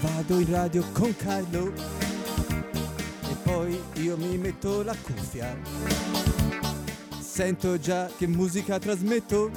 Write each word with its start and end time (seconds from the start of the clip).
vado 0.00 0.38
in 0.38 0.50
radio 0.50 0.84
con 0.92 1.14
Carlo 1.16 1.72
e 1.72 3.34
poi 3.42 3.80
io 3.94 4.16
mi 4.16 4.36
metto 4.36 4.82
la 4.82 4.94
cuffia. 5.00 5.56
Sento 7.20 7.78
già 7.78 8.08
che 8.16 8.26
musica 8.26 8.78
trasmetto, 8.78 9.50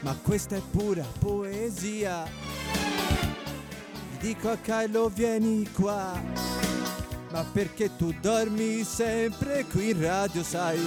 ma 0.00 0.16
questa 0.22 0.56
è 0.56 0.62
pura 0.70 1.04
poesia. 1.18 2.24
Gli 4.10 4.16
dico 4.20 4.50
a 4.50 4.56
Carlo 4.56 5.08
vieni 5.08 5.68
qua, 5.72 6.20
ma 7.30 7.44
perché 7.52 7.96
tu 7.96 8.14
dormi 8.20 8.84
sempre 8.84 9.64
qui 9.64 9.90
in 9.90 10.00
radio 10.00 10.42
sai? 10.42 10.80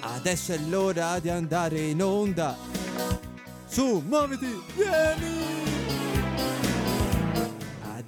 Adesso 0.00 0.52
è 0.52 0.58
l'ora 0.68 1.18
di 1.18 1.28
andare 1.28 1.80
in 1.80 2.02
onda. 2.02 2.56
Su, 3.66 4.02
muoviti, 4.06 4.62
vieni! 4.74 5.67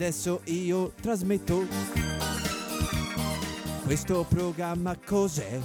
Adesso 0.01 0.41
io 0.45 0.93
trasmetto 0.99 1.67
questo 3.85 4.25
programma 4.27 4.97
cos'è? 4.97 5.61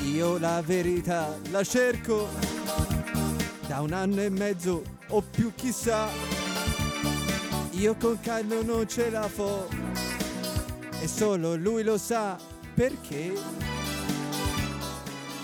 Io 0.00 0.36
la 0.36 0.60
verità 0.60 1.34
la 1.50 1.64
cerco 1.64 2.28
da 3.66 3.80
un 3.80 3.94
anno 3.94 4.20
e 4.20 4.28
mezzo 4.28 4.82
o 5.08 5.22
più 5.22 5.54
chissà. 5.54 6.08
Io 7.70 7.96
con 7.96 8.20
Carlo 8.20 8.62
non 8.62 8.86
ce 8.86 9.08
la 9.08 9.26
fo 9.26 9.66
e 11.00 11.08
solo 11.08 11.56
lui 11.56 11.82
lo 11.82 11.96
sa 11.96 12.36
perché. 12.74 13.32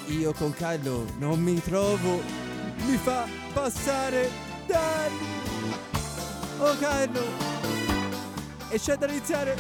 Io 0.09 0.33
con 0.35 0.53
Carlo 0.53 1.07
non 1.21 1.41
mi 1.41 1.59
trovo, 1.59 2.21
mi 2.85 2.99
fa 2.99 3.27
passare 3.55 4.29
dai. 4.67 5.36
Oh 6.59 6.75
Carlo! 6.79 7.21
E 8.71 8.79
c'è 8.79 8.97
da 8.97 9.07
iniziare! 9.07 9.57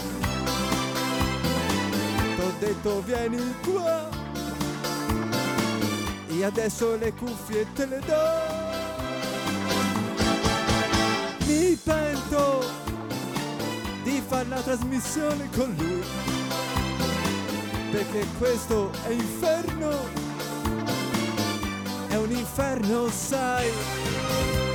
T'ho 2.37 2.53
detto 2.59 3.03
vieni 3.03 3.55
qua! 3.63 4.09
E 6.29 6.45
adesso 6.45 6.97
le 6.97 7.13
cuffie 7.13 7.67
te 7.75 7.87
le 7.87 8.01
do! 8.01 8.65
Mi 11.47 11.79
pento 11.83 12.65
di 14.03 14.23
fare 14.27 14.49
la 14.49 14.61
trasmissione 14.63 15.51
con 15.55 15.75
lui! 15.77 16.03
Perché 17.91 18.27
questo 18.39 18.91
è 19.05 19.11
inferno! 19.11 19.91
È 22.09 22.17
un 22.17 22.31
inferno, 22.31 23.11
sai! 23.11 24.66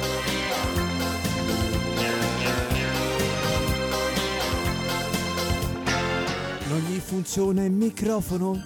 Funziona 7.01 7.65
il 7.65 7.71
microfono. 7.71 8.61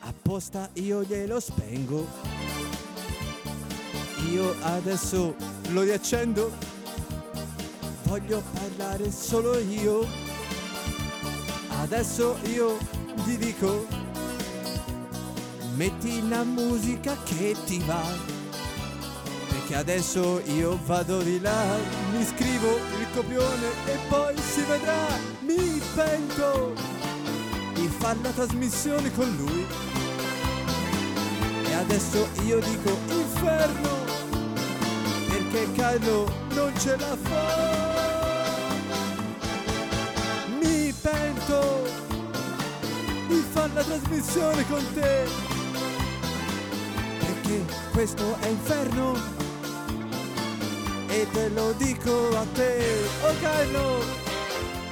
Apposta 0.00 0.68
io 0.74 1.02
glielo 1.04 1.40
spengo. 1.40 2.06
Io 4.30 4.54
adesso 4.62 5.34
lo 5.68 5.82
riaccendo. 5.82 6.50
Voglio 8.04 8.42
parlare 8.52 9.10
solo 9.10 9.58
io. 9.58 10.06
Adesso 11.80 12.36
io 12.44 12.76
gli 13.24 13.36
dico. 13.36 13.86
Metti 15.76 16.28
la 16.28 16.44
musica 16.44 17.16
che 17.24 17.56
ti 17.64 17.78
va. 17.86 18.31
Perché 19.62 19.76
adesso 19.76 20.40
io 20.46 20.76
vado 20.86 21.22
di 21.22 21.38
là, 21.40 21.76
mi 22.10 22.24
scrivo 22.24 22.78
il 22.98 23.06
copione 23.14 23.66
e 23.86 23.96
poi 24.08 24.36
si 24.36 24.60
vedrà. 24.62 25.06
Mi 25.42 25.80
pento 25.94 26.72
di 27.72 27.86
fare 27.86 28.18
la 28.22 28.30
trasmissione 28.30 29.12
con 29.12 29.32
lui. 29.36 29.64
E 31.64 31.74
adesso 31.74 32.28
io 32.44 32.58
dico 32.58 32.98
inferno, 33.08 33.98
perché 35.28 35.70
Carlo 35.76 36.32
non 36.54 36.72
ce 36.80 36.96
la 36.96 37.16
fa. 37.22 37.70
Mi 40.60 40.92
pento 41.00 41.82
di 43.28 43.44
fare 43.52 43.72
la 43.74 43.84
trasmissione 43.84 44.66
con 44.66 44.84
te. 44.92 45.28
Perché 47.20 47.64
questo 47.92 48.36
è 48.40 48.48
inferno 48.48 49.41
e 51.12 51.28
te 51.30 51.48
lo 51.50 51.72
dico 51.72 52.34
a 52.36 52.46
te, 52.54 53.04
oh 53.22 53.34
Carlo! 53.40 54.02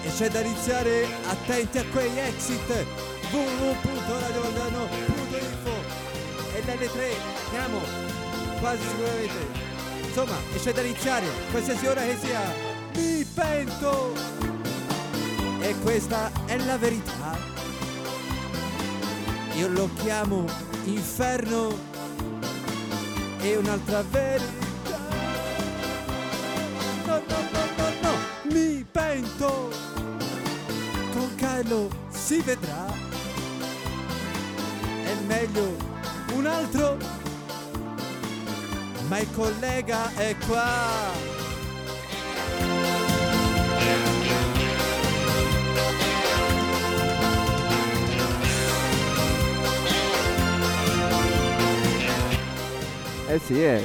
E 0.03 0.11
c'è 0.17 0.29
da 0.29 0.41
iniziare. 0.41 1.07
Attenti 1.29 1.79
a 1.79 1.85
quei 1.93 2.19
exit. 2.19 2.85
www.radiovaldano.info 3.31 5.71
e 6.55 6.63
dalle 6.65 6.91
3 6.91 7.13
andiamo 7.45 7.81
quasi 8.61 8.83
sicuramente. 8.89 9.69
Insomma 10.03 10.37
e 10.53 10.59
c'è 10.59 10.73
da 10.73 10.81
iniziare. 10.83 11.27
Qualsiasi 11.51 11.87
ora 11.87 12.03
che 12.03 12.17
sia. 12.19 12.41
Mi 12.95 13.25
pento. 13.25 14.13
E 15.61 15.75
questa 15.83 16.31
è 16.47 16.59
la 16.59 16.77
verità. 16.77 17.39
Io 19.55 19.69
lo 19.69 19.89
chiamo 20.03 20.45
inferno. 20.85 21.89
E 23.41 23.57
un'altra 23.57 24.03
verità 24.03 24.70
mi 29.21 29.29
pento. 29.29 29.69
Con 31.13 31.35
Carlo 31.37 31.89
si 32.09 32.41
vedrà. 32.41 32.87
È 35.05 35.15
meglio 35.27 35.77
un 36.35 36.47
altro, 36.47 36.97
ma 39.09 39.19
il 39.19 39.31
collega 39.33 40.15
è 40.15 40.35
qua. 40.47 41.29
Eh 53.29 53.39
sì, 53.39 53.63
eh. 53.63 53.83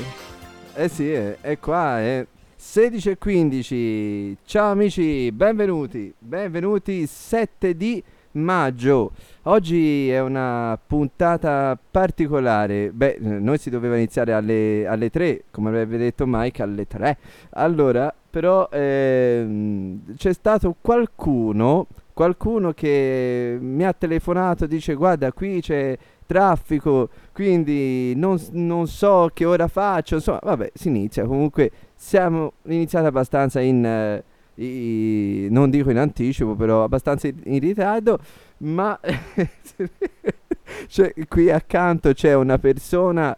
Eh 0.73 0.89
sì, 0.89 1.13
eh. 1.13 1.37
è 1.39 1.59
qua, 1.59 1.99
è 1.99 2.25
16 2.67 3.11
e 3.11 3.17
15. 3.17 4.37
Ciao 4.43 4.71
amici, 4.71 5.31
benvenuti. 5.31 6.13
Benvenuti 6.17 7.05
7 7.05 7.77
di 7.77 8.03
maggio. 8.31 9.11
Oggi 9.43 10.09
è 10.09 10.19
una 10.19 10.77
puntata 10.85 11.79
particolare. 11.91 12.91
Beh, 12.91 13.17
noi 13.21 13.59
si 13.59 13.69
doveva 13.69 13.95
iniziare 13.95 14.33
alle, 14.33 14.85
alle 14.87 15.09
3, 15.09 15.43
come 15.51 15.69
avrebbe 15.69 15.95
detto 15.97 16.25
Mike, 16.27 16.63
alle 16.63 16.85
3. 16.85 17.17
Allora, 17.51 18.13
però 18.29 18.67
ehm, 18.69 20.15
c'è 20.17 20.33
stato 20.33 20.75
qualcuno, 20.81 21.87
qualcuno 22.11 22.73
che 22.73 23.57
mi 23.61 23.85
ha 23.85 23.93
telefonato, 23.93 24.65
dice 24.65 24.95
guarda 24.95 25.31
qui 25.31 25.61
c'è 25.61 25.97
traffico, 26.25 27.09
quindi 27.35 28.13
non, 28.15 28.39
non 28.51 28.87
so 28.87 29.29
che 29.33 29.43
ora 29.43 29.67
faccio, 29.67 30.15
insomma, 30.15 30.39
vabbè, 30.41 30.71
si 30.73 30.87
inizia. 30.87 31.25
Comunque 31.25 31.69
siamo 31.95 32.53
iniziati 32.67 33.05
abbastanza 33.05 33.59
in... 33.59 33.85
eh, 33.85 34.23
i- 34.57 35.47
non 35.51 35.69
dico 35.69 35.89
in 35.91 35.97
anticipo, 35.97 36.55
però 36.55 36.83
abbastanza 36.85 37.27
in, 37.27 37.59
ritardo, 37.59 38.19
ma 38.59 38.97
cioè, 40.87 41.13
qui 41.27 41.49
accanto 41.51 42.13
c'è 42.13 42.33
una 42.35 42.57
persona 42.57 43.35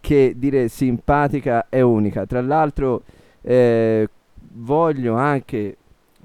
che 0.00 0.34
dire 0.36 0.68
simpatica 0.68 1.66
è 1.68 1.80
unica. 1.80 2.26
Tra 2.26 2.40
l'altro 2.40 3.02
eh, 3.42 4.08
voglio 4.54 5.14
anche, 5.16 5.76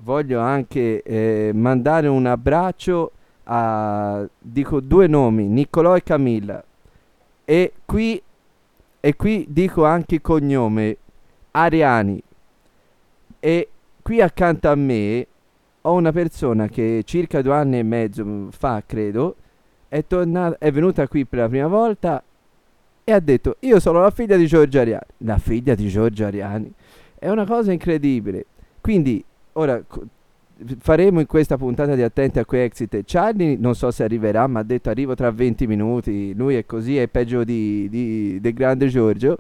voglio 0.04 0.40
anche 0.40 1.02
eh, 1.02 1.52
mandare 1.54 2.08
un 2.08 2.26
abbraccio 2.28 3.12
a, 3.46 4.24
dico 4.40 4.80
due 4.82 5.08
nomi, 5.08 5.48
Niccolò 5.48 5.96
e 5.96 6.04
Camilla. 6.04 6.64
E 7.50 7.72
qui, 7.86 8.22
e 9.00 9.16
qui 9.16 9.46
dico 9.48 9.86
anche 9.86 10.16
il 10.16 10.22
cognome, 10.22 10.98
Ariani. 11.52 12.22
E 13.40 13.70
qui 14.02 14.20
accanto 14.20 14.68
a 14.68 14.76
me 14.76 15.26
ho 15.80 15.94
una 15.94 16.12
persona 16.12 16.68
che 16.68 17.04
circa 17.06 17.42
due 17.42 17.54
anni 17.54 17.80
e 17.80 17.84
mezzo 17.84 18.26
mm, 18.26 18.50
fa, 18.50 18.84
credo, 18.86 19.38
è, 19.88 20.06
tornata, 20.06 20.58
è 20.58 20.74
venuta 20.74 21.08
qui 21.08 21.26
per 21.26 21.40
la 21.40 21.48
prima 21.48 21.68
volta 21.68 22.22
e 23.06 23.12
ha 23.14 23.20
detto 23.22 23.56
io 23.62 23.80
sono 23.80 24.02
la 24.02 24.12
figlia 24.12 24.36
di 24.36 24.46
Giorgio 24.46 24.82
Ariani. 24.82 25.06
La 25.20 25.38
figlia 25.38 25.74
di 25.74 25.88
Giorgio 25.88 26.26
Ariani. 26.26 26.70
È 27.18 27.30
una 27.30 27.46
cosa 27.46 27.72
incredibile. 27.72 28.46
Quindi, 28.82 29.24
ora 29.54 29.82
faremo 30.80 31.20
in 31.20 31.26
questa 31.26 31.58
puntata 31.58 31.96
di 31.96 32.02
Attenti 32.02 32.40
a 32.40 32.46
quei 32.46 32.64
exit. 32.64 33.02
Charlie 33.06 33.58
non 33.58 33.76
so 33.76 33.92
se 33.92 34.04
arriverà, 34.04 34.48
ma 34.48 34.60
ha 34.60 34.64
detto 34.64 34.90
arrivo 34.90 35.16
tra 35.16 35.32
20 35.32 35.68
minuti. 35.68 36.34
Lui 36.36 36.56
è 36.56 36.66
così, 36.66 36.98
è 36.98 37.08
peggio 37.08 37.44
di, 37.44 37.88
di- 37.90 38.40
del 38.42 38.54
grande 38.54 38.88
Giorgio. 38.88 39.38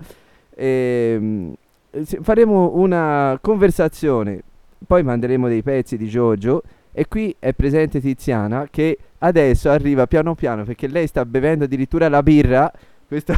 Ehm, 0.55 1.53
eh, 1.91 2.05
se- 2.05 2.19
faremo 2.21 2.73
una 2.75 3.37
conversazione, 3.41 4.41
poi 4.85 5.03
manderemo 5.03 5.47
dei 5.47 5.63
pezzi 5.63 5.97
di 5.97 6.07
Giorgio 6.07 6.61
e 6.91 7.07
qui 7.07 7.35
è 7.39 7.53
presente 7.53 7.99
Tiziana 7.99 8.67
che 8.69 8.97
adesso 9.19 9.69
arriva 9.69 10.07
piano 10.07 10.35
piano 10.35 10.63
perché 10.63 10.87
lei 10.87 11.07
sta 11.07 11.25
bevendo 11.25 11.65
addirittura 11.65 12.09
la 12.09 12.23
birra. 12.23 12.71
Questo 13.07 13.33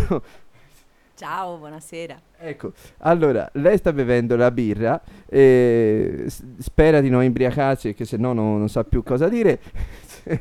Ciao, 1.19 1.57
buonasera. 1.57 2.17
Ecco, 2.37 2.71
allora, 2.99 3.49
lei 3.55 3.75
sta 3.75 3.91
bevendo 3.91 4.37
la 4.37 4.51
birra, 4.51 5.01
e 5.27 6.23
s- 6.27 6.41
spera 6.59 7.01
di 7.01 7.09
non 7.09 7.23
imbriacarsi 7.23 7.89
perché 7.89 8.05
se 8.05 8.15
no 8.15 8.31
non, 8.31 8.57
non 8.57 8.69
sa 8.69 8.85
più 8.85 9.03
cosa 9.03 9.27
dire. 9.27 9.59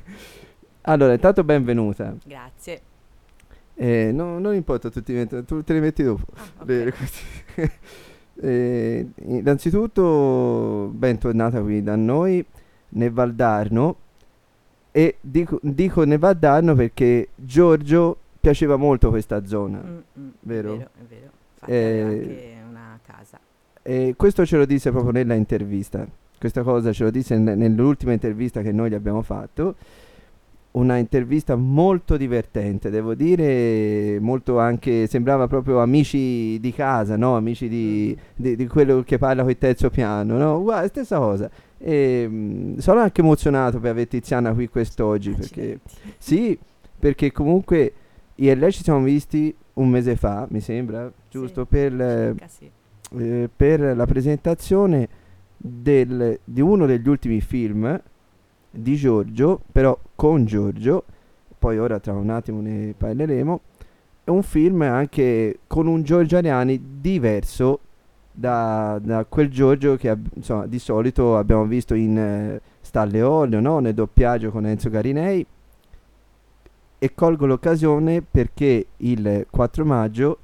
allora, 0.83 1.15
intanto 1.15 1.43
benvenuta. 1.43 2.15
Grazie. 2.25 2.81
Eh, 3.75 4.13
no- 4.13 4.39
non 4.39 4.55
importa, 4.55 4.89
tu, 4.89 5.03
ti 5.03 5.15
metti- 5.15 5.45
tu 5.45 5.65
te 5.65 5.73
le 5.73 5.81
metti 5.81 6.05
dopo. 6.05 6.23
Ah, 6.37 6.63
ok. 6.63 6.67
Le- 6.69 6.93
Eh, 8.41 9.05
innanzitutto, 9.25 10.93
bentornata 10.95 11.61
qui 11.61 11.83
da 11.83 11.97
noi 11.97 12.45
nel 12.91 13.11
Valdarno. 13.11 13.97
E 14.93 15.17
dico, 15.21 15.59
dico 15.61 16.05
nel 16.05 16.21
Valdarno 16.21 16.77
perché 16.77 17.31
Giorgio 17.35 18.19
piaceva 18.49 18.77
molto 18.77 19.11
questa 19.11 19.45
zona. 19.45 19.83
Mm, 19.85 20.23
mm, 20.23 20.29
vero? 20.41 20.73
È 20.75 20.77
vero, 20.77 20.91
è 20.95 21.05
vero. 21.09 21.31
Infatti 21.55 21.73
Eh, 21.73 22.01
aveva 22.01 22.09
anche 22.11 22.57
una 22.71 22.99
casa. 23.07 23.39
E 23.83 24.15
questo 24.17 24.47
ce 24.47 24.57
lo 24.57 24.65
disse 24.65 24.91
proprio 24.91 25.13
nella 25.13 25.35
intervista. 25.35 26.07
Questa 26.39 26.63
cosa 26.63 26.93
ce 26.93 27.05
lo 27.05 27.11
disse 27.11 27.37
ne- 27.37 27.55
nell'ultima 27.55 28.13
intervista 28.13 28.63
che 28.63 28.73
noi 28.73 28.91
gli 28.91 28.95
abbiamo 28.95 29.23
fatto. 29.23 29.75
Una 30.71 30.97
intervista 30.99 31.57
molto 31.57 32.17
divertente, 32.17 32.91
devo 32.91 33.15
dire, 33.15 34.19
molto 34.21 34.59
anche, 34.59 35.07
sembrava 35.09 35.49
proprio 35.49 35.81
amici 35.81 36.61
di 36.61 36.73
casa, 36.73 37.17
no? 37.17 37.35
Amici 37.37 37.69
di, 37.69 38.17
Mm. 38.17 38.23
di- 38.37 38.57
di 38.57 38.67
quello 38.67 39.03
che 39.03 39.19
parla 39.19 39.43
con 39.43 39.51
il 39.51 39.59
terzo 39.59 39.91
piano, 39.91 40.37
no? 40.37 40.63
Guarda, 40.63 40.87
stessa 40.87 41.19
cosa. 41.19 41.51
E, 41.79 42.29
mh, 42.29 42.77
sono 42.79 43.01
anche 43.01 43.21
emozionato 43.23 43.81
per 43.81 43.91
avere 43.91 44.07
Tiziana 44.07 44.53
qui 44.53 44.69
quest'oggi, 44.69 45.31
perché 45.31 45.81
Accidenti. 45.83 46.15
sì, 46.19 46.59
perché 46.99 47.33
comunque 47.33 47.93
io 48.41 48.51
e 48.51 48.55
lei 48.55 48.73
ci 48.73 48.83
siamo 48.83 49.03
visti 49.03 49.55
un 49.75 49.89
mese 49.89 50.17
fa, 50.17 50.47
mi 50.51 50.61
sembra, 50.61 51.11
giusto, 51.31 51.63
Sì, 51.63 51.69
per, 51.69 52.01
eh, 52.01 52.27
circa 52.37 52.49
sì. 52.49 52.71
eh, 53.19 53.49
per 53.55 53.97
la 53.97 54.07
presentazione 54.07 55.09
del- 55.57 56.39
di 56.45 56.61
uno 56.61 56.87
degli 56.87 57.09
ultimi 57.09 57.41
film 57.41 58.01
di 58.71 58.97
Giorgio, 58.97 59.61
però 59.73 59.99
con 60.15 60.45
Giorgio, 60.45 61.05
poi 61.59 61.79
ora 61.79 61.99
tra 61.99 62.13
un 62.13 62.31
attimo 62.31 62.61
ne 62.61 62.95
parleremo, 62.97 63.61
è 64.25 64.31
un 64.31 64.43
film 64.43 64.83
anche 64.83 65.61
con 65.67 65.87
un 65.87 66.03
Giorgio 66.03 66.37
Ariani 66.37 66.81
diverso 67.01 67.81
da, 68.31 69.01
da 69.03 69.25
quel 69.25 69.49
Giorgio 69.51 69.97
che 69.97 70.11
ab- 70.11 70.29
insomma, 70.35 70.67
di 70.67 70.79
solito 70.79 71.37
abbiamo 71.37 71.65
visto 71.65 71.95
in 71.95 72.17
eh, 72.19 72.61
Stalle 72.81 73.23
Olio, 73.23 73.59
no? 73.59 73.81
nel 73.81 73.95
doppiaggio 73.95 74.51
con 74.51 74.65
Enzo 74.67 74.91
Garinei. 74.91 75.45
E 77.01 77.15
colgo 77.15 77.47
l'occasione 77.47 78.23
perché 78.23 78.87
il 78.97 79.47
4 79.49 79.85
maggio 79.85 80.39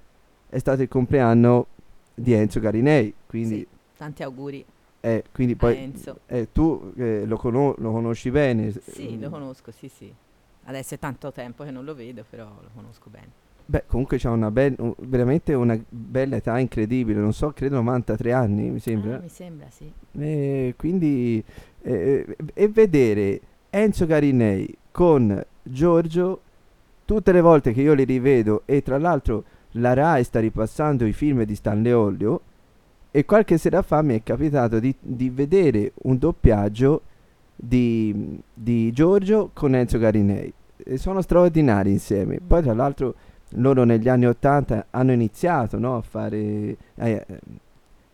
è 0.48 0.58
stato 0.58 0.82
il 0.82 0.88
compleanno 0.88 1.66
di 2.14 2.32
Enzo 2.32 2.60
Garinei, 2.60 3.12
quindi, 3.26 3.56
Sì, 3.56 3.66
tanti 3.96 4.22
auguri 4.22 4.64
eh, 5.00 5.22
quindi 5.32 5.54
poi 5.54 5.76
Enzo. 5.76 6.20
eh, 6.26 6.48
tu 6.50 6.92
eh, 6.96 7.26
lo, 7.26 7.36
cono- 7.36 7.74
lo 7.76 7.90
conosci 7.92 8.30
bene. 8.30 8.72
Sì, 8.72 9.18
lo 9.18 9.28
conosco, 9.28 9.70
sì, 9.70 9.86
sì. 9.88 10.10
Adesso 10.64 10.94
è 10.94 10.98
tanto 10.98 11.30
tempo 11.30 11.62
che 11.62 11.70
non 11.70 11.84
lo 11.84 11.94
vedo, 11.94 12.24
però 12.28 12.44
lo 12.46 12.70
conosco 12.74 13.10
bene. 13.10 13.28
Beh, 13.66 13.84
comunque 13.86 14.16
c'ha 14.16 14.30
una 14.30 14.50
bella, 14.50 14.76
veramente 15.00 15.52
una 15.52 15.78
bella 15.90 16.36
età 16.36 16.58
incredibile, 16.58 17.20
non 17.20 17.34
so, 17.34 17.50
credo 17.52 17.74
93 17.76 18.32
anni, 18.32 18.70
mi 18.70 18.78
sembra. 18.78 19.16
Ah, 19.16 19.20
mi 19.20 19.28
sembra, 19.28 19.66
sì. 19.68 19.92
E 20.12 20.74
quindi 20.76 21.44
eh, 21.82 22.36
e 22.54 22.68
vedere 22.68 23.40
Enzo 23.68 24.06
Garinei 24.06 24.74
con 24.90 25.42
Giorgio 25.62 26.40
tutte 27.04 27.32
le 27.32 27.40
volte 27.40 27.72
che 27.72 27.82
io 27.82 27.94
li 27.94 28.04
rivedo 28.04 28.62
e 28.64 28.82
tra 28.82 28.98
l'altro 28.98 29.44
la 29.72 29.92
Rai 29.92 30.24
sta 30.24 30.40
ripassando 30.40 31.04
i 31.04 31.12
film 31.12 31.42
di 31.42 31.54
Stanley 31.54 31.92
Olio 31.92 32.40
e 33.10 33.24
qualche 33.24 33.58
sera 33.58 33.82
fa 33.82 34.02
mi 34.02 34.16
è 34.16 34.22
capitato 34.22 34.78
di, 34.78 34.94
di 34.98 35.30
vedere 35.30 35.92
un 36.02 36.18
doppiaggio 36.18 37.02
di, 37.54 38.40
di 38.52 38.92
Giorgio 38.92 39.50
con 39.52 39.74
Enzo 39.74 39.98
Garinei. 39.98 40.52
E 40.76 40.98
sono 40.98 41.20
straordinari 41.20 41.90
insieme. 41.90 42.40
Poi 42.44 42.62
tra 42.62 42.74
l'altro 42.74 43.14
loro 43.56 43.84
negli 43.84 44.08
anni 44.08 44.26
80 44.26 44.86
hanno 44.90 45.12
iniziato 45.12 45.78
no, 45.78 45.96
a 45.96 46.02
fare 46.02 46.76
eh, 46.96 47.26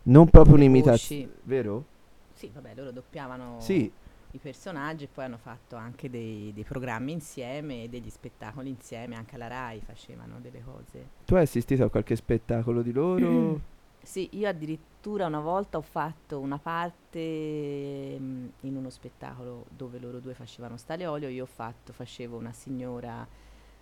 non 0.03 0.29
proprio 0.29 0.55
un'imitazione 0.55 1.29
vero? 1.43 1.85
Sì, 2.33 2.49
vabbè, 2.53 2.71
loro 2.75 2.91
doppiavano 2.91 3.55
Sì, 3.59 3.91
i 4.31 4.37
personaggi 4.37 5.05
e 5.05 5.07
poi 5.07 5.25
hanno 5.25 5.37
fatto 5.37 5.75
anche 5.75 6.09
dei, 6.09 6.51
dei 6.53 6.63
programmi 6.63 7.11
insieme, 7.11 7.89
degli 7.89 8.09
spettacoli 8.09 8.69
insieme, 8.69 9.15
anche 9.15 9.35
alla 9.35 9.47
RAI 9.47 9.81
facevano 9.81 10.39
delle 10.39 10.63
cose. 10.63 11.09
tu 11.25 11.35
hai 11.35 11.43
assistito 11.43 11.83
a 11.83 11.89
qualche 11.89 12.15
spettacolo 12.15 12.81
di 12.81 12.91
loro? 12.91 13.69
Sì, 14.03 14.29
io 14.31 14.47
addirittura 14.49 15.27
una 15.27 15.39
volta 15.39 15.77
ho 15.77 15.81
fatto 15.83 16.39
una 16.39 16.57
parte 16.57 18.17
mm, 18.19 18.47
in 18.61 18.75
uno 18.75 18.89
spettacolo 18.89 19.65
dove 19.69 19.99
loro 19.99 20.19
due 20.19 20.33
facevano 20.33 20.75
stale 20.77 21.05
olio, 21.05 21.27
io 21.29 21.43
ho 21.43 21.47
fatto, 21.47 21.93
facevo 21.93 22.35
una 22.35 22.51
signora, 22.51 23.25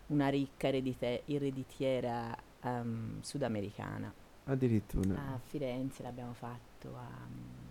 una 0.07 0.28
ricca 0.28 0.68
eredite- 0.68 1.24
ereditiera 1.25 2.36
ehm, 2.62 3.22
sudamericana. 3.22 4.13
Addirittura. 4.46 5.16
A 5.16 5.40
Firenze 5.42 6.04
l'abbiamo 6.04 6.34
fatto 6.34 6.90
a... 6.96 7.07
mm, 7.28 7.69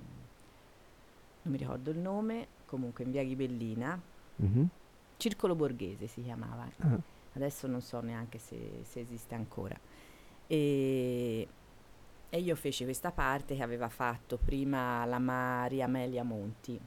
non 1.42 1.52
mi 1.52 1.58
ricordo 1.58 1.90
il 1.90 1.98
nome, 1.98 2.46
comunque 2.68 3.04
in 3.04 3.10
via 3.10 3.24
Ghibellina, 3.24 4.00
Mhm. 4.36 4.68
Circolo 5.16 5.56
Borghese 5.56 6.06
si 6.06 6.22
chiamava. 6.22 6.68
Ah, 6.78 6.96
Adesso 7.34 7.66
non 7.66 7.80
so 7.80 8.00
neanche 8.00 8.38
se, 8.38 8.80
se 8.84 9.00
esiste 9.00 9.34
ancora. 9.34 9.76
E, 10.46 11.48
e 12.30 12.38
io 12.40 12.54
feci 12.56 12.84
questa 12.84 13.10
parte 13.10 13.56
che 13.56 13.62
aveva 13.62 13.88
fatto 13.88 14.38
prima 14.38 15.04
la 15.06 15.18
Maria 15.18 15.86
Amelia 15.86 16.22
Monti. 16.22 16.78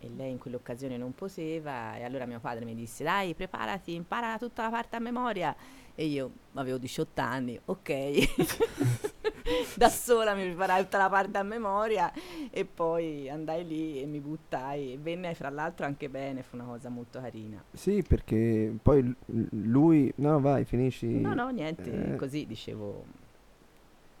E 0.00 0.08
lei 0.14 0.30
in 0.30 0.38
quell'occasione 0.38 0.96
non 0.96 1.14
poseva 1.14 1.96
e 1.96 2.04
allora 2.04 2.24
mio 2.26 2.38
padre 2.40 2.64
mi 2.64 2.74
disse 2.74 3.02
dai 3.04 3.34
preparati, 3.34 3.94
impara 3.94 4.38
tutta 4.38 4.62
la 4.62 4.70
parte 4.70 4.96
a 4.96 5.00
memoria. 5.00 5.54
E 5.94 6.04
io 6.06 6.30
avevo 6.54 6.78
18 6.78 7.20
anni, 7.20 7.58
ok. 7.64 7.88
da 9.76 9.88
sola 9.88 10.34
mi 10.34 10.44
preparai 10.44 10.82
tutta 10.82 10.98
la 10.98 11.08
parte 11.08 11.38
a 11.38 11.42
memoria 11.42 12.12
e 12.50 12.64
poi 12.64 13.28
andai 13.28 13.66
lì 13.66 14.00
e 14.02 14.06
mi 14.06 14.20
buttai. 14.20 14.92
E 14.92 14.98
venne 14.98 15.34
fra 15.34 15.50
l'altro 15.50 15.86
anche 15.86 16.08
bene, 16.08 16.42
fu 16.42 16.56
una 16.56 16.64
cosa 16.64 16.88
molto 16.88 17.20
carina. 17.20 17.62
sì, 17.72 18.02
perché 18.06 18.74
poi 18.82 19.14
lui... 19.50 20.12
No, 20.16 20.40
vai, 20.40 20.64
finisci. 20.64 21.06
No, 21.20 21.34
no, 21.34 21.48
niente, 21.50 22.12
Eh. 22.12 22.16
così 22.16 22.46
dicevo, 22.46 23.04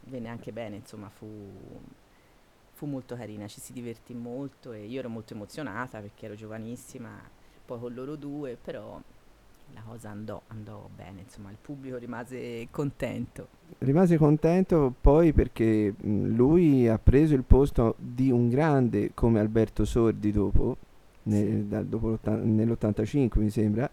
venne 0.04 0.28
anche 0.28 0.52
bene, 0.52 0.76
insomma, 0.76 1.08
fu, 1.08 1.26
fu 2.72 2.86
molto 2.86 3.16
carina, 3.16 3.46
ci 3.48 3.60
si 3.60 3.72
divertì 3.72 4.14
molto 4.14 4.72
e 4.72 4.84
io 4.84 5.00
ero 5.00 5.08
molto 5.08 5.34
emozionata 5.34 6.00
perché 6.00 6.26
ero 6.26 6.34
giovanissima, 6.34 7.10
poi 7.66 7.78
con 7.78 7.92
loro 7.92 8.16
due, 8.16 8.56
però 8.60 9.00
la 9.74 9.82
cosa 9.86 10.10
andò, 10.10 10.40
andò 10.48 10.88
bene, 10.94 11.20
insomma, 11.22 11.50
il 11.50 11.56
pubblico 11.60 11.96
rimase 11.96 12.68
contento. 12.70 13.48
Rimase 13.78 14.16
contento 14.16 14.92
poi 15.00 15.32
perché 15.32 15.94
lui 16.00 16.88
ha 16.88 16.98
preso 16.98 17.34
il 17.34 17.44
posto 17.44 17.94
di 17.98 18.30
un 18.30 18.48
grande 18.48 19.12
come 19.14 19.40
Alberto 19.40 19.84
Sordi 19.84 20.32
dopo, 20.32 20.76
ne- 21.24 21.44
Sì. 21.44 21.68
da- 21.68 21.82
dopo 21.82 22.08
l'otta- 22.08 22.36
nell'85 22.36 23.38
mi 23.40 23.50
sembra. 23.50 23.88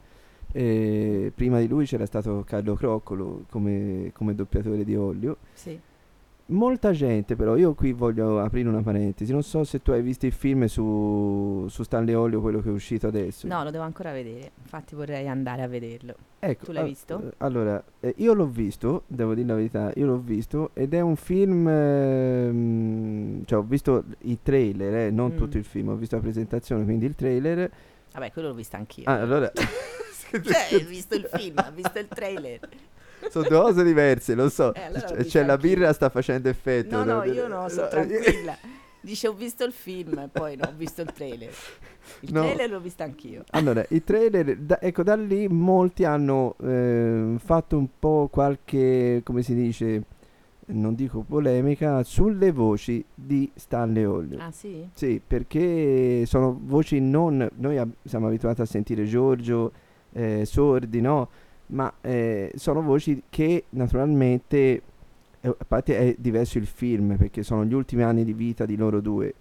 E 0.51 1.31
prima 1.35 1.59
di 1.59 1.67
lui 1.67 1.85
c'era 1.85 2.05
stato 2.05 2.43
Carlo 2.47 2.75
Croccolo 2.75 3.43
come, 3.49 4.11
come 4.13 4.33
doppiatore 4.35 4.85
di 4.85 4.95
Olio. 4.95 5.37
Sì. 5.53 5.77
Molta 6.47 6.91
gente 6.91 7.35
però, 7.35 7.55
io 7.55 7.73
qui 7.73 7.91
voglio 7.91 8.39
aprire 8.39 8.69
una 8.69 8.83
parentesi, 8.83 9.31
non 9.31 9.41
so 9.41 9.63
se 9.63 9.81
tu 9.81 9.89
hai 9.89 10.03
visto 10.03 10.27
il 10.27 10.31
film 10.31 10.65
su, 10.65 11.65
su 11.67 11.81
Stanley 11.81 12.13
Olio, 12.13 12.39
quello 12.39 12.61
che 12.61 12.69
è 12.69 12.71
uscito 12.71 13.07
adesso. 13.07 13.47
No, 13.47 13.63
lo 13.63 13.71
devo 13.71 13.83
ancora 13.83 14.11
vedere, 14.11 14.51
infatti 14.61 14.93
vorrei 14.93 15.27
andare 15.27 15.63
a 15.63 15.67
vederlo. 15.67 16.13
Ecco, 16.37 16.65
Tu 16.65 16.71
l'hai 16.71 16.83
al- 16.83 16.87
visto? 16.89 17.31
Allora, 17.37 17.83
eh, 17.99 18.13
io 18.17 18.33
l'ho 18.33 18.45
visto, 18.45 19.05
devo 19.07 19.33
dire 19.33 19.47
la 19.47 19.55
verità, 19.55 19.91
io 19.95 20.05
l'ho 20.05 20.19
visto 20.19 20.69
ed 20.75 20.93
è 20.93 20.99
un 21.01 21.15
film, 21.15 21.67
ehm, 21.67 23.45
cioè 23.45 23.57
ho 23.57 23.63
visto 23.63 24.03
i 24.21 24.37
trailer, 24.43 24.93
eh, 25.07 25.09
non 25.09 25.31
Mm. 25.31 25.37
tutto 25.37 25.57
il 25.57 25.63
film, 25.65 25.89
ho 25.89 25.95
visto 25.95 26.15
la 26.15 26.21
presentazione, 26.21 26.83
quindi 26.83 27.05
il 27.07 27.15
trailer. 27.15 27.71
Vabbè, 28.13 28.31
quello 28.31 28.49
l'ho 28.49 28.53
visto 28.53 28.75
anch'io. 28.75 29.05
Ah, 29.07 29.19
allora, 29.19 29.51
Cioè, 30.31 30.67
ho 30.75 30.85
visto 30.87 31.15
il 31.15 31.27
film, 31.31 31.55
ho 31.57 31.71
visto 31.73 31.97
il 31.97 32.07
trailer. 32.07 32.59
Sono 33.29 33.47
due 33.47 33.59
cose 33.59 33.83
diverse, 33.83 34.35
lo 34.35 34.49
so. 34.49 34.73
Eh, 34.73 34.81
allora 34.83 35.01
l'ho 35.09 35.13
C- 35.13 35.17
visto 35.17 35.29
cioè 35.31 35.45
la 35.45 35.57
birra 35.57 35.93
sta 35.93 36.09
facendo 36.09 36.49
effetto. 36.49 37.03
No, 37.03 37.03
no, 37.03 37.23
io 37.23 37.47
no, 37.47 37.67
sono 37.69 37.81
No, 37.83 37.87
tranquilla. 37.89 38.57
Dice 39.01 39.27
ho 39.27 39.33
visto 39.33 39.63
il 39.63 39.71
film, 39.71 40.29
poi 40.31 40.55
no, 40.55 40.65
ho 40.65 40.73
visto 40.75 41.01
il 41.01 41.11
trailer. 41.13 41.51
Il 42.21 42.33
No. 42.33 42.41
trailer 42.41 42.71
l'ho 42.71 42.79
visto 42.79 43.03
anch'io. 43.03 43.43
Allora, 43.51 43.85
i 43.89 44.03
trailer, 44.03 44.57
da- 44.57 44.81
ecco, 44.81 45.03
da 45.03 45.15
lì 45.15 45.47
molti 45.47 46.05
hanno 46.05 46.55
ehm, 46.61 47.37
fatto 47.37 47.77
un 47.77 47.87
po' 47.99 48.27
qualche, 48.31 49.21
come 49.23 49.43
si 49.43 49.53
dice, 49.53 50.03
non 50.67 50.95
dico 50.95 51.19
polemica, 51.21 52.01
sulle 52.01 52.51
voci 52.51 53.05
di 53.13 53.51
Stanley 53.53 54.05
Olio. 54.05 54.39
Ah 54.39 54.49
sì? 54.51 54.87
Sì, 54.93 55.21
perché 55.25 56.25
sono 56.25 56.57
voci 56.63 56.99
non... 56.99 57.47
Noi 57.57 57.77
ab- 57.77 57.93
siamo 58.03 58.25
abituati 58.25 58.61
a 58.61 58.65
sentire 58.65 59.03
Giorgio, 59.05 59.71
eh, 60.13 60.45
sordi, 60.45 60.99
no? 61.01 61.29
Ma 61.67 61.91
eh, 62.01 62.51
sono 62.55 62.81
voci 62.81 63.23
che 63.29 63.65
naturalmente... 63.69 64.81
eh, 65.41 65.47
a 65.47 65.65
parte 65.67 65.97
è 65.97 66.15
diverso 66.17 66.57
il 66.57 66.65
film, 66.67 67.17
perché 67.17 67.43
sono 67.43 67.65
gli 67.65 67.73
ultimi 67.73 68.03
anni 68.03 68.23
di 68.23 68.33
vita 68.33 68.65
di 68.65 68.75
loro 68.75 68.99
due. 69.01 69.33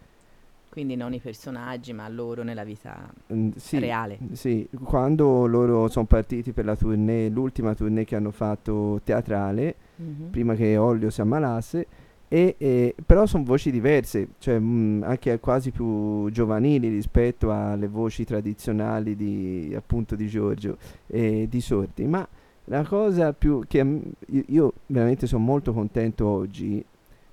Quindi 0.71 0.97
non 0.97 1.13
i 1.15 1.21
personaggi, 1.21 1.93
ma 1.93 2.09
loro 2.09 2.43
nella 2.43 2.65
vita 2.65 3.09
Mm, 3.33 3.51
sì, 3.57 3.79
reale. 3.79 4.19
Sì, 4.33 4.69
quando 4.83 5.47
loro 5.47 5.87
sono 5.89 6.05
partiti 6.05 6.53
per 6.53 6.65
la 6.65 6.75
tournée, 6.75 7.29
l'ultima 7.29 7.75
tournée 7.75 8.05
che 8.05 8.17
hanno 8.17 8.33
fatto 8.33 9.01
teatrale, 9.05 9.77
Mhm. 9.97 10.31
prima 10.31 10.55
che 10.55 10.77
Ollio 10.77 11.11
si 11.11 11.21
ammalasse, 11.21 11.87
e, 12.35 12.57
e- 12.59 12.95
però 13.07 13.27
sono 13.27 13.45
voci 13.45 13.71
diverse, 13.71 14.31
cioè 14.39 14.59
mm, 14.59 15.05
anche 15.05 15.39
quasi 15.39 15.71
più 15.71 16.29
giovanili 16.31 16.89
rispetto 16.89 17.53
alle 17.53 17.87
voci 17.87 18.25
tradizionali 18.25 19.15
di, 19.15 19.73
appunto, 19.77 20.17
di 20.17 20.27
Giorgio 20.27 20.77
e 21.07 21.47
di 21.49 21.61
Sordi. 21.61 22.05
Ma 22.07 22.27
la 22.65 22.83
cosa 22.85 23.33
più 23.33 23.63
che 23.69 23.79
a 23.79 23.85
m- 23.85 24.03
io, 24.31 24.43
io 24.49 24.73
veramente 24.87 25.29
sono 25.29 25.45
molto 25.45 25.73
contento 25.73 26.27
oggi 26.27 26.85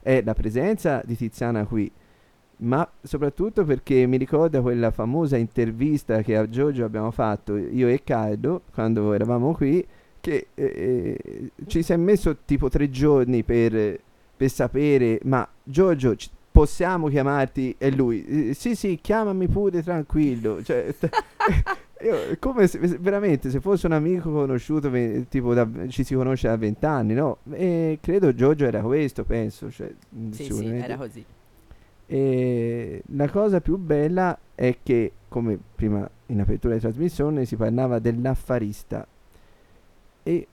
è 0.04 0.22
la 0.24 0.34
presenza 0.36 1.02
di 1.04 1.16
Tiziana 1.16 1.66
qui, 1.66 1.92
ma 2.58 2.88
soprattutto 3.02 3.66
perché 3.66 4.06
mi 4.06 4.18
ricorda 4.18 4.62
quella 4.62 4.92
famosa 4.92 5.36
intervista 5.36 6.22
che 6.22 6.38
a 6.38 6.48
Giorgio 6.48 6.86
abbiamo 6.86 7.10
fatto 7.10 7.58
io 7.58 7.88
e 7.88 8.04
Carlo 8.04 8.62
quando 8.72 9.14
eravamo 9.14 9.54
qui, 9.56 9.84
che 10.20 10.50
eh, 10.54 11.18
eh, 11.24 11.52
ci 11.66 11.82
si 11.82 11.92
è 11.92 11.98
messo 11.98 12.38
tipo 12.46 12.70
tre 12.70 12.88
giorni 12.92 13.42
per, 13.44 14.00
per 14.42 14.50
sapere, 14.50 15.20
ma 15.26 15.48
Giorgio 15.64 16.16
ci- 16.16 16.28
possiamo 16.52 17.10
chiamarti? 17.10 17.76
E 17.78 17.92
lui, 17.92 18.50
"Eh, 18.50 18.54
sì 18.56 18.76
sì, 18.76 18.98
chiamami 19.00 19.48
pure 19.48 19.84
tranquillo, 19.84 20.64
cioè, 20.64 20.92
io, 22.02 22.16
come 22.40 22.66
se, 22.66 22.80
veramente 23.00 23.52
se 23.52 23.60
fosse 23.60 23.86
un 23.86 23.92
amico 23.92 24.32
conosciuto, 24.32 24.90
ve- 24.90 25.28
tipo 25.30 25.54
da- 25.54 25.68
ci 25.90 26.04
si 26.04 26.16
conosce 26.16 26.48
da 26.48 26.58
vent'anni, 26.58 27.14
no? 27.14 27.38
E 27.52 28.00
credo 28.02 28.34
Giorgio 28.34 28.66
era 28.66 28.82
questo, 28.82 29.24
penso, 29.26 29.70
cioè, 29.70 29.94
mm, 30.16 30.32
Sì, 30.32 30.46
sì, 30.46 30.66
era 30.66 30.98
così. 30.98 31.24
E 32.08 33.04
la 33.16 33.30
cosa 33.30 33.62
più 33.62 33.78
bella 33.78 34.36
è 34.56 34.78
che, 34.82 35.12
come 35.28 35.58
prima 35.76 36.10
in 36.28 36.40
apertura 36.42 36.74
di 36.74 36.80
trasmissione, 36.80 37.46
si 37.46 37.56
parlava 37.56 38.00
dell'affarista. 38.00 39.06
E 40.24 40.48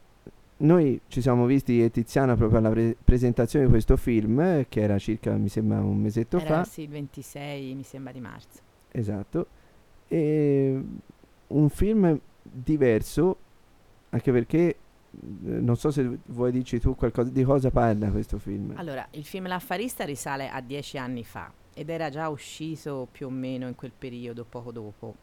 noi 0.58 1.00
ci 1.08 1.20
siamo 1.20 1.46
visti 1.46 1.82
e 1.82 1.90
Tiziana 1.90 2.34
proprio 2.36 2.58
alla 2.58 2.70
pre- 2.70 2.96
presentazione 3.02 3.66
di 3.66 3.70
questo 3.70 3.96
film, 3.96 4.66
che 4.68 4.80
era 4.80 4.98
circa, 4.98 5.34
mi 5.36 5.48
sembra, 5.48 5.78
un 5.80 6.00
mesetto 6.00 6.38
Era 6.38 6.46
fa. 6.46 6.64
sì, 6.64 6.82
il 6.82 6.88
26, 6.88 7.74
mi 7.74 7.82
sembra, 7.82 8.12
di 8.12 8.20
marzo. 8.20 8.60
Esatto. 8.90 9.46
E 10.08 10.82
un 11.48 11.68
film 11.68 12.18
diverso, 12.42 13.36
anche 14.10 14.32
perché 14.32 14.58
eh, 14.58 14.76
non 15.40 15.76
so 15.76 15.90
se 15.90 16.18
vuoi 16.26 16.50
dirci 16.50 16.80
tu 16.80 16.94
qualcosa 16.96 17.30
di 17.30 17.44
cosa 17.44 17.70
parla 17.70 18.10
questo 18.10 18.38
film. 18.38 18.72
Allora, 18.76 19.06
il 19.12 19.24
film 19.24 19.46
L'affarista 19.46 20.04
risale 20.04 20.48
a 20.48 20.60
dieci 20.60 20.98
anni 20.98 21.24
fa 21.24 21.52
ed 21.74 21.88
era 21.88 22.10
già 22.10 22.28
uscito 22.28 23.06
più 23.10 23.26
o 23.26 23.30
meno 23.30 23.68
in 23.68 23.76
quel 23.76 23.92
periodo, 23.96 24.44
poco 24.44 24.72
dopo. 24.72 25.14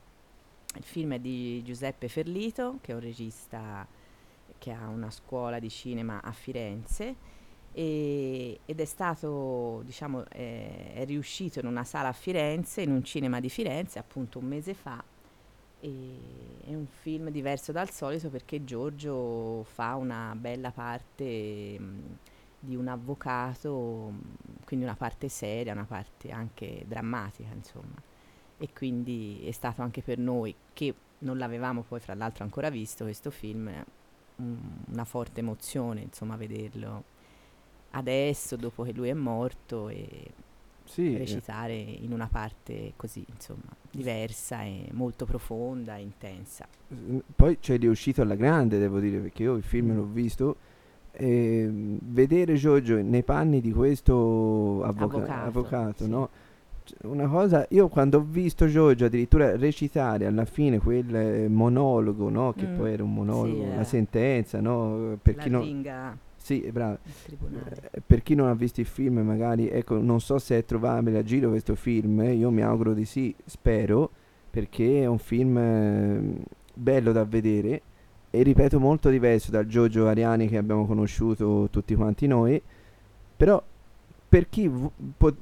Il 0.77 0.83
film 0.83 1.13
è 1.13 1.19
di 1.19 1.61
Giuseppe 1.63 2.07
Ferlito, 2.07 2.77
che 2.81 2.91
è 2.91 2.95
un 2.95 3.01
regista 3.01 3.85
che 4.57 4.71
ha 4.71 4.87
una 4.87 5.09
scuola 5.11 5.59
di 5.59 5.69
cinema 5.69 6.21
a 6.21 6.31
Firenze 6.31 7.15
e- 7.71 8.59
ed 8.65 8.79
è 8.79 8.85
stato, 8.85 9.81
diciamo, 9.83 10.25
eh, 10.29 10.93
è 10.93 11.05
riuscito 11.05 11.59
in 11.59 11.67
una 11.67 11.83
sala 11.83 12.09
a 12.09 12.13
Firenze, 12.13 12.81
in 12.81 12.91
un 12.91 13.03
cinema 13.03 13.39
di 13.39 13.49
Firenze, 13.49 13.99
appunto 13.99 14.39
un 14.39 14.45
mese 14.45 14.73
fa. 14.73 15.03
È 15.79 16.73
un 16.73 16.87
film 16.87 17.29
diverso 17.29 17.71
dal 17.71 17.91
solito 17.91 18.29
perché 18.29 18.63
Giorgio 18.63 19.63
fa 19.65 19.95
una 19.95 20.33
bella 20.35 20.71
parte 20.71 21.77
mh, 21.79 22.17
di 22.59 22.75
un 22.75 22.87
avvocato, 22.87 24.09
mh, 24.09 24.63
quindi 24.65 24.85
una 24.85 24.95
parte 24.95 25.29
seria, 25.29 25.73
una 25.73 25.85
parte 25.85 26.31
anche 26.31 26.85
drammatica, 26.87 27.49
insomma. 27.53 28.01
E 28.57 28.69
quindi 28.73 29.45
è 29.45 29.51
stato 29.51 29.83
anche 29.83 30.01
per 30.01 30.17
noi, 30.17 30.55
che 30.73 30.95
non 31.19 31.37
l'avevamo 31.37 31.83
poi 31.83 31.99
fra 31.99 32.15
l'altro 32.15 32.43
ancora 32.45 32.69
visto 32.69 33.03
questo 33.03 33.29
film, 33.29 33.69
una 34.37 35.05
forte 35.05 35.39
emozione, 35.39 36.01
insomma, 36.01 36.35
vederlo 36.35 37.03
adesso, 37.91 38.55
dopo 38.55 38.83
che 38.83 38.91
lui 38.93 39.09
è 39.09 39.13
morto, 39.13 39.87
e 39.89 40.07
Sì, 40.83 41.15
eh, 41.15 41.17
recitare 41.17 41.73
in 41.75 42.11
una 42.11 42.27
parte 42.27 42.93
così, 42.95 43.25
insomma, 43.33 43.69
diversa 43.89 44.63
e 44.63 44.87
molto 44.91 45.25
profonda 45.25 45.95
e 45.95 46.01
intensa. 46.01 46.67
S- 46.89 47.21
Poi 47.35 47.57
c'è 47.59 47.77
riuscito 47.77 48.21
alla 48.21 48.35
grande, 48.35 48.77
devo 48.79 48.99
dire, 48.99 49.19
perché 49.19 49.43
io 49.43 49.55
il 49.55 49.63
film 49.63 49.91
Mm. 49.91 49.95
l'ho 49.95 50.05
visto. 50.05 50.55
E 51.17 51.69
vedere 51.71 52.55
Giorgio 52.55 53.01
nei 53.01 53.23
panni 53.23 53.61
di 53.61 53.71
questo 53.71 54.83
avvoca- 54.83 55.15
Avvocato, 55.15 55.47
avvocato, 55.47 56.03
sì. 56.03 56.09
no? 56.09 56.29
Una 57.03 57.27
cosa, 57.27 57.65
io 57.69 57.87
quando 57.87 58.19
ho 58.19 58.21
visto 58.21 58.67
Giorgio 58.67 59.05
addirittura 59.05 59.55
recitare 59.57 60.25
alla 60.27 60.45
fine 60.45 60.79
quel 60.79 61.15
eh, 61.15 61.47
monologo, 61.47 62.29
no? 62.29 62.53
Che 62.53 62.67
Mm, 62.67 62.75
poi 62.75 62.91
era 62.93 63.03
un 63.03 63.13
monologo, 63.13 63.63
sì, 63.63 63.73
la 63.73 63.73
era 63.73 63.83
sentenza, 63.83 64.61
no? 64.61 65.17
Per 65.21 65.35
la 65.35 65.41
chi 65.41 65.49
non, 65.49 65.67
sì, 66.35 66.69
bravo. 66.71 66.99
Eh, 67.51 68.01
per 68.05 68.21
chi 68.23 68.35
non 68.35 68.49
ha 68.49 68.53
visto 68.53 68.81
il 68.81 68.85
film, 68.87 69.19
magari, 69.19 69.69
ecco, 69.69 69.99
non 69.99 70.19
so 70.21 70.37
se 70.39 70.57
è 70.59 70.65
trovabile 70.65 71.19
a 71.19 71.23
giro 71.23 71.49
questo 71.49 71.75
film, 71.75 72.21
eh, 72.21 72.33
io 72.33 72.51
mi 72.51 72.61
auguro 72.61 72.93
di 72.93 73.05
sì, 73.05 73.35
spero, 73.45 74.11
perché 74.49 75.01
è 75.03 75.05
un 75.07 75.17
film 75.19 75.57
eh, 75.57 76.43
bello 76.73 77.11
da 77.11 77.25
vedere 77.25 77.81
e 78.29 78.43
ripeto 78.43 78.79
molto 78.79 79.09
diverso 79.09 79.49
dal 79.51 79.65
Giorgio 79.65 80.07
Ariani 80.07 80.47
che 80.47 80.57
abbiamo 80.57 80.85
conosciuto 80.85 81.67
tutti 81.71 81.95
quanti 81.95 82.27
noi, 82.27 82.61
però 83.35 83.63
per 84.29 84.49
chi 84.49 84.67
vu- 84.67 84.91
po- 85.17 85.35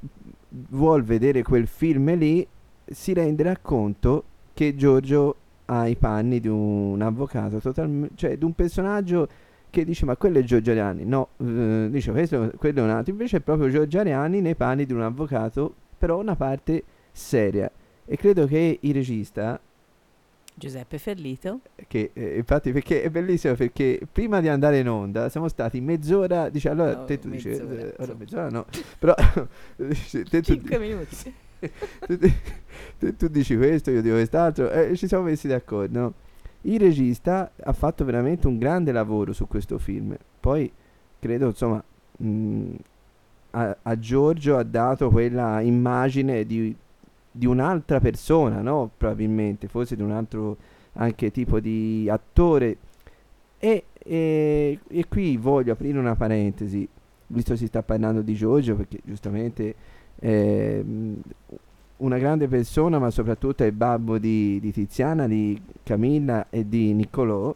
vuol 0.69 1.03
vedere 1.03 1.43
quel 1.43 1.67
film 1.67 2.15
lì 2.15 2.45
si 2.85 3.13
renderà 3.13 3.57
conto 3.57 4.23
che 4.53 4.75
Giorgio 4.75 5.35
ha 5.65 5.87
i 5.87 5.95
panni 5.95 6.39
di 6.39 6.47
un 6.47 7.01
avvocato, 7.01 7.59
totalmente, 7.59 8.13
cioè 8.15 8.37
di 8.37 8.43
un 8.43 8.53
personaggio 8.53 9.27
che 9.69 9.85
dice 9.85 10.05
ma 10.05 10.15
quello 10.15 10.37
è 10.37 10.43
Giorgio 10.43 10.69
Ariani 10.69 11.03
no 11.03 11.29
eh, 11.37 11.87
dice 11.89 12.11
questo 12.11 12.51
quello 12.57 12.81
è 12.81 12.83
un 12.83 12.91
altro 12.91 13.11
invece 13.11 13.37
è 13.37 13.39
proprio 13.39 13.69
Giorgio 13.69 13.99
Ariani 13.99 14.39
nei 14.39 14.53
panni 14.53 14.85
di 14.85 14.93
un 14.93 15.01
avvocato 15.01 15.73
però 15.97 16.19
una 16.19 16.35
parte 16.35 16.83
seria. 17.13 17.71
E 18.05 18.17
credo 18.17 18.45
che 18.45 18.79
il 18.81 18.93
regista 18.93 19.57
Giuseppe 20.55 20.97
Ferlito. 20.99 21.61
che 21.87 22.11
eh, 22.13 22.37
infatti 22.37 22.71
perché 22.71 23.01
è 23.01 23.09
bellissimo 23.09 23.55
perché 23.55 23.99
prima 24.11 24.39
di 24.39 24.47
andare 24.47 24.79
in 24.79 24.87
onda 24.89 25.29
siamo 25.29 25.47
stati 25.47 25.81
mezz'ora 25.81 26.49
dice 26.49 26.69
allora 26.69 26.95
No, 26.95 27.05
te 27.05 27.19
tu 27.19 27.29
dici 27.29 27.49
mezz'ora, 27.49 27.81
eh, 27.81 27.95
ora 27.97 28.13
mezz'ora 28.17 28.49
no 28.49 28.65
però 28.99 29.13
te 29.75 30.23
tu, 30.41 30.41
5 30.41 30.77
minuti. 30.79 31.33
tu, 32.07 32.17
tu- 32.99 33.15
tu 33.15 33.27
dici 33.27 33.55
questo 33.57 33.89
io 33.91 34.01
dico 34.01 34.15
quest'altro 34.15 34.69
e 34.69 34.95
ci 34.95 35.07
siamo 35.07 35.23
messi 35.23 35.47
d'accordo 35.47 35.99
no? 35.99 36.13
il 36.61 36.79
regista 36.79 37.51
ha 37.61 37.73
fatto 37.73 38.03
veramente 38.05 38.47
un 38.47 38.57
grande 38.57 38.91
lavoro 38.91 39.33
su 39.33 39.47
questo 39.47 39.77
film 39.79 40.15
poi 40.39 40.71
credo 41.19 41.47
insomma 41.47 41.83
mh, 42.17 42.73
a, 43.51 43.77
a 43.81 43.99
Giorgio 43.99 44.57
ha 44.57 44.63
dato 44.63 45.09
quella 45.09 45.61
immagine 45.61 46.45
di, 46.45 46.75
di 47.35 47.45
un'altra 47.47 47.99
persona 47.99 48.61
no? 48.61 48.91
Probabilmente 48.95 49.67
forse 49.67 49.95
di 49.95 50.01
un 50.01 50.11
altro 50.11 50.57
anche 50.93 51.31
tipo 51.31 51.59
di 51.59 52.07
attore. 52.09 52.77
E, 53.57 53.85
e, 53.97 54.79
e 54.87 55.05
qui 55.07 55.37
voglio 55.37 55.71
aprire 55.71 55.97
una 55.97 56.15
parentesi 56.15 56.87
visto 57.27 57.55
si 57.55 57.67
sta 57.67 57.81
parlando 57.81 58.21
di 58.21 58.33
Giorgio 58.35 58.75
perché 58.75 58.99
giustamente 59.03 59.73
ehm, 60.19 61.21
una 61.97 62.17
grande 62.17 62.47
persona 62.47 62.99
ma 62.99 63.09
soprattutto 63.09 63.63
è 63.63 63.67
il 63.67 63.71
babbo 63.71 64.17
di, 64.17 64.59
di 64.59 64.71
Tiziana, 64.71 65.27
di 65.27 65.59
Camilla 65.81 66.47
e 66.49 66.67
di 66.67 66.93
Niccolò 66.93 67.55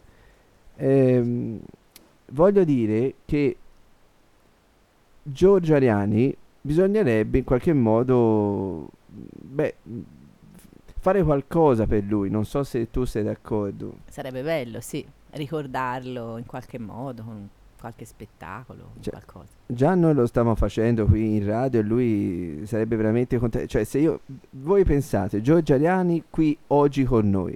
ehm, 0.77 1.59
voglio 2.31 2.63
dire 2.63 3.13
che 3.25 3.57
Giorgio 5.21 5.75
Ariani 5.75 6.35
bisognerebbe 6.61 7.39
in 7.39 7.43
qualche 7.43 7.73
modo 7.73 8.89
beh, 9.31 9.75
fare 10.99 11.23
qualcosa 11.23 11.85
per 11.85 12.03
lui 12.03 12.29
non 12.29 12.45
so 12.45 12.63
se 12.63 12.89
tu 12.89 13.05
sei 13.05 13.23
d'accordo 13.23 13.97
Sarebbe 14.09 14.41
bello, 14.43 14.79
sì, 14.81 15.05
ricordarlo 15.31 16.37
in 16.37 16.45
qualche 16.45 16.79
modo, 16.79 17.23
con 17.23 17.49
qualche 17.79 18.05
spettacolo, 18.05 18.93
Cioè, 18.99 19.11
qualcosa. 19.11 19.53
Già 19.67 19.93
noi 19.93 20.15
lo 20.15 20.25
stiamo 20.25 20.55
facendo 20.55 21.05
qui 21.05 21.35
in 21.35 21.45
radio 21.45 21.79
e 21.79 21.83
lui 21.83 22.61
sarebbe 22.65 22.95
veramente 22.95 23.37
contento. 23.37 23.67
Cioè, 23.67 23.83
se 23.83 23.99
io. 23.99 24.21
Voi 24.49 24.83
pensate, 24.83 25.41
Giorgio 25.41 25.75
Ariani 25.75 26.23
qui 26.31 26.57
oggi 26.67 27.03
con 27.03 27.29
noi. 27.29 27.55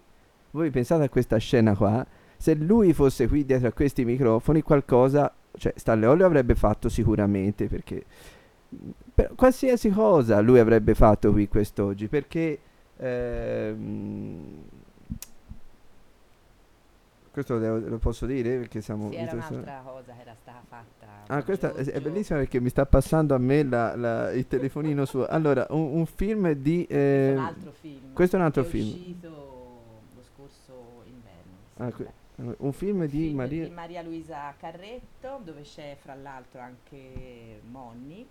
Voi 0.51 0.69
pensate 0.69 1.05
a 1.05 1.09
questa 1.09 1.37
scena 1.37 1.75
qua. 1.75 2.05
Se 2.37 2.53
lui 2.53 2.93
fosse 2.93 3.27
qui 3.27 3.45
dietro 3.45 3.67
a 3.67 3.71
questi 3.71 4.05
microfoni, 4.05 4.61
qualcosa 4.61 5.33
cioè 5.57 5.73
Stanley 5.75 6.15
lo 6.15 6.25
avrebbe 6.25 6.55
fatto 6.55 6.89
sicuramente 6.89 7.67
perché 7.67 8.05
per 9.21 9.35
qualsiasi 9.35 9.89
cosa 9.89 10.39
lui 10.39 10.59
avrebbe 10.59 10.93
fatto 10.95 11.31
qui 11.31 11.47
quest'oggi 11.47 12.07
perché 12.07 12.59
ehm, 12.97 14.63
questo 17.31 17.57
lo, 17.57 17.97
posso 17.97 18.25
dire? 18.25 18.57
Perché 18.57 18.81
siamo 18.81 19.09
sì, 19.09 19.15
era 19.15 19.33
un'altra 19.33 19.81
cosa 19.85 20.13
che 20.13 20.21
era 20.21 20.35
stata 20.39 20.61
fatta 20.67 21.07
ah 21.27 21.43
questa 21.43 21.73
è 21.73 22.01
bellissima 22.01 22.39
perché 22.39 22.59
mi 22.59 22.69
sta 22.69 22.85
passando 22.85 23.33
a 23.33 23.37
me 23.37 23.63
la, 23.63 23.95
la, 23.95 24.31
il 24.31 24.47
telefonino 24.47 25.05
su 25.05 25.23
allora 25.27 25.65
un, 25.69 25.97
un 25.97 26.05
film 26.05 26.51
di 26.51 26.85
eh, 26.85 27.37
questo 27.37 27.37
è 27.37 27.37
un 27.37 27.45
altro 27.45 27.71
film 27.71 28.13
questo 28.13 28.35
è 28.35 28.39
un 28.39 28.45
altro 28.45 28.61
è 28.63 28.65
film. 28.65 28.87
uscito 28.87 29.29
lo 30.13 30.21
scorso 30.23 31.03
inverno 31.05 31.55
ah, 31.77 31.91
que- 31.91 32.19
un 32.57 32.73
film, 32.73 33.05
di, 33.05 33.27
film 33.27 33.35
Maria... 33.35 33.63
di 33.65 33.69
Maria 33.69 34.01
Luisa 34.01 34.53
Carretto 34.57 35.41
dove 35.43 35.61
c'è 35.61 35.95
fra 36.01 36.15
l'altro 36.15 36.59
anche 36.59 37.61
Monni 37.69 38.27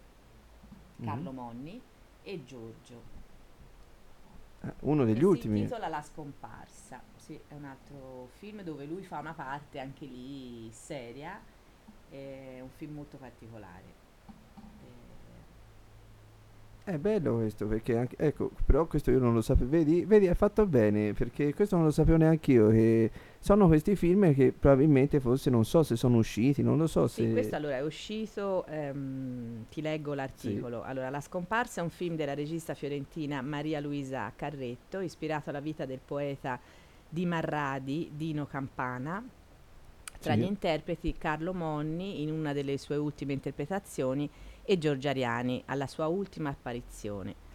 Carlo 1.00 1.33
mm-hmm. 1.33 1.35
Monni 1.35 1.83
e 2.23 2.45
Giorgio 2.45 3.19
Ah, 4.62 4.75
uno 4.80 5.04
degli 5.04 5.21
che 5.21 5.25
ultimi. 5.25 5.57
Si 5.57 5.61
intitola 5.62 5.88
La 5.88 6.02
scomparsa, 6.02 7.02
sì, 7.16 7.38
è 7.49 7.54
un 7.54 7.64
altro 7.64 8.28
film 8.33 8.62
dove 8.62 8.85
lui 8.85 9.02
fa 9.02 9.19
una 9.19 9.33
parte 9.33 9.78
anche 9.78 10.04
lì 10.04 10.71
seria, 10.71 11.40
è 12.11 12.59
un 12.61 12.69
film 12.69 12.95
molto 12.95 13.16
particolare. 13.16 14.00
È 16.82 16.96
bello 16.96 17.37
questo 17.37 17.66
perché 17.66 17.96
anche, 17.96 18.16
ecco, 18.18 18.50
però 18.64 18.87
questo 18.87 19.10
io 19.10 19.18
non 19.18 19.34
lo 19.34 19.42
sapevo. 19.42 19.70
Vedi, 19.70 20.04
vedi, 20.06 20.26
hai 20.26 20.34
fatto 20.34 20.66
bene 20.66 21.12
perché 21.12 21.54
questo 21.54 21.76
non 21.76 21.84
lo 21.84 21.90
sapevo 21.90 22.16
neanche 22.16 22.52
io. 22.52 22.70
Che 22.70 23.10
sono 23.38 23.66
questi 23.66 23.94
film 23.96 24.34
che 24.34 24.52
probabilmente 24.58 25.20
forse 25.20 25.50
non 25.50 25.64
so 25.64 25.82
se 25.82 25.94
sono 25.94 26.16
usciti, 26.16 26.62
non 26.62 26.78
lo 26.78 26.87
so 26.87 27.06
sì, 27.06 27.26
se. 27.26 27.32
questo 27.32 27.54
allora 27.54 27.76
è 27.76 27.82
uscito, 27.82 28.64
ehm, 28.66 29.66
ti 29.70 29.82
leggo 29.82 30.14
l'articolo. 30.14 30.80
Sì. 30.82 30.90
Allora, 30.90 31.10
La 31.10 31.20
scomparsa 31.20 31.80
è 31.80 31.84
un 31.84 31.90
film 31.90 32.16
della 32.16 32.34
regista 32.34 32.75
fiorentina 32.75 33.42
Maria 33.42 33.78
Luisa 33.78 34.32
Carretto, 34.34 35.00
ispirato 35.00 35.50
alla 35.50 35.60
vita 35.60 35.84
del 35.84 36.00
poeta 36.04 36.58
di 37.08 37.26
Marradi, 37.26 38.10
Dino 38.16 38.46
Campana. 38.46 39.22
Tra 40.18 40.34
sì. 40.34 40.40
gli 40.40 40.44
interpreti 40.44 41.14
Carlo 41.16 41.54
Monni 41.54 42.22
in 42.22 42.30
una 42.30 42.52
delle 42.52 42.76
sue 42.78 42.96
ultime 42.96 43.32
interpretazioni 43.32 44.28
e 44.64 44.79
Giorgio 44.79 45.09
Ariani 45.09 45.62
alla 45.67 45.87
sua 45.87 46.07
ultima 46.07 46.50
apparizione. 46.50 47.49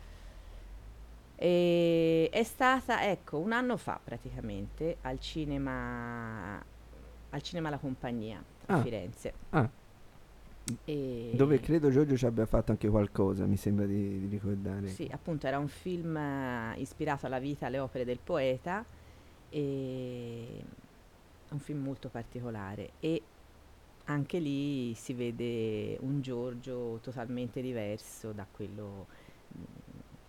E 1.36 2.30
è 2.32 2.44
stata, 2.44 3.10
ecco, 3.10 3.38
un 3.38 3.52
anno 3.52 3.78
fa 3.78 4.00
praticamente 4.02 4.98
al 5.02 5.20
cinema, 5.20 6.64
al 7.30 7.42
cinema 7.42 7.70
La 7.70 7.78
Compagnia 7.78 8.42
a 8.68 8.74
ah. 8.74 8.82
Firenze. 8.82 9.34
Ah. 9.50 9.70
E 10.84 11.32
Dove 11.36 11.60
credo 11.60 11.92
Giorgio 11.92 12.18
ci 12.18 12.26
abbia 12.26 12.46
fatto 12.46 12.72
anche 12.72 12.88
qualcosa, 12.88 13.46
mi 13.46 13.58
sembra 13.58 13.86
di, 13.86 14.22
di 14.22 14.28
ricordare. 14.28 14.88
Sì, 14.88 15.08
appunto 15.12 15.46
era 15.46 15.60
un 15.60 15.68
film 15.68 16.16
uh, 16.16 16.80
ispirato 16.80 17.28
alla 17.28 17.40
vita, 17.40 17.68
alle 17.68 17.80
opere 17.80 18.04
del 18.04 18.20
poeta 18.24 18.84
e 19.50 20.64
un 21.50 21.60
film 21.60 21.84
molto 21.84 22.10
particolare 22.10 22.92
e 23.00 23.22
anche 24.06 24.40
lì 24.40 24.94
si 24.94 25.14
vede 25.14 25.98
un 26.02 26.22
Giorgio 26.22 27.00
totalmente 27.02 27.62
diverso 27.62 28.32
da 28.32 28.46
quello 28.50 29.08
mh, 29.50 29.62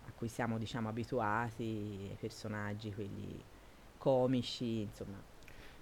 a 0.07 0.11
cui 0.15 0.27
siamo 0.27 0.57
diciamo 0.57 0.89
abituati, 0.89 1.63
i 1.63 2.15
personaggi, 2.19 2.93
quelli 2.93 3.39
comici, 3.97 4.81
insomma. 4.81 5.35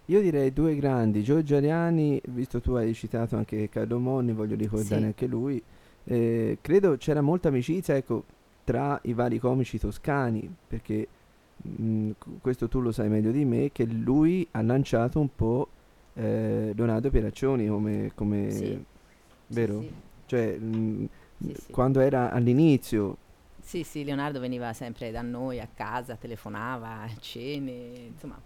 Io 0.08 0.22
direi 0.22 0.54
due 0.54 0.76
grandi, 0.76 1.24
Giorgio 1.24 1.56
Ariani, 1.56 2.22
visto 2.30 2.62
tu 2.62 2.74
hai 2.74 2.94
citato 2.94 3.38
anche 3.38 3.70
Carlo 3.70 3.98
Monni, 3.98 4.34
voglio 4.34 4.56
ricordare 4.56 5.02
sì. 5.02 5.06
anche 5.06 5.26
lui, 5.26 5.62
eh, 6.04 6.60
credo 6.62 6.98
c'era 6.98 7.22
molta 7.22 7.48
amicizia 7.48 7.96
ecco, 7.96 8.24
tra 8.64 9.00
i 9.04 9.14
vari 9.14 9.40
comici 9.40 9.80
toscani, 9.80 10.54
perché 10.68 11.08
mh, 11.58 12.12
questo 12.42 12.68
tu 12.68 12.82
lo 12.82 12.92
sai 12.92 13.10
meglio 13.10 13.32
di 13.32 13.46
me, 13.46 13.72
che 13.72 13.86
lui 13.86 14.48
ha 14.52 14.62
lanciato 14.62 15.20
un 15.20 15.30
po' 15.36 15.70
eh, 16.16 16.72
Leonardo 16.76 17.10
Pieraccioni 17.10 17.68
come, 17.68 18.12
come 18.16 18.52
sì. 18.52 18.86
vero? 19.48 19.80
Sì, 19.82 19.88
sì. 19.88 19.94
Cioè, 20.26 20.58
mh, 20.58 21.10
quando 21.72 22.00
era 22.00 22.32
all'inizio. 22.32 23.18
Sì, 23.62 23.84
sì, 23.84 24.04
Leonardo 24.04 24.40
veniva 24.40 24.74
sempre 24.74 25.12
da 25.12 25.22
noi 25.22 25.60
a 25.60 25.68
casa, 25.74 26.16
telefonava 26.16 27.02
a 27.02 27.10
cene, 27.20 27.72
insomma, 28.14 28.40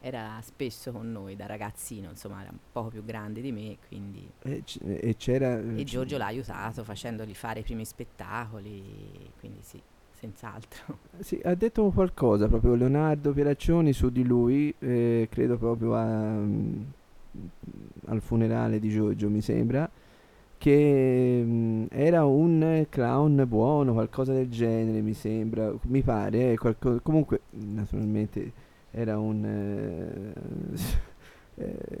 era 0.00 0.40
spesso 0.42 0.92
con 0.92 1.10
noi 1.10 1.36
da 1.36 1.46
ragazzino, 1.46 2.10
insomma, 2.10 2.40
era 2.42 2.50
un 2.50 2.58
poco 2.72 2.88
più 2.88 3.04
grande 3.04 3.40
di 3.40 3.52
me, 3.52 3.76
quindi... 3.86 4.28
E, 4.42 4.62
c- 4.64 4.80
e 4.82 5.14
c'era... 5.16 5.58
E 5.58 5.84
Giorgio 5.84 6.18
l'ha 6.18 6.26
aiutato 6.26 6.82
facendogli 6.84 7.34
fare 7.34 7.60
i 7.60 7.62
primi 7.62 7.84
spettacoli, 7.84 9.30
quindi 9.38 9.60
sì 9.62 9.80
senz'altro. 10.24 10.98
Sì, 11.24 11.40
ha 11.44 11.54
detto 11.54 11.90
qualcosa 11.90 12.48
proprio 12.48 12.74
Leonardo 12.74 13.32
Pieraccioni 13.32 13.92
su 13.92 14.10
di 14.10 14.24
lui, 14.24 14.74
eh, 14.80 15.28
credo 15.30 15.56
proprio 15.56 15.94
a, 15.94 16.02
um, 16.02 16.84
al 18.06 18.20
funerale 18.20 18.80
di 18.80 18.90
Giorgio, 18.90 19.30
mi 19.30 19.40
sembra, 19.40 19.88
che 20.58 21.42
um, 21.44 21.86
era 21.90 22.24
un 22.24 22.86
clown 22.88 23.44
buono, 23.46 23.92
qualcosa 23.92 24.32
del 24.32 24.50
genere, 24.50 25.00
mi 25.02 25.14
sembra, 25.14 25.72
mi 25.82 26.02
pare, 26.02 26.52
eh, 26.52 26.56
qualco- 26.58 27.00
comunque 27.00 27.42
naturalmente 27.50 28.52
era 28.90 29.18
un... 29.18 30.34
Eh, 31.56 31.92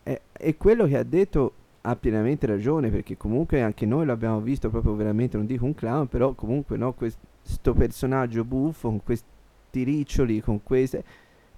eh, 0.04 0.20
e 0.32 0.56
quello 0.56 0.86
che 0.86 0.96
ha 0.96 1.02
detto 1.02 1.54
ha 1.82 1.96
pienamente 1.96 2.46
ragione 2.46 2.90
perché 2.90 3.16
comunque 3.16 3.62
anche 3.62 3.86
noi 3.86 4.04
l'abbiamo 4.04 4.40
visto 4.40 4.68
proprio 4.68 4.94
veramente 4.94 5.38
non 5.38 5.46
dico 5.46 5.64
un 5.64 5.74
clown 5.74 6.08
però 6.08 6.34
comunque 6.34 6.76
no, 6.76 6.92
quest- 6.92 7.18
sto 7.42 7.74
personaggio 7.74 8.44
buffo 8.44 8.88
con 8.88 9.02
questi 9.02 9.82
riccioli, 9.82 10.40
con 10.40 10.62
queste... 10.62 11.04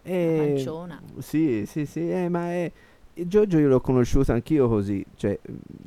Eh, 0.02 0.52
Manciona. 0.54 1.00
Sì, 1.18 1.64
sì, 1.66 1.86
sì, 1.86 2.10
eh, 2.10 2.28
ma 2.28 2.50
è... 2.50 2.72
Giorgio 3.14 3.58
io 3.58 3.68
l'ho 3.68 3.80
conosciuto 3.80 4.32
anch'io 4.32 4.68
così, 4.68 5.04
cioè... 5.16 5.38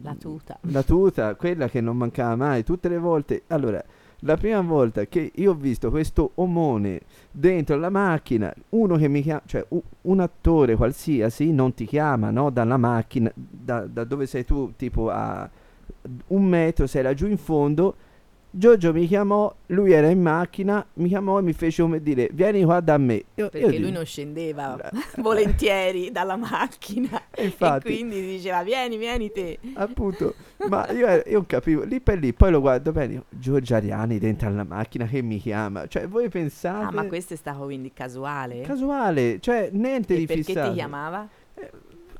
La 0.02 0.16
tuta. 0.16 0.58
La 0.62 0.84
tuta, 0.84 1.36
quella 1.36 1.68
che 1.68 1.82
non 1.82 1.98
mancava 1.98 2.36
mai, 2.36 2.64
tutte 2.64 2.88
le 2.88 2.98
volte... 2.98 3.44
Allora, 3.48 3.84
la 4.20 4.38
prima 4.38 4.62
volta 4.62 5.06
che 5.06 5.32
io 5.36 5.52
ho 5.52 5.56
visto 5.56 5.90
questo 5.90 6.32
omone 6.36 7.02
dentro 7.32 7.78
la 7.78 7.90
macchina, 7.90 8.54
uno 8.70 8.96
che 8.96 9.08
mi 9.08 9.22
chiama, 9.22 9.42
cioè 9.46 9.66
u- 9.70 9.84
un 10.04 10.20
attore 10.20 10.76
qualsiasi 10.76 11.52
non 11.52 11.74
ti 11.74 11.86
chiama, 11.86 12.32
no? 12.32 12.50
Dalla 12.50 12.78
macchina, 12.78 13.32
da, 13.36 13.86
da 13.86 14.04
dove 14.04 14.26
sei 14.26 14.46
tu, 14.46 14.74
tipo 14.76 15.10
a 15.10 15.48
un 16.28 16.44
metro, 16.44 16.88
sei 16.88 17.04
laggiù 17.04 17.28
in 17.28 17.38
fondo 17.38 17.96
Giorgio 18.58 18.94
mi 18.94 19.06
chiamò, 19.06 19.54
lui 19.68 19.92
era 19.92 20.08
in 20.08 20.22
macchina, 20.22 20.86
mi 20.94 21.10
chiamò 21.10 21.40
e 21.40 21.42
mi 21.42 21.52
fece 21.52 21.82
come 21.82 22.02
dire 22.02 22.30
vieni 22.32 22.64
qua 22.64 22.80
da 22.80 22.98
me. 22.98 23.16
Io, 23.36 23.50
Perché 23.50 23.58
io 23.58 23.68
lui 23.68 23.78
dico, 23.80 23.92
non 23.92 24.06
scendeva 24.06 24.80
volentieri 25.20 26.10
dalla 26.10 26.38
macchina 26.38 27.24
e, 27.32 27.44
infatti, 27.44 27.88
e 27.88 27.92
quindi 27.92 28.22
diceva 28.22 28.64
vieni, 28.64 28.96
vieni 28.96 29.30
te. 29.30 29.60
Appunto, 29.74 30.36
ma 30.70 30.90
io, 30.92 31.22
io 31.26 31.44
capivo, 31.46 31.84
lì 31.84 32.00
per 32.00 32.20
lì, 32.20 32.32
poi 32.32 32.52
lo 32.52 32.62
guardo 32.62 32.94
bene, 32.94 33.24
Giorgio 33.28 33.76
Ariani 33.76 34.20
dentro 34.20 34.48
alla 34.48 34.64
macchina 34.64 35.06
che 35.06 35.22
mi 35.22 35.38
chiama. 35.38 35.86
Cioè 35.88 36.08
voi 36.08 36.30
pensate... 36.30 36.86
Ah 36.86 36.92
ma 36.92 37.06
questo 37.08 37.34
è 37.34 37.38
stato 37.38 37.66
quindi 37.66 37.92
casuale? 37.92 38.62
Casuale, 38.62 39.42
cioè 39.42 39.70
niente 39.74 40.14
e 40.14 40.20
di 40.20 40.26
perché 40.28 40.44
fissato. 40.44 40.60
perché 40.60 40.74
ti 40.76 40.78
chiamava? 40.78 41.28
Eh, 41.56 41.72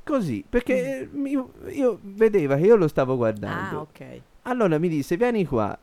così, 0.04 0.44
perché 0.46 1.08
mm. 1.10 1.26
io, 1.26 1.52
io 1.68 1.98
vedeva 2.02 2.56
che 2.56 2.66
io 2.66 2.76
lo 2.76 2.88
stavo 2.88 3.16
guardando. 3.16 3.78
Ah 3.78 3.80
ok. 3.80 4.20
Allora 4.42 4.78
mi 4.78 4.88
disse 4.88 5.16
vieni 5.16 5.46
qua 5.46 5.76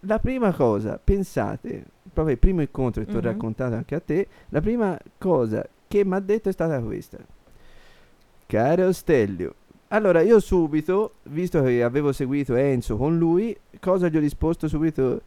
la 0.00 0.18
prima 0.18 0.52
cosa, 0.52 1.00
pensate, 1.02 1.84
proprio 2.12 2.34
il 2.34 2.40
primo 2.40 2.60
incontro 2.60 3.02
che 3.02 3.10
ti 3.10 3.16
ho 3.16 3.20
mm-hmm. 3.20 3.30
raccontato 3.30 3.74
anche 3.74 3.94
a 3.94 4.00
te, 4.00 4.28
la 4.50 4.60
prima 4.60 4.98
cosa 5.18 5.66
che 5.88 6.04
mi 6.04 6.14
ha 6.14 6.20
detto 6.20 6.48
è 6.48 6.52
stata 6.52 6.80
questa. 6.80 7.18
Caro 8.46 8.92
Stelio, 8.92 9.54
allora 9.88 10.20
io 10.20 10.38
subito, 10.38 11.14
visto 11.24 11.62
che 11.62 11.82
avevo 11.82 12.12
seguito 12.12 12.54
Enzo 12.54 12.96
con 12.96 13.16
lui, 13.16 13.56
cosa 13.80 14.08
gli 14.08 14.16
ho 14.16 14.20
risposto 14.20 14.68
subito? 14.68 15.22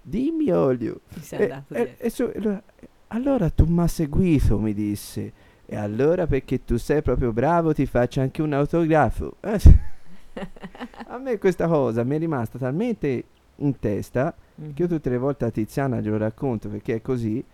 Dimmi 0.00 0.50
Olio. 0.50 1.00
E, 1.30 1.62
e, 1.68 1.94
e 1.98 2.10
su, 2.10 2.30
allora, 2.34 2.62
allora 3.08 3.50
tu 3.50 3.64
mi 3.66 3.80
hai 3.80 3.88
seguito, 3.88 4.58
mi 4.58 4.72
disse. 4.72 5.32
E 5.66 5.76
allora 5.76 6.26
perché 6.26 6.64
tu 6.64 6.76
sei 6.76 7.02
proprio 7.02 7.32
bravo 7.32 7.74
ti 7.74 7.86
faccio 7.86 8.20
anche 8.20 8.40
un 8.40 8.52
autografo. 8.52 9.36
a 11.08 11.18
me 11.18 11.38
questa 11.38 11.66
cosa 11.66 12.04
mi 12.04 12.16
è 12.16 12.18
rimasta 12.18 12.58
talmente 12.58 13.24
in 13.56 13.78
testa, 13.78 14.34
mm-hmm. 14.60 14.72
che 14.72 14.82
io 14.82 14.88
tutte 14.88 15.10
le 15.10 15.18
volte 15.18 15.44
a 15.44 15.50
Tiziana 15.50 16.00
glielo 16.00 16.16
racconto 16.16 16.68
perché 16.68 16.96
è 16.96 17.02
così, 17.02 17.44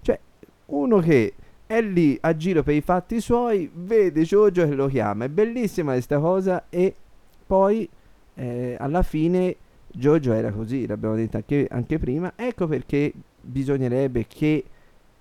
cioè 0.00 0.18
uno 0.66 0.98
che 0.98 1.34
è 1.66 1.80
lì 1.82 2.16
a 2.20 2.36
giro 2.36 2.62
per 2.62 2.74
i 2.74 2.80
fatti 2.80 3.20
suoi, 3.20 3.70
vede 3.72 4.22
Giorgio 4.22 4.66
che 4.66 4.74
lo 4.74 4.86
chiama, 4.86 5.24
è 5.24 5.28
bellissima 5.28 5.92
questa 5.92 6.18
cosa 6.18 6.64
e 6.70 6.94
poi 7.46 7.88
eh, 8.34 8.76
alla 8.78 9.02
fine 9.02 9.56
Giorgio 9.90 10.32
era 10.32 10.50
così, 10.52 10.86
l'abbiamo 10.86 11.14
detto 11.14 11.36
anche, 11.36 11.66
anche 11.70 11.98
prima, 11.98 12.32
ecco 12.36 12.66
perché 12.66 13.12
bisognerebbe 13.40 14.26
che 14.26 14.64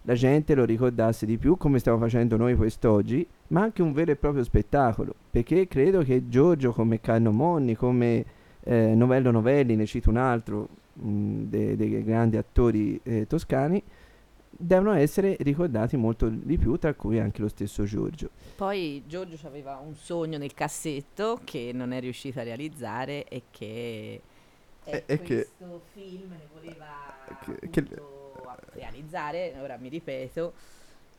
la 0.03 0.13
gente 0.13 0.55
lo 0.55 0.63
ricordasse 0.63 1.25
di 1.25 1.37
più 1.37 1.57
come 1.57 1.79
stiamo 1.79 1.97
facendo 1.97 2.37
noi 2.37 2.55
quest'oggi, 2.55 3.27
ma 3.47 3.61
anche 3.61 3.81
un 3.81 3.91
vero 3.91 4.11
e 4.11 4.15
proprio 4.15 4.43
spettacolo, 4.43 5.13
perché 5.29 5.67
credo 5.67 6.01
che 6.01 6.29
Giorgio 6.29 6.71
come 6.71 7.01
Carlo 7.01 7.33
Monni, 7.33 7.75
come 7.75 8.25
eh, 8.67 8.93
Novello 8.95 9.31
Novelli, 9.31 9.75
ne 9.75 9.85
cito 9.85 10.09
un 10.09 10.17
altro 10.17 10.67
dei, 10.93 11.75
dei 11.77 12.03
grandi 12.03 12.35
attori 12.35 12.99
eh, 13.03 13.25
toscani, 13.25 13.81
devono 14.49 14.91
essere 14.93 15.37
ricordati 15.39 15.95
molto 15.95 16.27
di 16.27 16.57
più, 16.57 16.77
tra 16.77 16.93
cui 16.93 17.19
anche 17.19 17.41
lo 17.41 17.47
stesso 17.47 17.85
Giorgio. 17.85 18.29
Poi 18.55 19.03
Giorgio 19.07 19.37
aveva 19.47 19.77
un 19.77 19.95
sogno 19.95 20.37
nel 20.37 20.53
cassetto 20.53 21.39
che 21.43 21.71
non 21.73 21.93
è 21.93 21.99
riuscito 22.01 22.39
a 22.39 22.43
realizzare 22.43 23.25
e 23.27 23.43
che 23.51 24.21
e, 24.83 25.03
e 25.05 25.17
questo 25.17 25.81
che, 25.93 26.01
film 26.01 26.29
ne 26.29 26.47
voleva 26.53 26.85
che, 27.43 27.69
che, 27.69 27.85
realizzare, 28.73 29.53
ora 29.59 29.77
mi 29.77 29.89
ripeto, 29.89 30.53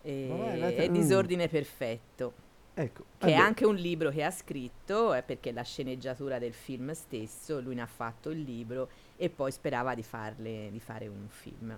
e, 0.02 0.74
è 0.76 0.88
Disordine 0.90 1.48
Perfetto. 1.48 2.46
Ecco, 2.80 3.06
che 3.18 3.26
allora. 3.26 3.40
è 3.40 3.42
anche 3.42 3.66
un 3.66 3.74
libro 3.74 4.10
che 4.10 4.22
ha 4.22 4.30
scritto, 4.30 5.12
eh, 5.12 5.22
perché 5.22 5.50
la 5.50 5.62
sceneggiatura 5.62 6.38
del 6.38 6.52
film 6.52 6.92
stesso, 6.92 7.60
lui 7.60 7.74
ne 7.74 7.82
ha 7.82 7.86
fatto 7.86 8.30
il 8.30 8.40
libro 8.40 8.88
e 9.16 9.30
poi 9.30 9.50
sperava 9.50 9.96
di, 9.96 10.04
farle, 10.04 10.68
di 10.70 10.78
fare 10.78 11.08
un 11.08 11.26
film. 11.28 11.76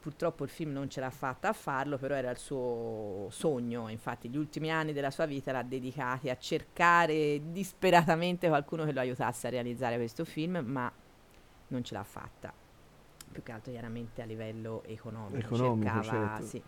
Purtroppo 0.00 0.44
il 0.44 0.48
film 0.48 0.72
non 0.72 0.88
ce 0.88 1.00
l'ha 1.00 1.10
fatta 1.10 1.50
a 1.50 1.52
farlo, 1.52 1.98
però 1.98 2.14
era 2.14 2.30
il 2.30 2.38
suo 2.38 3.26
sogno, 3.28 3.88
infatti 3.90 4.30
gli 4.30 4.38
ultimi 4.38 4.70
anni 4.70 4.94
della 4.94 5.10
sua 5.10 5.26
vita 5.26 5.52
l'ha 5.52 5.62
dedicati 5.62 6.30
a 6.30 6.38
cercare 6.38 7.42
disperatamente 7.50 8.48
qualcuno 8.48 8.86
che 8.86 8.92
lo 8.92 9.00
aiutasse 9.00 9.48
a 9.48 9.50
realizzare 9.50 9.96
questo 9.96 10.24
film, 10.24 10.62
ma 10.64 10.90
non 11.66 11.84
ce 11.84 11.92
l'ha 11.92 12.04
fatta 12.04 12.50
più 13.30 13.42
che 13.42 13.52
altro 13.52 13.70
chiaramente 13.70 14.22
a 14.22 14.24
livello 14.24 14.82
economico, 14.86 15.54
economico 15.54 16.02
cercava 16.02 16.28
certo. 16.28 16.46
sì, 16.46 16.62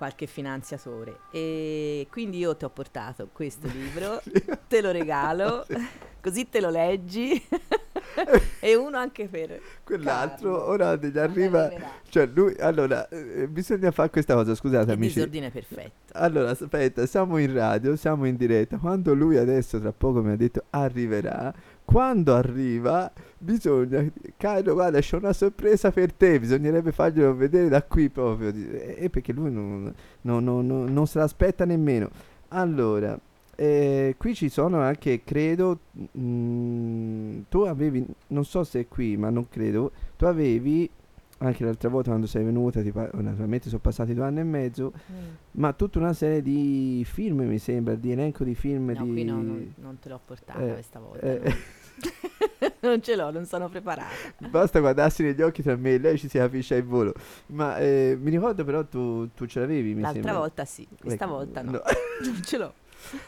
qualche 0.00 0.26
finanziatore. 0.26 1.18
E 1.30 2.06
quindi 2.10 2.38
io 2.38 2.56
ti 2.56 2.64
ho 2.64 2.70
portato 2.70 3.28
questo 3.30 3.66
libro, 3.70 4.22
te 4.66 4.80
lo 4.80 4.92
regalo, 4.92 5.66
così 6.22 6.48
te 6.48 6.58
lo 6.62 6.70
leggi. 6.70 7.30
e 8.60 8.74
uno 8.74 8.96
anche 8.96 9.28
per 9.28 9.60
quell'altro 9.84 10.50
Carlo. 10.50 10.68
ora 10.68 10.96
gli 10.96 11.16
arriva 11.16 11.70
cioè 12.08 12.26
lui 12.26 12.56
allora 12.58 13.08
eh, 13.08 13.46
bisogna 13.46 13.92
fare 13.92 14.10
questa 14.10 14.34
cosa 14.34 14.52
scusate 14.56 14.90
Il 14.90 14.96
amici 14.96 15.14
disordine 15.14 15.50
perfetto 15.50 16.12
allora 16.14 16.50
aspetta 16.50 17.06
siamo 17.06 17.38
in 17.38 17.52
radio 17.52 17.94
siamo 17.94 18.26
in 18.26 18.34
diretta 18.34 18.78
quando 18.78 19.14
lui 19.14 19.36
adesso 19.36 19.78
tra 19.78 19.92
poco 19.92 20.22
mi 20.22 20.32
ha 20.32 20.36
detto 20.36 20.64
arriverà 20.70 21.54
quando 21.90 22.36
arriva 22.36 23.10
bisogna 23.36 24.08
Carlo 24.36 24.74
guarda 24.74 25.00
c'è 25.00 25.16
una 25.16 25.32
sorpresa 25.32 25.90
per 25.90 26.12
te 26.12 26.38
bisognerebbe 26.38 26.92
farglielo 26.92 27.34
vedere 27.34 27.68
da 27.68 27.82
qui 27.82 28.08
proprio 28.08 28.50
e 28.50 28.94
eh, 28.96 29.10
perché 29.10 29.32
lui 29.32 29.50
non, 29.50 29.92
non, 30.20 30.44
non, 30.44 30.66
non 30.66 31.06
se 31.08 31.18
l'aspetta 31.18 31.64
nemmeno 31.64 32.08
allora 32.50 33.18
eh, 33.56 34.14
qui 34.16 34.36
ci 34.36 34.48
sono 34.48 34.80
anche 34.80 35.24
credo 35.24 35.80
mh, 35.90 36.20
mm, 36.20 37.40
tu 37.48 37.62
avevi 37.62 38.06
non 38.28 38.44
so 38.44 38.62
se 38.62 38.80
è 38.80 38.86
qui 38.86 39.16
ma 39.16 39.30
non 39.30 39.48
credo 39.48 39.90
tu 40.16 40.26
avevi 40.26 40.88
anche 41.42 41.64
l'altra 41.64 41.88
volta 41.88 42.10
quando 42.10 42.26
sei 42.26 42.44
venuta, 42.44 42.82
pa- 42.92 43.08
naturalmente 43.14 43.68
sono 43.68 43.80
passati 43.80 44.12
due 44.12 44.24
anni 44.24 44.40
e 44.40 44.44
mezzo, 44.44 44.92
mm. 44.92 45.16
ma 45.52 45.72
tutta 45.72 45.98
una 45.98 46.12
serie 46.12 46.42
di 46.42 47.02
film 47.06 47.40
mi 47.40 47.58
sembra, 47.58 47.94
di 47.94 48.12
elenco 48.12 48.44
di 48.44 48.54
film. 48.54 48.90
No, 48.90 49.04
di... 49.04 49.10
qui 49.10 49.24
no, 49.24 49.36
non, 49.36 49.74
non, 49.76 49.98
te 49.98 50.10
l'ho 50.10 50.20
portata 50.22 50.60
eh, 50.60 50.72
questa 50.74 50.98
volta. 50.98 51.20
Eh, 51.20 51.40
no. 51.42 51.54
non 52.80 53.02
ce 53.02 53.16
l'ho, 53.16 53.30
non 53.30 53.44
sono 53.46 53.68
preparata. 53.68 54.08
Basta 54.48 54.80
guardarsi 54.80 55.22
negli 55.22 55.42
occhi 55.42 55.62
tra 55.62 55.76
me 55.76 55.94
e 55.94 55.98
lei 55.98 56.18
ci 56.18 56.28
si 56.28 56.38
capisce 56.38 56.76
al 56.76 56.82
volo. 56.82 57.14
Ma 57.46 57.78
eh, 57.78 58.16
mi 58.20 58.30
ricordo 58.30 58.64
però 58.64 58.84
tu, 58.84 59.32
tu 59.34 59.46
ce 59.46 59.60
l'avevi, 59.60 59.94
mi 59.94 60.00
L'altra 60.00 60.22
sembra. 60.22 60.38
volta 60.38 60.64
sì, 60.64 60.86
questa 61.00 61.24
ecco, 61.24 61.34
volta 61.34 61.62
no. 61.62 61.70
no. 61.72 61.82
non 62.24 62.42
ce 62.42 62.58
l'ho. 62.58 62.74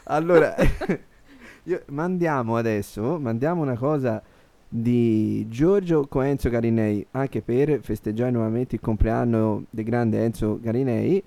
Allora, 0.03 0.55
io, 1.63 1.83
mandiamo 1.87 2.55
adesso, 2.57 3.19
mandiamo 3.19 3.61
una 3.61 3.77
cosa 3.77 4.21
di 4.67 5.47
Giorgio 5.49 6.07
Coenzo 6.07 6.49
Garinei, 6.49 7.05
anche 7.11 7.41
per 7.41 7.79
festeggiare 7.81 8.31
nuovamente 8.31 8.75
il 8.75 8.81
compleanno 8.81 9.65
del 9.69 9.85
grande 9.85 10.23
Enzo 10.23 10.59
Garinei 10.59 11.23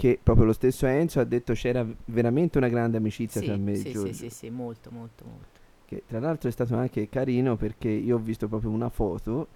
che 0.00 0.18
proprio 0.20 0.46
lo 0.46 0.54
stesso 0.54 0.86
Enzo 0.86 1.20
ha 1.20 1.24
detto 1.24 1.52
c'era 1.52 1.86
veramente 2.06 2.56
una 2.56 2.68
grande 2.68 2.96
amicizia 2.96 3.42
sì, 3.42 3.46
tra 3.46 3.56
me 3.58 3.74
sì, 3.74 3.88
e 3.88 3.92
Giorgio. 3.92 4.12
Sì, 4.14 4.14
sì, 4.14 4.30
sì, 4.30 4.48
molto, 4.48 4.90
molto, 4.90 5.24
molto 5.26 5.49
che 5.90 6.04
tra 6.06 6.20
l'altro 6.20 6.48
è 6.48 6.52
stato 6.52 6.76
anche 6.76 7.08
carino 7.08 7.56
perché 7.56 7.88
io 7.88 8.14
ho 8.14 8.20
visto 8.20 8.46
proprio 8.46 8.70
una 8.70 8.90
foto 8.90 9.48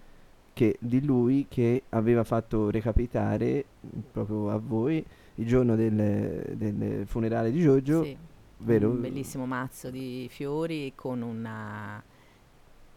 che, 0.53 0.77
di 0.81 1.05
lui 1.05 1.47
che 1.49 1.85
aveva 1.91 2.25
fatto 2.25 2.71
recapitare 2.71 3.65
proprio 4.11 4.51
a 4.51 4.59
voi 4.59 5.05
il 5.37 5.47
giorno 5.47 5.77
del, 5.77 6.57
del 6.57 7.07
funerale 7.07 7.53
di 7.53 7.61
Giorgio. 7.61 8.03
Sì, 8.03 8.17
vero? 8.59 8.91
Un 8.91 9.01
bellissimo 9.01 9.47
mazzo 9.47 9.91
di 9.91 10.27
fiori 10.29 10.93
con 10.97 11.23
una 11.23 12.03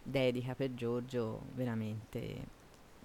dedica 0.01 0.55
per 0.55 0.73
Giorgio 0.73 1.41
veramente 1.53 2.37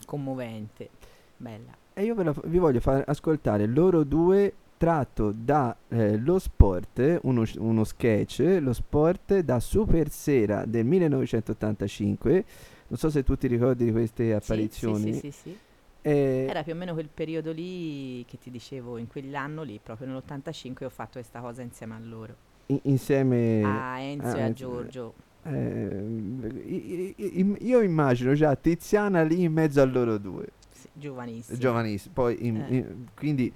commovente, 0.06 0.88
bella. 1.36 1.76
E 1.92 2.04
io 2.04 2.14
la, 2.22 2.34
vi 2.44 2.56
voglio 2.56 2.80
far 2.80 3.04
ascoltare 3.06 3.66
loro 3.66 4.02
due 4.02 4.54
tratto 4.82 5.30
da 5.30 5.76
eh, 5.90 6.16
Lo 6.16 6.40
Sport, 6.40 7.20
uno, 7.22 7.44
uno, 7.58 7.84
sketch, 7.84 8.58
Lo 8.60 8.72
Sport 8.72 9.38
da 9.38 9.60
Super 9.60 10.10
Sera 10.10 10.64
del 10.64 10.84
1985. 10.84 12.44
Non 12.88 12.98
so 12.98 13.08
se 13.08 13.22
tu 13.22 13.36
ti 13.36 13.46
ricordi 13.46 13.84
di 13.84 13.92
queste 13.92 14.34
apparizioni. 14.34 15.12
Sì, 15.12 15.20
sì, 15.20 15.30
sì, 15.30 15.40
sì, 15.42 15.58
eh, 16.02 16.46
Era 16.50 16.64
più 16.64 16.72
o 16.72 16.74
meno 16.74 16.94
quel 16.94 17.08
periodo 17.14 17.52
lì 17.52 18.24
che 18.26 18.38
ti 18.38 18.50
dicevo, 18.50 18.96
in 18.96 19.06
quell'anno 19.06 19.62
lì, 19.62 19.78
proprio 19.80 20.08
nell'85 20.08 20.84
ho 20.84 20.88
fatto 20.88 21.12
questa 21.12 21.38
cosa 21.38 21.62
insieme 21.62 21.94
a 21.94 22.00
loro. 22.00 22.34
In, 22.66 22.80
insieme 22.82 23.62
a 23.62 24.00
Enzo 24.00 24.26
a, 24.26 24.36
e 24.36 24.42
a 24.42 24.52
Giorgio. 24.52 25.14
Eh, 25.44 27.14
io 27.60 27.80
immagino 27.80 28.34
già 28.34 28.56
Tiziana 28.56 29.22
lì 29.22 29.44
in 29.44 29.52
mezzo 29.52 29.80
a 29.80 29.84
loro 29.84 30.18
due. 30.18 30.48
Sì, 30.72 30.88
giovanissimo. 30.92 31.56
Giovanissimo. 31.56 32.14
Poi 32.14 32.46
in, 32.46 32.56
eh. 32.56 32.74
in, 32.74 33.06
quindi 33.14 33.52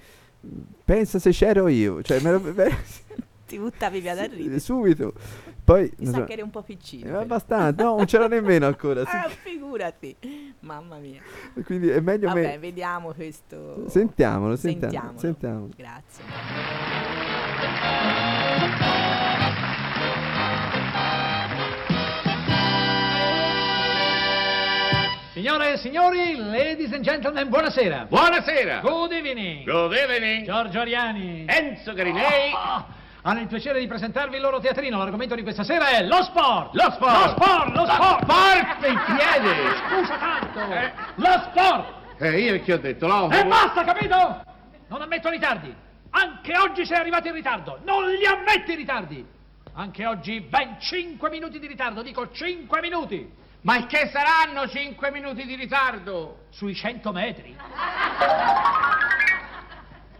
pensa 0.84 1.18
se 1.18 1.30
c'ero 1.30 1.68
io, 1.68 2.02
cioè 2.02 2.20
me 2.20 2.32
lo, 2.32 2.40
ti 3.46 3.58
buttavi 3.58 4.00
via 4.00 4.14
da 4.14 4.24
ridere. 4.24 4.58
Subito. 4.58 5.12
Poi, 5.66 5.92
Mi 5.98 6.06
sa 6.06 6.18
so, 6.18 6.24
che 6.24 6.32
eri 6.34 6.42
un 6.42 6.50
po' 6.50 6.62
piccino. 6.62 7.18
Eh, 7.18 7.22
abbastanza, 7.22 7.82
no, 7.82 7.96
non 7.96 8.04
c'era 8.04 8.28
nemmeno 8.28 8.66
ancora. 8.66 9.02
ah, 9.02 9.28
figurati. 9.28 10.16
Mamma 10.60 10.98
mia. 10.98 11.20
Quindi 11.64 11.88
è 11.88 11.98
meglio 11.98 12.28
Vabbè, 12.28 12.40
me... 12.40 12.58
vediamo 12.58 13.12
questo. 13.12 13.88
Sentiamolo, 13.88 14.54
sentiamolo. 14.54 15.18
Sentiamolo. 15.18 15.18
sentiamolo. 15.18 15.70
Grazie. 15.76 16.24
Signore 25.46 25.74
e 25.74 25.76
signori, 25.76 26.34
ladies 26.34 26.92
and 26.92 27.04
gentlemen, 27.04 27.48
buonasera. 27.48 28.06
Buonasera. 28.08 28.80
Good 28.80 29.12
evening. 29.12 29.62
Good 29.62 29.92
evening. 29.92 30.44
Giorgio 30.44 30.80
Ariani. 30.80 31.44
Enzo 31.46 31.92
Garinei. 31.92 32.52
Oh. 32.52 32.84
Hanno 33.22 33.42
il 33.42 33.46
piacere 33.46 33.78
di 33.78 33.86
presentarvi 33.86 34.34
il 34.34 34.42
loro 34.42 34.58
teatrino. 34.58 34.98
L'argomento 34.98 35.36
di 35.36 35.44
questa 35.44 35.62
sera 35.62 35.90
è 35.90 36.02
lo 36.02 36.20
sport. 36.24 36.74
Lo 36.74 36.90
sport. 36.90 37.12
Lo 37.12 37.28
sport, 37.28 37.76
lo 37.76 37.86
sport. 37.86 38.22
Sport 38.24 38.86
in 38.88 39.00
piedi. 39.06 39.54
Scusa 39.86 40.16
tanto. 40.18 40.58
Eh. 40.58 40.92
Lo 41.14 41.42
sport. 41.44 42.22
Eh, 42.22 42.40
io 42.40 42.62
che 42.64 42.72
ho 42.72 42.78
detto, 42.78 43.06
no? 43.06 43.30
E 43.30 43.44
basta, 43.44 43.84
capito? 43.84 44.42
Non 44.88 45.00
ammetto 45.00 45.30
ritardi. 45.30 45.72
Anche 46.10 46.58
oggi 46.58 46.84
sei 46.84 46.96
arrivato 46.96 47.28
in 47.28 47.34
ritardo. 47.34 47.78
Non 47.84 48.10
li 48.10 48.26
ammetti 48.26 48.72
i 48.72 48.74
ritardi. 48.74 49.24
Anche 49.74 50.06
oggi 50.06 50.40
ben 50.40 50.80
5 50.80 51.30
minuti 51.30 51.60
di 51.60 51.68
ritardo. 51.68 52.02
Dico 52.02 52.32
5 52.32 52.80
minuti. 52.80 53.44
Ma 53.66 53.84
che 53.86 54.08
saranno 54.12 54.68
cinque 54.68 55.10
minuti 55.10 55.44
di 55.44 55.56
ritardo? 55.56 56.44
Sui 56.50 56.72
100 56.72 57.10
metri. 57.10 57.56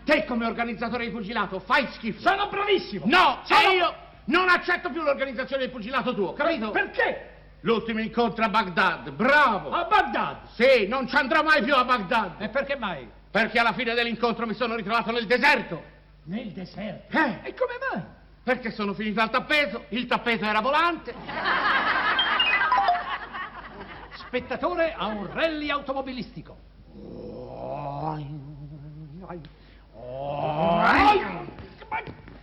Te 0.04 0.24
come 0.24 0.46
organizzatore 0.46 1.04
di 1.04 1.12
pugilato 1.12 1.60
fai 1.60 1.86
schifo. 1.92 2.22
Sono 2.22 2.48
bravissimo. 2.48 3.04
No, 3.06 3.42
Sono... 3.44 3.60
e 3.60 3.76
io 3.76 3.94
non 4.24 4.48
accetto 4.48 4.90
più 4.90 5.00
l'organizzazione 5.00 5.62
del 5.62 5.70
pugilato 5.70 6.12
tuo, 6.12 6.32
capito? 6.32 6.72
Perché? 6.72 7.34
L'ultimo 7.60 8.00
incontro 8.00 8.44
a 8.44 8.48
Baghdad, 8.48 9.10
bravo! 9.10 9.70
A 9.70 9.84
Baghdad? 9.84 10.48
Sì, 10.54 10.88
non 10.88 11.06
ci 11.06 11.14
andrò 11.14 11.44
mai 11.44 11.62
più 11.62 11.74
a 11.76 11.84
Baghdad. 11.84 12.42
E 12.42 12.48
perché 12.48 12.76
mai? 12.76 13.08
Perché 13.30 13.60
alla 13.60 13.74
fine 13.74 13.94
dell'incontro 13.94 14.44
mi 14.44 14.54
sono 14.54 14.74
ritrovato 14.74 15.12
nel 15.12 15.26
deserto. 15.26 15.84
Nel 16.24 16.50
deserto? 16.50 17.16
Eh? 17.16 17.38
E 17.44 17.54
come 17.54 17.74
mai? 17.92 18.02
Perché 18.42 18.72
sono 18.72 18.92
finito 18.92 19.20
al 19.20 19.30
tappeto, 19.30 19.84
il 19.90 20.06
tappeto 20.06 20.44
era 20.44 20.60
volante 20.60 21.14
spettatore 24.36 24.92
a 24.92 25.06
un 25.06 25.32
rally 25.32 25.70
automobilistico. 25.70 26.58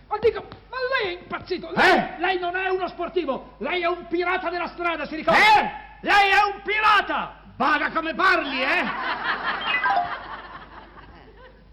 Ma 0.08 0.18
dico, 0.20 0.46
ma 0.70 0.76
lei 0.98 1.14
è 1.14 1.20
impazzito? 1.20 1.70
Lei, 1.72 1.96
eh? 1.96 2.18
lei 2.18 2.38
non 2.40 2.56
è 2.56 2.68
uno 2.68 2.88
sportivo, 2.88 3.54
lei 3.58 3.82
è 3.82 3.86
un 3.86 4.06
pirata 4.08 4.50
della 4.50 4.66
strada, 4.66 5.06
si 5.06 5.14
ricorda? 5.14 5.38
Eh? 5.38 5.70
Lei 6.00 6.30
è 6.30 6.54
un 6.54 6.62
pirata! 6.64 7.42
Bada 7.56 7.90
come 7.92 8.14
parli, 8.14 8.60
eh? 8.60 8.84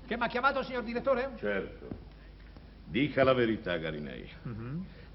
Che 0.05 0.17
mi 0.17 0.23
ha 0.23 0.27
chiamato, 0.27 0.62
signor 0.62 0.84
direttore? 0.84 1.31
Certo. 1.39 1.88
Dica 2.86 3.23
la 3.23 3.34
verità, 3.34 3.77
Garinei. 3.77 4.29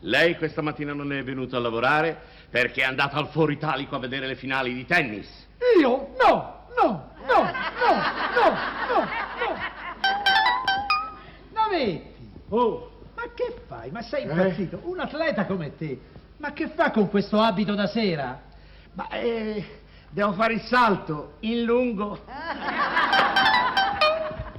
Lei 0.06 0.36
questa 0.36 0.62
mattina 0.62 0.92
non 0.92 1.12
è 1.12 1.20
venuto 1.24 1.56
a 1.56 1.58
lavorare 1.58 2.16
perché 2.48 2.82
è 2.82 2.84
andato 2.84 3.16
al 3.16 3.26
Foro 3.28 3.50
Italico 3.50 3.96
a 3.96 3.98
vedere 3.98 4.28
le 4.28 4.36
finali 4.36 4.72
di 4.72 4.86
tennis. 4.86 5.26
Io? 5.80 6.14
No, 6.20 6.66
no, 6.80 7.10
no, 7.26 7.42
no, 7.42 7.42
no, 7.42 8.50
no, 8.88 9.04
no. 9.40 9.56
Navetti, 11.52 12.30
Oh, 12.50 12.90
ma 13.16 13.22
che 13.34 13.56
fai? 13.66 13.90
Ma 13.90 14.02
sei 14.02 14.22
impazzito? 14.22 14.80
Un 14.84 15.00
atleta 15.00 15.44
come 15.44 15.76
te, 15.76 15.98
ma 16.36 16.52
che 16.52 16.68
fa 16.68 16.92
con 16.92 17.10
questo 17.10 17.40
abito 17.40 17.74
da 17.74 17.88
sera? 17.88 18.42
ma 18.92 19.08
eh, 19.10 19.80
devo 20.08 20.32
fare 20.34 20.52
il 20.54 20.60
salto 20.62 21.34
in 21.40 21.64
lungo. 21.64 22.20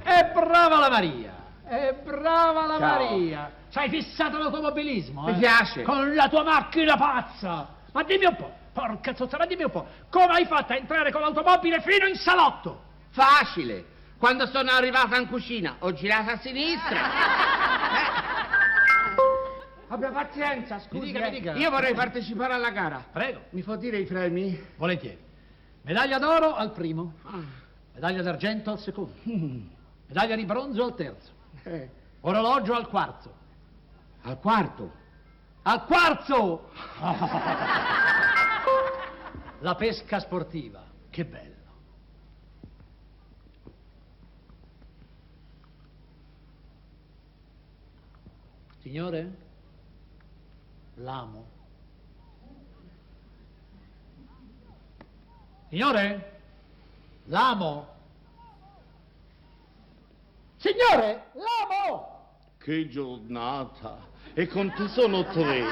È 0.02 0.30
brava 0.34 0.78
la 0.78 0.90
Maria! 0.90 1.32
È 1.64 1.94
brava 2.04 2.66
la 2.66 2.78
Ciao. 2.78 2.80
Maria! 2.80 3.50
Ci 3.70 3.78
hai 3.78 3.88
fissato 3.90 4.38
l'automobilismo, 4.38 5.22
Mi 5.24 5.30
eh? 5.32 5.38
piace. 5.38 5.82
Con 5.82 6.14
la 6.14 6.28
tua 6.28 6.42
macchina 6.42 6.96
pazza! 6.96 7.68
Ma 7.92 8.02
dimmi 8.02 8.24
un 8.26 8.36
po', 8.36 8.50
porca 8.72 9.14
zozza, 9.14 9.36
ma 9.36 9.46
dimmi 9.46 9.64
un 9.64 9.70
po', 9.70 9.86
come 10.10 10.32
hai 10.34 10.46
fatto 10.46 10.72
a 10.72 10.76
entrare 10.76 11.10
con 11.12 11.20
l'automobile 11.20 11.80
fino 11.80 12.06
in 12.06 12.14
salotto? 12.16 12.82
Facile. 13.10 13.96
Quando 14.18 14.46
sono 14.46 14.70
arrivata 14.70 15.16
in 15.18 15.28
cucina 15.28 15.76
ho 15.80 15.92
girato 15.92 16.30
a 16.30 16.38
sinistra. 16.38 16.98
Abbia 19.90 20.10
pazienza, 20.10 20.78
scusi. 20.80 20.98
Mi 21.06 21.12
dica, 21.12 21.26
eh. 21.26 21.30
mi 21.30 21.38
dica. 21.38 21.52
Io 21.54 21.70
vorrei 21.70 21.94
partecipare 21.94 22.52
alla 22.52 22.70
gara. 22.70 23.04
Prego. 23.10 23.42
Mi 23.50 23.62
può 23.62 23.76
dire 23.76 23.98
i 23.98 24.04
premi? 24.04 24.58
Volentieri. 24.76 25.18
Medaglia 25.82 26.18
d'oro 26.18 26.54
al 26.54 26.72
primo, 26.72 27.14
Ah. 27.24 27.38
medaglia 27.94 28.20
d'argento 28.22 28.70
al 28.70 28.78
secondo, 28.80 29.12
medaglia 29.24 30.36
di 30.36 30.44
bronzo 30.44 30.84
al 30.84 30.94
terzo, 30.94 31.30
Eh, 31.62 31.88
orologio 32.20 32.74
al 32.74 32.88
quarto. 32.88 33.36
Al 34.22 34.38
quarto. 34.38 34.92
Al 35.62 35.84
quarzo! 35.84 36.70
La 39.60 39.74
pesca 39.74 40.20
sportiva, 40.20 40.84
che 41.10 41.24
bello. 41.24 41.56
Signore? 48.80 49.36
L'amo. 50.94 51.56
Signore? 55.68 56.40
L'amo. 57.24 57.88
Signore? 60.56 61.30
L'amo! 61.34 62.17
Che 62.68 62.86
giornata! 62.86 64.12
E 64.34 64.46
con 64.46 64.70
te 64.74 64.88
sono 64.88 65.24
tre. 65.24 65.62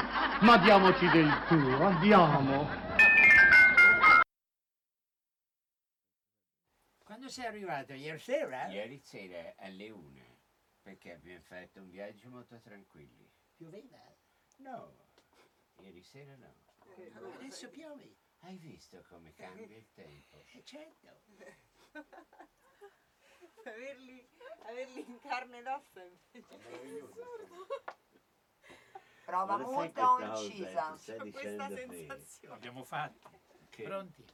Ma 0.40 0.56
diamoci 0.56 1.06
del 1.10 1.28
tu, 1.46 1.54
andiamo. 1.82 2.66
Quando 7.04 7.28
sei 7.28 7.44
arrivato? 7.44 7.92
Ieri 7.92 8.18
sera? 8.18 8.68
Ieri 8.68 8.98
sera 8.98 9.52
alle 9.58 9.90
una, 9.90 10.24
perché 10.80 11.12
abbiamo 11.12 11.42
fatto 11.42 11.82
un 11.82 11.90
viaggio 11.90 12.30
molto 12.30 12.58
tranquilli. 12.60 13.30
Pioveva? 13.54 14.00
No, 14.60 14.96
ieri 15.80 16.02
sera 16.02 16.34
no. 16.36 16.54
Adesso 17.34 17.68
piove. 17.68 18.16
Hai 18.38 18.56
visto 18.56 19.04
come 19.10 19.34
cambia 19.34 19.66
il 19.66 19.92
tempo? 19.92 20.34
E 20.46 20.62
certo. 20.64 21.08
averli, 23.70 24.28
averli 24.62 25.00
in 25.00 25.18
carne 25.20 25.58
ed 25.58 25.66
ossa 25.66 26.02
invece. 26.02 26.58
Prova 29.24 29.56
Ma 29.56 29.56
lo 29.58 29.64
sai 29.64 29.72
molta 29.74 29.92
questa 29.92 30.10
o 30.12 30.16
cosa 30.16 30.46
incisa? 30.46 30.96
stai 30.96 31.30
Questa 31.32 31.68
sensazione. 31.68 32.54
Abbiamo 32.54 32.84
fatto. 32.84 33.30
Pronti? 33.70 34.24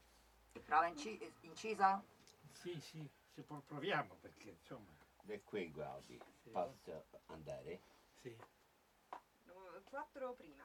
Prova 0.64 0.86
inci- 0.86 1.34
incisa? 1.40 2.04
Sì, 2.52 2.78
sì, 2.80 3.08
se 3.34 3.42
pro- 3.42 3.62
proviamo 3.66 4.14
perché 4.20 4.50
insomma. 4.50 4.90
Da 5.22 5.38
qui 5.40 5.70
guardi, 5.70 6.20
posso 6.50 7.06
andare? 7.26 7.80
Sì. 8.20 8.36
Quattro 9.84 10.34
prima. 10.34 10.64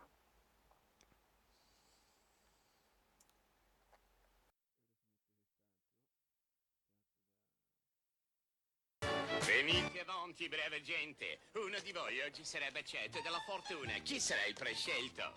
Avanti, 10.38 10.50
brava 10.50 10.82
gente. 10.82 11.40
Uno 11.54 11.80
di 11.80 11.92
voi 11.92 12.22
oggi 12.22 12.46
sarebbe 12.46 12.84
certo 12.84 13.20
della 13.22 13.40
fortuna. 13.40 13.94
Chi 14.04 14.20
sarà 14.20 14.46
il 14.46 14.54
prescelto? 14.54 15.34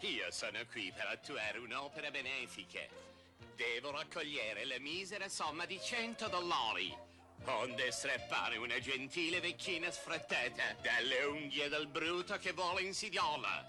Io 0.00 0.28
sono 0.32 0.58
qui 0.68 0.92
per 0.92 1.06
attuare 1.06 1.58
un'opera 1.58 2.10
benefica. 2.10 2.80
Devo 3.54 3.92
raccogliere 3.92 4.64
la 4.64 4.80
misera 4.80 5.28
somma 5.28 5.64
di 5.64 5.80
100 5.80 6.26
dollari. 6.26 6.92
Onde 7.44 7.92
strappare 7.92 8.56
una 8.56 8.80
gentile 8.80 9.38
vecchina 9.38 9.92
sfrattata 9.92 10.72
dalle 10.82 11.22
unghie 11.22 11.68
del 11.68 11.86
bruto 11.86 12.36
che 12.38 12.50
vuole 12.50 12.82
insidiola. 12.82 13.64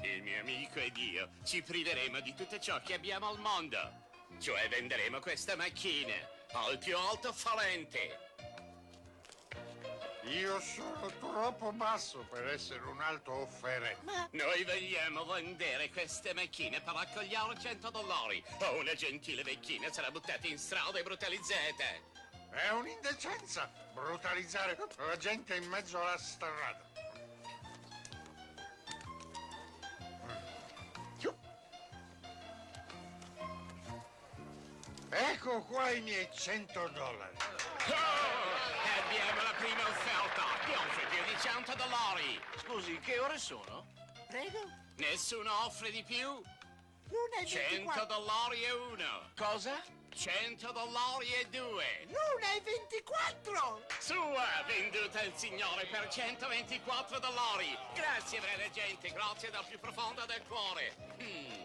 Il 0.00 0.22
mio 0.22 0.40
amico 0.40 0.78
ed 0.78 0.96
io 0.96 1.28
ci 1.44 1.60
priveremo 1.60 2.20
di 2.20 2.32
tutto 2.34 2.58
ciò 2.58 2.80
che 2.80 2.94
abbiamo 2.94 3.28
al 3.28 3.40
mondo. 3.40 4.08
Cioè 4.40 4.68
venderemo 4.70 5.20
questa 5.20 5.54
macchina 5.54 6.14
al 6.52 6.78
più 6.78 6.96
alto 6.96 7.30
falente. 7.34 8.31
Io 10.32 10.58
sono 10.60 11.10
troppo 11.20 11.72
basso 11.72 12.26
per 12.30 12.46
essere 12.48 12.80
un 12.86 13.00
alto 13.00 13.32
offerente. 13.32 14.28
Noi 14.30 14.64
vogliamo 14.64 15.26
vendere 15.26 15.90
queste 15.90 16.32
macchine 16.32 16.80
per 16.80 16.94
raccogliere 16.94 17.58
100 17.60 17.90
dollari. 17.90 18.42
O 18.60 18.78
una 18.78 18.94
gentile 18.94 19.42
vecchina 19.42 19.92
sarà 19.92 20.10
buttata 20.10 20.46
in 20.46 20.58
strada 20.58 20.98
e 20.98 21.02
brutalizzata. 21.02 21.84
È 22.50 22.70
un'indecenza 22.70 23.70
brutalizzare 23.92 24.78
la 24.96 25.16
gente 25.18 25.54
in 25.54 25.68
mezzo 25.68 26.00
alla 26.00 26.16
strada. 26.16 26.90
Ecco 35.14 35.62
qua 35.64 35.90
i 35.90 36.00
miei 36.00 36.26
100 36.32 36.88
dollari. 36.88 37.36
Oh, 37.36 38.72
abbiamo 39.04 39.42
la 39.42 39.52
prima 39.58 39.82
offerta. 39.82 40.42
Chi 40.64 40.72
100 41.42 41.74
dollari? 41.74 42.40
Scusi, 42.56 42.96
che 43.00 43.18
ore 43.18 43.36
sono? 43.36 43.88
Prego? 44.28 44.60
Nessuno 44.98 45.52
offre 45.64 45.90
di 45.90 46.04
più? 46.04 46.28
L'una 46.28 47.36
e 47.40 47.46
100 47.46 47.68
24. 47.68 48.06
dollari 48.06 48.62
e 48.62 48.70
uno. 48.70 49.30
Cosa? 49.36 49.82
100 50.14 50.70
dollari 50.70 51.32
e 51.34 51.48
due. 51.50 52.06
L'una 52.06 52.52
e 52.54 52.60
24. 52.60 53.86
Sua, 53.98 54.64
venduta 54.68 55.18
al 55.18 55.32
signore 55.36 55.86
per 55.86 56.06
124 56.08 57.18
dollari. 57.18 57.76
Grazie, 57.92 58.38
brava 58.38 58.70
gente, 58.70 59.10
grazie 59.10 59.50
dal 59.50 59.66
più 59.66 59.80
profondo 59.80 60.24
del 60.26 60.44
cuore. 60.46 60.94
Mm. 61.20 61.64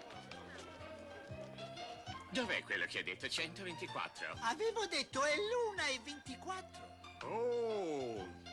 Dov'è 2.32 2.64
quello 2.64 2.88
che 2.88 3.00
ha 3.00 3.04
detto 3.04 3.30
124? 3.30 4.38
Avevo 4.42 4.88
detto 4.88 5.24
è 5.24 5.36
l'una 5.36 5.86
e 5.86 6.00
24. 6.00 6.96
Oh! 7.28 8.47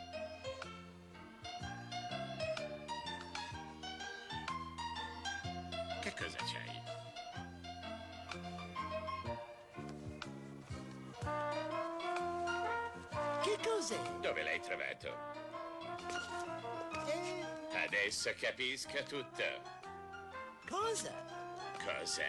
Cosa 6.17 6.37
c'hai? 6.37 6.83
Che 13.43 13.57
cos'è? 13.63 13.99
Dove 14.21 14.43
l'hai 14.43 14.59
trovato? 14.59 15.13
Eh, 17.07 17.83
Adesso 17.85 18.31
capisco 18.39 19.03
tutto. 19.03 19.43
cosa? 20.67 21.11
Cosa? 21.83 22.23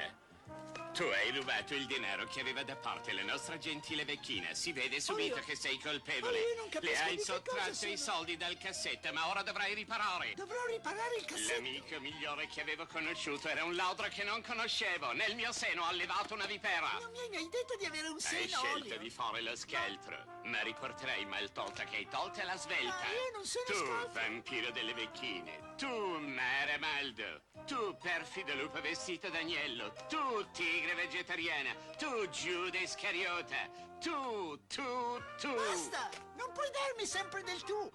Tu 0.96 1.02
hai 1.02 1.30
rubato 1.30 1.74
il 1.74 1.85
denaro 1.87 2.24
che 2.26 2.40
aveva 2.40 2.62
da 2.62 2.74
parte 2.74 3.12
la 3.12 3.22
nostra 3.22 3.59
gentile 3.59 4.06
vecchina. 4.06 4.54
Si 4.54 4.72
vede 4.72 4.98
subito 4.98 5.37
io- 5.37 5.44
che 5.44 5.54
sei 5.54 5.78
colpevole. 5.78 6.32
ma 6.40 6.46
io 6.46 6.54
non 6.56 6.68
capisco 6.70 6.92
Le 6.94 6.98
hai 7.02 7.18
sottratto 7.18 7.87
i 7.87 7.98
soldi 7.98 8.37
dal 8.38 8.56
cassetto, 8.56 9.12
ma 9.12 9.28
ora 9.28 9.42
dovrai 9.42 9.74
riparare. 9.74 10.32
Dovrò 10.35 10.64
riparare 10.66 11.16
il 11.16 11.24
cassetto. 11.26 11.52
L'amico 11.52 12.00
migliore 12.00 12.46
che 12.46 12.62
avevo 12.62 12.87
conosciuto 12.87 13.46
era 13.48 13.62
un 13.64 13.74
ladro 13.74 14.09
che 14.09 14.24
non 14.24 14.40
conoscevo. 14.42 15.12
Nel 15.12 15.35
mio 15.35 15.52
seno 15.52 15.85
ha 15.85 15.88
allevato 15.88 16.32
una 16.32 16.46
vipera. 16.46 16.90
Non 16.98 17.11
mi 17.11 17.18
hai 17.20 17.28
mai 17.28 17.48
detto 17.50 17.76
di 17.76 17.85
avere 17.85 18.09
un 18.09 18.14
Hai 18.14 18.20
seno 18.20 18.46
scelto 18.46 18.76
olio. 18.87 18.98
di 18.98 19.11
fare 19.11 19.42
lo 19.42 19.54
scaltro, 19.54 20.36
ma 20.46 20.61
riporterai 20.62 21.24
mal 21.26 21.50
tolta 21.52 21.85
che 21.85 21.96
hai 21.96 22.09
tolta 22.09 22.44
la 22.44 22.56
svelta. 22.56 22.94
Ma 22.94 23.11
io 23.11 23.30
non 23.35 23.44
sono 23.44 23.64
tu, 23.66 23.74
scaltro. 23.74 24.12
vampiro 24.12 24.70
delle 24.70 24.94
vecchine. 24.94 25.74
Tu, 25.76 25.88
Mare 25.88 26.78
Maldo. 26.78 27.42
Tu, 27.66 27.96
perfido 28.00 28.54
lupo 28.54 28.80
vestito 28.80 29.28
d'agnello. 29.28 29.92
Tu, 30.09 30.50
tigre 30.52 30.94
vegetariana, 30.94 31.74
tu 31.98 32.28
Giuda 32.28 32.78
Iscariota, 32.78 33.68
tu, 34.00 34.56
tu, 34.66 35.20
tu. 35.40 35.54
Basta! 35.54 36.09
Non 36.37 36.52
puoi 36.52 36.70
darmi 36.70 37.06
sempre 37.06 37.42
del 37.42 37.62
tu! 37.62 37.90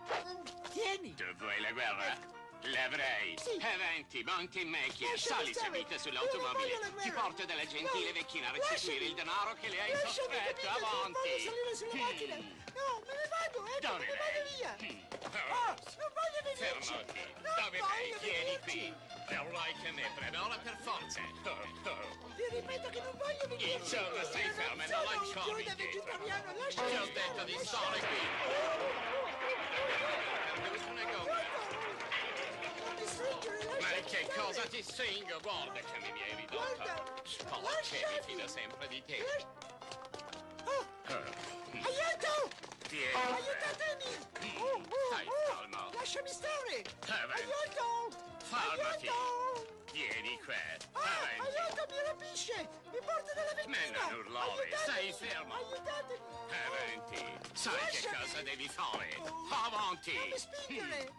Tieni! 0.71 1.13
Tu 1.15 1.33
vuoi 1.37 1.59
la 1.61 1.71
guerra? 1.71 2.40
L'avrei. 2.63 3.35
Sì. 3.41 3.57
Avanti, 3.61 4.23
monti 4.23 4.61
in 4.61 4.69
macchina, 4.69 5.09
Lasciami 5.11 5.17
sali 5.17 5.53
stare. 5.53 5.65
subito 5.65 5.93
Io 5.93 5.99
sull'automobile. 5.99 6.93
Ti 7.01 7.11
porto 7.11 7.45
dalla 7.45 7.65
gentile 7.65 8.07
No. 8.07 8.13
vecchina 8.13 8.49
a 8.49 8.51
restituire 8.51 9.05
il 9.05 9.13
denaro 9.15 9.55
che 9.59 9.67
le 9.69 9.81
hai 9.81 9.91
sottratto. 10.07 10.67
Avanti. 10.67 11.17
voglio 11.19 11.39
salire 11.39 11.75
sulla 11.75 11.93
Mm. 11.93 11.99
macchina! 11.99 12.35
No, 12.35 13.01
me 13.05 13.13
ne 13.17 13.27
vado, 13.33 13.65
ecco, 13.67 13.79
Dove 13.81 14.05
me 14.05 14.05
ne 14.05 14.17
vado 14.21 14.41
via! 14.55 14.75
Mm. 14.81 14.99
Ah, 15.51 15.75
non 15.97 16.11
voglio 16.13 16.39
venirci! 16.43 16.93
Fermati. 16.93 17.19
Non 17.41 17.53
Dove 17.57 17.77
vai? 17.79 18.15
Vieni 18.21 18.59
qui. 18.61 18.93
Verrai 19.27 19.73
che 19.81 19.91
me 19.91 20.11
premora 20.15 20.57
per 20.59 20.77
forza. 20.81 21.19
Oh, 21.21 21.49
oh. 21.89 22.33
Ti 22.35 22.43
ripeto 22.51 22.89
che 22.89 23.01
non 23.01 23.17
voglio 23.17 23.47
venirci! 23.47 23.73
Insomma, 23.73 24.23
stai 24.23 24.45
Io 24.45 24.53
ferma 24.53 24.83
e 24.83 24.87
non 24.87 25.03
Giuda 25.33 25.59
indietro. 25.59 26.17
Ti 26.69 26.95
ho 26.95 27.05
detto 27.11 27.43
di 27.43 27.57
stare 27.65 27.99
qui. 27.99 28.19
Ma 33.81 33.87
che 34.05 34.27
cosa 34.35 34.61
ti 34.67 34.83
stringo? 34.83 35.39
Guarda 35.41 35.79
che 35.79 35.99
mi 36.11 36.21
hai 36.21 36.35
ridotto. 36.35 36.75
Guarda, 36.75 37.03
Spolacce, 37.23 38.07
mi 38.07 38.19
fido 38.25 38.47
sempre 38.47 38.87
di 38.87 39.03
te. 39.05 39.25
Oh, 40.65 40.85
aiuto! 41.73 42.49
Tieni. 42.87 43.13
Aiutatemi! 43.13 44.59
Oh, 44.59 44.75
oh, 44.75 45.07
Stai 45.07 45.25
oh, 45.27 45.31
calmo. 45.47 45.89
Lasciami 45.93 46.29
stare! 46.29 46.83
Avanti. 47.07 47.41
Aiuto! 47.41 48.17
Fermati. 48.43 49.07
Aiuto! 49.07 49.83
Vieni 49.91 50.39
qua. 50.43 50.53
Ah, 50.93 50.99
Avanti. 51.01 51.57
aiuto, 51.57 51.85
mi 51.89 52.01
rapisce! 52.05 52.69
Mi 52.91 52.99
porta 52.99 53.33
dalla 53.33 53.53
Ma 53.55 53.77
vecchina! 53.77 54.09
non 54.09 54.19
urlare, 54.19 54.69
stai 54.77 55.13
fermo. 55.13 55.53
Aiutatemi! 55.55 56.19
Avanti. 56.65 57.49
Sai 57.53 57.73
che 57.77 58.01
Lasciami. 58.09 58.17
cosa 58.25 58.41
devi 58.43 58.67
fare? 58.69 59.15
Oh, 59.19 59.47
Avanti. 59.65 60.13
Non 60.15 60.27
mi 60.29 60.37
spingere! 60.37 61.09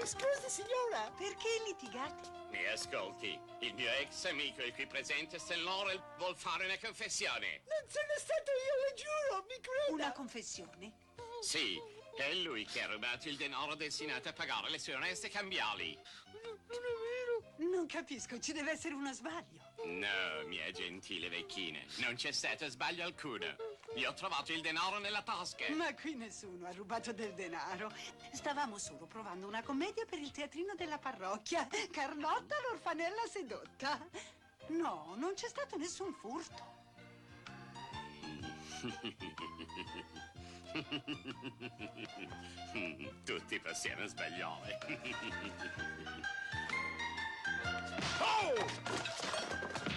Mi 0.00 0.06
scusi, 0.06 0.48
signora! 0.48 1.12
Perché 1.18 1.48
litigate? 1.66 2.30
Mi 2.50 2.66
ascolti. 2.68 3.38
Il 3.58 3.74
mio 3.74 3.90
ex 4.00 4.24
amico 4.24 4.62
è 4.62 4.72
qui 4.72 4.86
presente, 4.86 5.38
Stellore, 5.38 6.00
vuol 6.16 6.34
fare 6.34 6.64
una 6.64 6.78
confessione. 6.78 7.60
Non 7.68 7.86
sono 7.86 8.14
stato 8.16 8.50
io, 8.50 8.74
le 8.86 8.94
giuro, 8.94 9.44
mi 9.46 9.60
creda! 9.60 9.92
Una 9.92 10.12
confessione? 10.12 10.92
Sì, 11.42 11.78
è 12.16 12.32
lui 12.32 12.64
che 12.64 12.80
ha 12.80 12.86
rubato 12.86 13.28
il 13.28 13.36
denaro 13.36 13.74
destinato 13.74 14.30
a 14.30 14.32
pagare 14.32 14.70
le 14.70 14.78
sue 14.78 14.94
oneste 14.94 15.28
cambiali. 15.28 15.92
Non 15.92 16.58
è 16.66 16.78
vero! 16.78 17.70
Non 17.70 17.86
capisco, 17.86 18.38
ci 18.38 18.54
deve 18.54 18.70
essere 18.70 18.94
uno 18.94 19.12
sbaglio. 19.12 19.74
No, 19.84 20.46
mia 20.46 20.70
gentile 20.70 21.28
vecchina, 21.28 21.78
non 21.98 22.14
c'è 22.14 22.32
stato 22.32 22.66
sbaglio 22.68 23.04
alcuno. 23.04 23.54
Io 23.96 24.10
ho 24.10 24.14
trovato 24.14 24.52
il 24.52 24.60
denaro 24.60 24.98
nella 24.98 25.22
tasca. 25.22 25.64
Ma 25.74 25.92
qui 25.94 26.14
nessuno 26.14 26.66
ha 26.66 26.72
rubato 26.72 27.12
del 27.12 27.32
denaro. 27.34 27.90
Stavamo 28.32 28.78
solo 28.78 29.06
provando 29.06 29.46
una 29.46 29.62
commedia 29.62 30.04
per 30.04 30.18
il 30.20 30.30
teatrino 30.30 30.74
della 30.76 30.98
parrocchia. 30.98 31.66
Carlotta 31.90 32.54
l'orfanella 32.68 33.26
sedotta. 33.28 33.98
No, 34.68 35.14
non 35.16 35.34
c'è 35.34 35.48
stato 35.48 35.76
nessun 35.76 36.12
furto. 36.12 36.78
Tutti 43.24 43.58
possiamo 43.60 44.06
sbagliare. 44.06 44.78
Oh! 48.20 48.54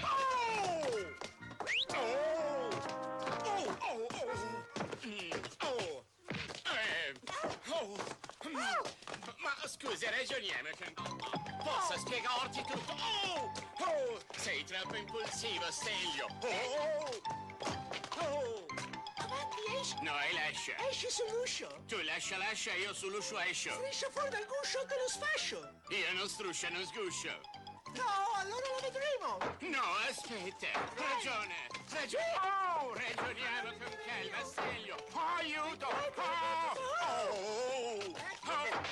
Oh! 0.02 0.88
Oh! 1.96 2.43
Ma 8.54 9.68
scusi, 9.68 10.06
ragioniamo. 10.06 10.70
Posso 11.64 11.98
spiegarti 12.00 12.64
tutto? 12.64 12.94
Oh! 12.94 13.52
Oh! 13.80 14.20
Sei 14.36 14.64
troppo 14.64 14.96
impulsivo, 14.96 15.72
Stelio! 15.72 16.28
Oh! 16.42 17.22
Oh! 18.20 18.66
Avanti, 19.18 19.76
esci! 19.80 19.96
No, 20.02 20.20
e 20.20 20.34
lascia! 20.34 20.76
Esci 20.90 21.10
sull'uscio! 21.10 21.84
Tu 21.88 21.98
lascia, 22.04 22.38
lascia, 22.38 22.74
io 22.74 22.94
sull'uscio 22.94 23.40
escio! 23.40 23.74
Striscia 23.74 24.10
fuori 24.12 24.30
dal 24.30 24.46
guscio 24.46 24.86
te 24.86 24.96
lo 24.96 25.10
sfascio! 25.10 25.80
Io 25.90 26.14
non 26.14 26.28
struscio, 26.28 26.70
non 26.70 26.86
sguscio! 26.86 27.40
No, 27.96 28.32
allora 28.36 28.68
lo 28.68 28.80
vedremo! 28.82 29.38
No, 29.60 29.84
aspetta! 30.10 30.68
Ragione! 30.96 31.68
Ragione! 31.90 32.40
Oh! 32.42 32.94
Ragioniamo 32.94 33.70
con 33.78 33.98
calma, 34.06 34.44
Stelio! 34.46 34.96
Aiuto! 35.14 35.88
Oh! 35.88 36.74
Oh! 37.02 37.73
Oh! 38.54 38.84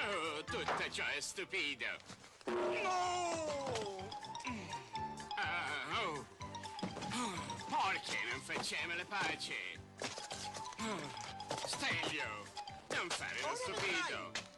Oh, 0.00 0.44
tutto 0.44 0.90
ciò 0.90 1.04
è 1.14 1.20
stupido! 1.20 1.86
No! 2.46 4.08
Ah, 5.36 6.00
oh. 6.00 6.26
Oh, 7.12 7.88
Perché 7.92 8.18
non 8.30 8.40
facciamo 8.40 8.94
la 8.94 9.04
pace? 9.04 9.54
Oh, 10.80 10.98
Stelio, 11.66 12.44
non 12.94 13.08
fare 13.10 13.40
lo 13.40 13.46
Ora 13.48 13.56
stupido. 13.56 14.53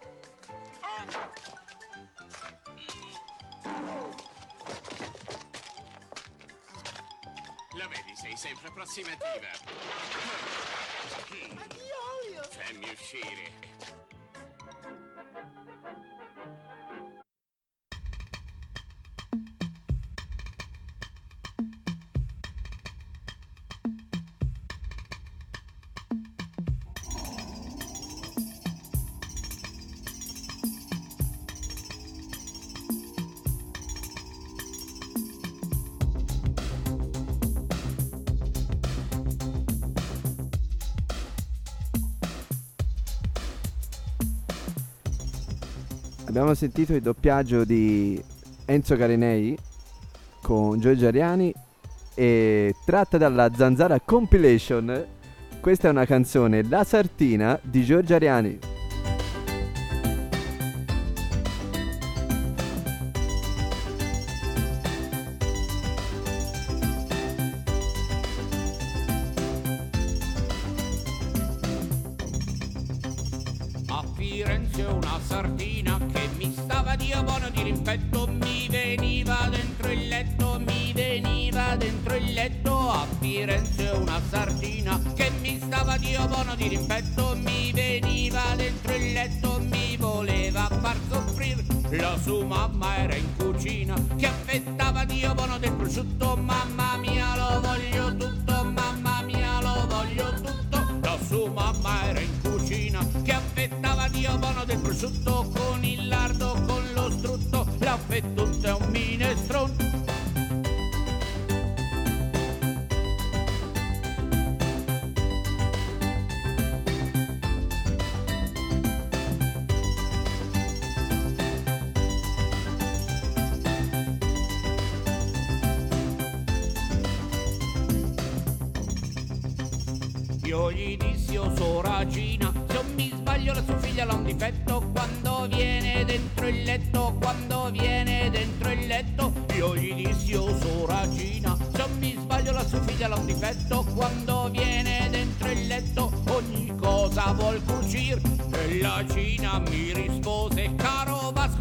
Lo 7.72 7.88
vedi, 7.88 8.16
sei 8.16 8.36
sempre 8.36 8.68
approssimativa. 8.68 9.50
Addio, 11.58 11.96
olio! 12.22 12.42
Fammi 12.42 12.88
uscire. 12.90 14.05
Abbiamo 46.36 46.54
sentito 46.54 46.92
il 46.92 47.00
doppiaggio 47.00 47.64
di 47.64 48.22
Enzo 48.66 48.94
Carinei 48.94 49.56
con 50.42 50.78
Giorgio 50.78 51.06
Ariani 51.06 51.50
e 52.14 52.74
tratta 52.84 53.16
dalla 53.16 53.50
Zanzara 53.54 53.98
Compilation. 54.00 55.06
Questa 55.60 55.88
è 55.88 55.90
una 55.90 56.04
canzone 56.04 56.62
La 56.62 56.84
Sartina 56.84 57.58
di 57.62 57.82
Giorgio 57.84 58.16
Ariani. 58.16 58.65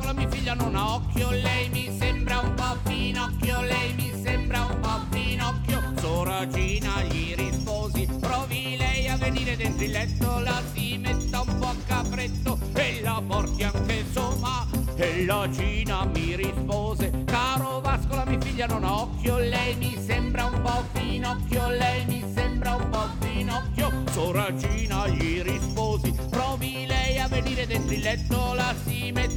Caro 0.06 0.14
Vasco, 0.14 0.14
la 0.14 0.14
mia 0.14 0.30
figlia 0.30 0.54
non 0.54 0.76
ha 0.76 0.94
occhio, 0.96 1.30
lei 1.32 1.70
mi 1.70 1.90
sembra 1.98 2.40
un 2.40 2.54
po' 2.54 2.78
finocchio, 2.84 3.62
lei 3.62 3.94
mi 3.94 4.12
sembra 4.22 4.66
un 4.66 4.80
po' 4.80 5.00
finocchio. 5.10 5.94
Soragina 6.00 7.04
gli 7.04 7.34
risposi, 7.36 8.08
provi 8.20 8.78
lei 8.78 9.08
a 9.08 9.18
venire 9.18 9.56
dentro 9.56 9.84
il 9.84 9.92
letto, 9.92 10.40
la 10.40 10.62
si 10.74 10.98
metta 10.98 11.42
un 11.42 11.58
po' 11.60 11.68
a 11.68 11.76
capretto 11.88 12.60
e 12.74 13.02
la 13.02 13.22
porti 13.26 13.64
anche 13.64 14.06
somma. 14.12 14.68
E 14.96 15.26
la 15.26 15.50
Cina 15.52 16.06
mi 16.06 16.36
rispose, 16.36 17.24
caro 17.26 17.82
Vasco, 17.82 18.16
la 18.16 18.26
mia 18.26 18.40
figlia 18.40 18.68
non 18.68 18.84
ha 18.84 19.02
occhio, 19.02 19.40
lei 19.40 19.76
mi 19.76 19.98
sembra 20.06 20.46
un 20.46 20.62
po' 20.62 20.84
finocchio, 20.94 21.70
lei 21.70 22.06
mi 22.06 22.24
sembra 22.34 22.76
un 22.76 22.90
po' 22.90 23.10
finocchio. 23.20 23.92
Soragina 24.12 25.08
gli 25.08 25.42
risposi, 25.42 26.14
provi 26.30 26.86
lei 26.86 27.20
a 27.20 27.28
venire 27.28 27.66
dentro 27.66 27.94
il 27.94 28.02
letto, 28.02 28.54
la 28.54 28.74
si 28.86 28.95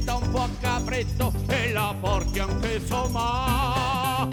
metta 0.09 0.15
un 0.15 0.31
po' 0.31 0.39
a 0.39 0.49
capretto 0.59 1.33
e 1.47 1.71
la 1.71 1.95
porti 1.99 2.39
anche 2.39 2.81
somma. 2.85 4.27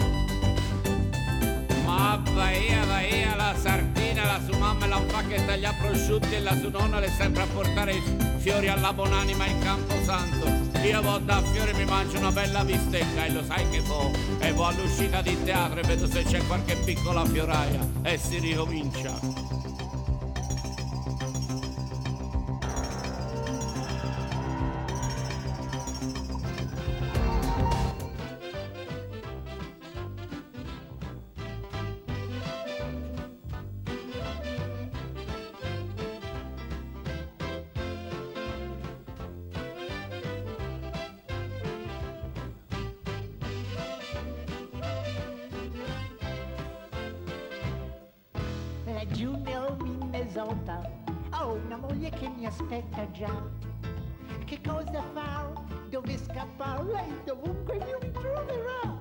Ma 1.85 2.21
vai, 2.33 2.75
vai, 2.87 3.35
la 3.35 3.55
sardina, 3.57 4.25
la 4.25 4.41
sua 4.45 4.57
mamma 4.57 4.87
la 4.87 5.01
fa 5.07 5.21
che 5.23 5.45
taglia 5.45 5.73
prosciutti 5.79 6.33
e 6.33 6.39
la 6.41 6.57
sua 6.57 6.69
nonna 6.69 6.99
le 6.99 7.09
sempre 7.09 7.43
a 7.43 7.47
portare 7.47 7.93
i 7.93 8.01
fiori 8.37 8.67
alla 8.67 8.91
buonanima 8.91 9.45
in 9.45 9.59
Camposanto. 9.59 10.65
Io 10.81 11.01
vado 11.01 11.25
da 11.25 11.41
fiori 11.41 11.73
mi 11.73 11.85
mangio 11.85 12.17
una 12.17 12.31
bella 12.31 12.63
bistecca 12.63 13.25
e 13.25 13.31
lo 13.31 13.43
sai 13.43 13.69
che 13.69 13.81
fo. 13.81 14.11
E 14.39 14.51
vado 14.53 14.81
all'uscita 14.81 15.21
di 15.21 15.37
teatro 15.43 15.79
e 15.79 15.83
vedo 15.83 16.07
se 16.07 16.23
c'è 16.23 16.45
qualche 16.47 16.75
piccola 16.77 17.25
fioraia 17.25 17.79
e 18.03 18.17
si 18.17 18.39
ricomincia. 18.39 19.56
Lei 56.87 57.21
dovunque 57.25 57.75
mi 57.75 58.11
troverà. 58.11 58.97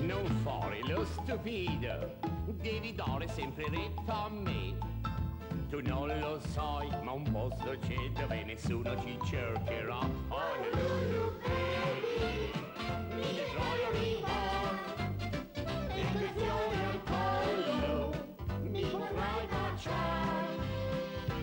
Non 0.00 0.26
fare 0.44 0.80
lo 0.86 1.04
stupido, 1.06 2.16
devi 2.60 2.94
dare 2.94 3.28
sempre 3.28 3.64
retta 3.70 4.24
a 4.24 4.28
me. 4.28 4.76
Tu 5.70 5.80
non 5.80 6.08
lo 6.18 6.38
sai, 6.48 6.90
ma 7.02 7.12
un 7.12 7.22
posto 7.32 7.74
c'è 7.80 8.10
dove 8.10 8.44
nessuno 8.44 8.94
ci 9.02 9.18
cercherà. 9.24 10.00
Honolulu, 10.28 11.32
baby, 11.40 12.50
mi 13.14 13.22
vedrai 13.38 13.84
arrivare. 13.88 14.80
E 15.94 16.48
al 16.84 17.00
collo, 17.04 18.10
mi 18.64 18.82
potrai 18.82 19.46
baciare. 19.48 20.58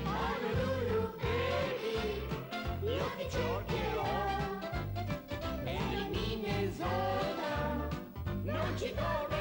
Honolulu, 0.04 1.16
baby, 1.18 2.22
io 2.84 3.06
ti 3.18 3.30
cercherò. 3.32 4.39
Ci 8.80 8.94
tornerò. 8.94 9.38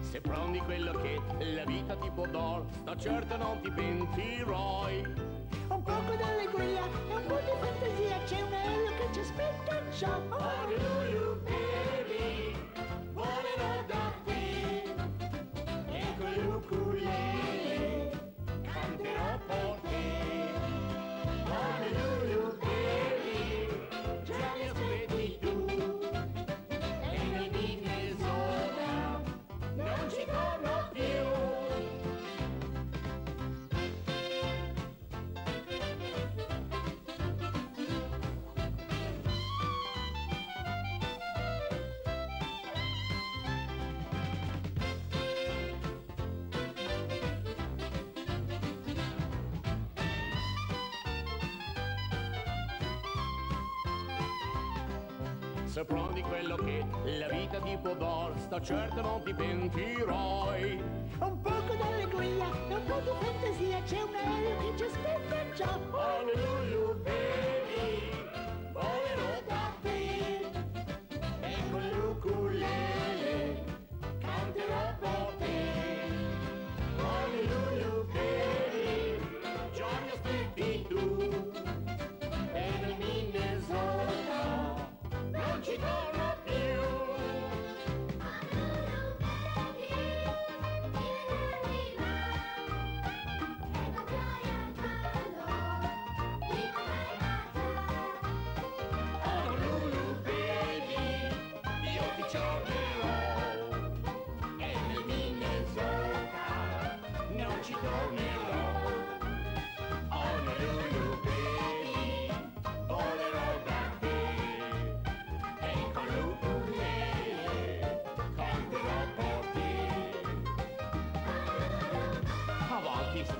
Se 0.00 0.20
prendi 0.20 0.58
quello 0.58 0.92
che 0.92 1.18
la 1.54 1.64
vita 1.64 1.96
ti 1.96 2.10
può 2.10 2.26
dar, 2.26 2.62
sta 2.82 2.96
certo 2.96 3.36
non 3.38 3.60
ti 3.62 3.70
pentirai. 3.70 5.02
Un 5.68 5.82
poco 5.82 6.14
d'allegria 6.18 6.39
Se 55.70 55.84
prendi 55.84 56.20
quello 56.22 56.56
che 56.56 56.84
la 57.16 57.28
vita 57.28 57.60
ti 57.60 57.78
può 57.80 57.94
dar, 57.94 58.32
sta 58.40 58.60
certo 58.60 59.02
non 59.02 59.22
ti 59.22 59.32
pentirai. 59.32 60.82
Un 61.20 61.40
poco 61.40 61.74
d'allegria 61.78 62.48
un 62.70 62.82
po' 62.86 62.98
di 62.98 63.10
fantasia, 63.20 63.80
c'è 63.84 64.02
un 64.02 64.14
aereo 64.16 64.58
che 64.58 64.76
ci 64.76 64.82
aspetta 64.82 65.36
già. 65.54 65.78
Honolulu, 65.92 66.69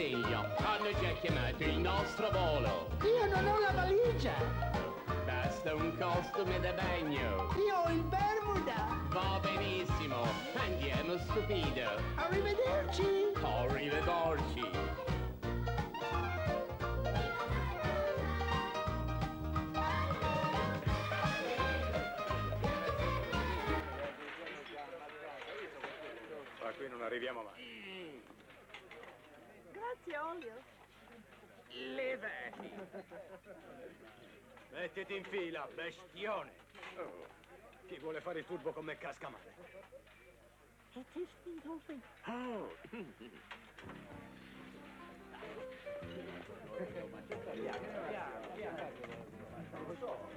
Stiglia, 0.01 0.51
hanno 0.57 0.91
già 0.99 1.13
chiamato 1.21 1.63
il 1.63 1.79
nostro 1.79 2.31
volo. 2.31 2.89
Io 3.03 3.27
non 3.35 3.47
ho 3.47 3.59
la 3.59 3.71
valigia. 3.71 4.33
Beh, 5.27 5.51
costume 5.99 6.59
da 6.59 6.73
bagno. 6.73 7.55
Io 7.59 7.77
ho 7.77 7.91
il 7.91 8.03
Bermuda. 8.05 8.99
Va 9.11 9.39
benissimo, 9.43 10.27
andiamo 10.55 11.19
stupido. 11.19 11.83
Arrivederci. 12.15 13.03
Arrivederci. 13.43 14.71
Ma 26.59 26.71
qui 26.75 26.89
non 26.89 27.03
arriviamo 27.03 27.43
mai. 27.43 27.70
Grazie, 30.11 30.19
Olio. 30.19 30.55
Levati. 31.69 32.73
Mettiti 34.73 35.17
in 35.17 35.25
fila, 35.25 35.69
bestione. 35.73 36.51
Oh. 36.97 37.27
Chi 37.87 37.97
vuole 37.99 38.21
fare 38.21 38.41
il 38.41 38.47
turbo 38.47 38.73
con 38.73 38.87
me 38.87 38.99
casca 38.99 39.29
male. 39.29 39.55
E 40.95 41.05
ti 41.13 41.25
spingo 41.31 41.81
qui. 41.85 42.03
Oh. 42.27 42.75
Permesso? 49.71 50.29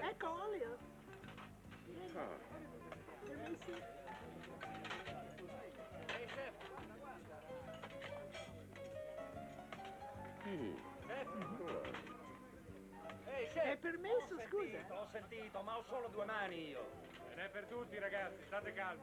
Ecco, 0.00 0.42
Olio. 0.42 0.93
Permesso? 2.14 2.44
È 13.54 13.76
permesso, 13.78 14.38
scusa? 14.48 14.78
L'ho 14.88 15.08
sentito, 15.10 15.62
ma 15.62 15.76
ho 15.76 15.82
solo 15.88 16.06
due 16.08 16.24
mani 16.24 16.68
io. 16.68 16.86
Ce 17.28 17.34
n'è 17.34 17.48
per 17.48 17.64
tutti, 17.64 17.98
ragazzi, 17.98 18.44
state 18.46 18.72
calmi. 18.74 19.02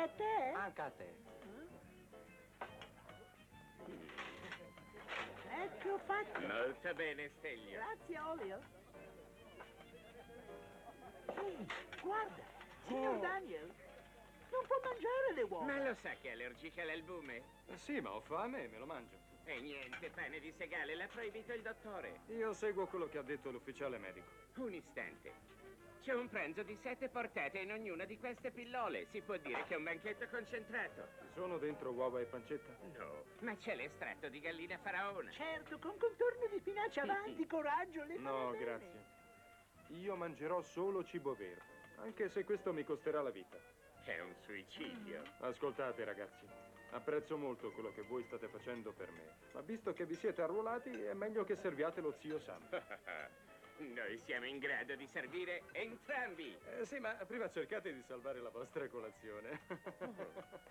a 0.00 0.08
te? 0.08 0.52
Anche 0.54 0.80
a 0.80 0.90
te. 0.90 1.14
Ecco 5.62 5.98
fatto. 5.98 6.40
Molto 6.40 6.94
bene, 6.94 7.28
Stelio. 7.28 7.78
Grazie, 7.78 8.18
Olio. 8.20 8.60
Ehi, 11.36 11.66
guarda, 12.00 12.42
signor 12.86 13.18
Daniel, 13.20 13.66
non 14.50 14.66
può 14.66 14.80
mangiare 14.82 15.34
le 15.34 15.42
uova. 15.42 15.64
Ma 15.64 15.84
lo 15.84 15.94
sa 15.94 16.10
che 16.14 16.28
è 16.28 16.32
allergica 16.32 16.82
all'albume? 16.82 17.42
Sì, 17.74 18.00
ma 18.00 18.12
ho 18.14 18.20
fame 18.20 18.64
e 18.64 18.68
me 18.68 18.78
lo 18.78 18.86
mangio. 18.86 19.16
E 19.44 19.60
niente, 19.60 20.10
pane 20.10 20.38
di 20.38 20.52
segale, 20.52 20.94
l'ha 20.94 21.06
proibito 21.08 21.52
il 21.52 21.62
dottore. 21.62 22.20
Io 22.28 22.52
seguo 22.52 22.86
quello 22.86 23.08
che 23.08 23.18
ha 23.18 23.22
detto 23.22 23.50
l'ufficiale 23.50 23.98
medico. 23.98 24.28
Un 24.56 24.72
istante. 24.72 25.32
C'è 26.02 26.14
un 26.14 26.28
pranzo 26.30 26.62
di 26.62 26.78
sette 26.82 27.10
portate 27.10 27.58
in 27.58 27.72
ognuna 27.72 28.06
di 28.06 28.18
queste 28.18 28.50
pillole. 28.50 29.06
Si 29.10 29.20
può 29.20 29.36
dire 29.36 29.64
che 29.64 29.74
è 29.74 29.76
un 29.76 29.84
banchetto 29.84 30.26
concentrato. 30.28 31.06
Sono 31.34 31.58
dentro 31.58 31.90
uova 31.90 32.20
e 32.20 32.24
pancetta? 32.24 32.72
No, 32.98 33.24
ma 33.40 33.54
c'è 33.56 33.74
l'estratto 33.74 34.30
di 34.30 34.40
gallina 34.40 34.78
faraona. 34.78 35.30
Certo, 35.30 35.78
con 35.78 35.98
contorno 35.98 36.46
di 36.50 36.58
spinaci 36.58 37.00
avanti, 37.00 37.46
coraggio, 37.46 38.04
le 38.04 38.16
No, 38.16 38.52
grazie. 38.52 39.18
Io 39.88 40.16
mangerò 40.16 40.62
solo 40.62 41.04
cibo 41.04 41.34
vero, 41.34 41.60
anche 41.96 42.30
se 42.30 42.44
questo 42.44 42.72
mi 42.72 42.82
costerà 42.82 43.20
la 43.20 43.30
vita. 43.30 43.58
È 44.02 44.20
un 44.20 44.34
suicidio. 44.40 45.22
Ascoltate, 45.40 46.02
ragazzi. 46.04 46.46
Apprezzo 46.92 47.36
molto 47.36 47.70
quello 47.72 47.92
che 47.92 48.02
voi 48.02 48.24
state 48.24 48.48
facendo 48.48 48.92
per 48.92 49.10
me, 49.10 49.36
ma 49.52 49.60
visto 49.60 49.92
che 49.92 50.06
vi 50.06 50.14
siete 50.14 50.40
arruolati, 50.40 50.90
è 50.90 51.12
meglio 51.12 51.44
che 51.44 51.56
serviate 51.56 52.00
lo 52.00 52.14
zio 52.18 52.38
Sam. 52.40 52.66
Noi 53.80 54.18
siamo 54.18 54.44
in 54.44 54.58
grado 54.58 54.94
di 54.94 55.06
servire 55.06 55.62
entrambi. 55.72 56.54
Eh, 56.78 56.84
sì, 56.84 56.98
ma 56.98 57.14
prima 57.26 57.48
cercate 57.48 57.94
di 57.94 58.02
salvare 58.02 58.38
la 58.40 58.50
vostra 58.50 58.86
colazione. 58.88 59.60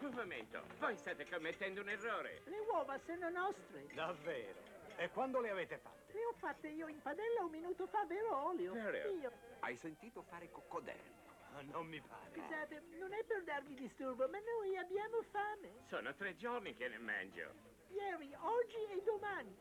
Un 0.00 0.12
momento, 0.12 0.60
voi 0.80 0.96
state 0.96 1.24
commettendo 1.30 1.80
un 1.80 1.88
errore. 1.88 2.42
Le 2.44 2.58
uova 2.58 2.98
sono 2.98 3.30
nostre. 3.30 3.86
Davvero? 3.94 4.60
E 4.96 5.08
quando 5.10 5.40
le 5.40 5.50
avete 5.50 5.78
fatte? 5.78 6.12
Le 6.12 6.24
ho 6.26 6.32
fatte 6.32 6.68
io 6.68 6.88
in 6.88 7.00
padella 7.00 7.44
un 7.44 7.50
minuto 7.50 7.86
fa, 7.86 8.04
vero 8.04 8.48
Olio? 8.48 8.72
Vero. 8.72 9.10
Io. 9.12 9.32
Hai 9.60 9.76
sentito 9.76 10.22
fare 10.22 10.50
coccodello? 10.50 11.22
Ah, 11.54 11.62
non 11.62 11.86
mi 11.86 12.00
pare. 12.00 12.32
Scusate, 12.32 12.82
non 12.98 13.12
è 13.12 13.22
per 13.22 13.44
darvi 13.44 13.74
disturbo, 13.74 14.28
ma 14.28 14.38
noi 14.40 14.76
abbiamo 14.76 15.22
fame. 15.30 15.70
Sono 15.86 16.12
tre 16.14 16.34
giorni 16.34 16.74
che 16.74 16.88
ne 16.88 16.98
mangio. 16.98 17.73
Ieri, 17.94 18.34
oggi 18.40 18.76
e 18.90 19.02
domani. 19.04 19.56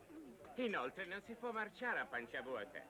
Inoltre 0.55 1.05
non 1.05 1.21
si 1.21 1.35
può 1.35 1.51
marciare 1.51 1.99
a 1.99 2.05
pancia 2.05 2.41
vuota. 2.41 2.81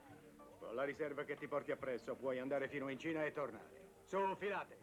Con 0.58 0.74
la 0.74 0.84
riserva 0.84 1.24
che 1.24 1.36
ti 1.36 1.46
porti 1.46 1.70
appresso 1.70 2.14
puoi 2.14 2.38
andare 2.38 2.68
fino 2.68 2.88
in 2.88 2.98
Cina 2.98 3.24
e 3.24 3.32
tornare. 3.32 3.82
Su, 4.04 4.18
filate. 4.36 4.76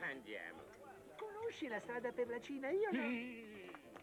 Andiamo. 0.00 0.62
Conosci 1.16 1.68
la 1.68 1.80
strada 1.80 2.10
per 2.12 2.28
la 2.28 2.40
Cina? 2.40 2.70
Io 2.70 2.90
no. 2.92 3.74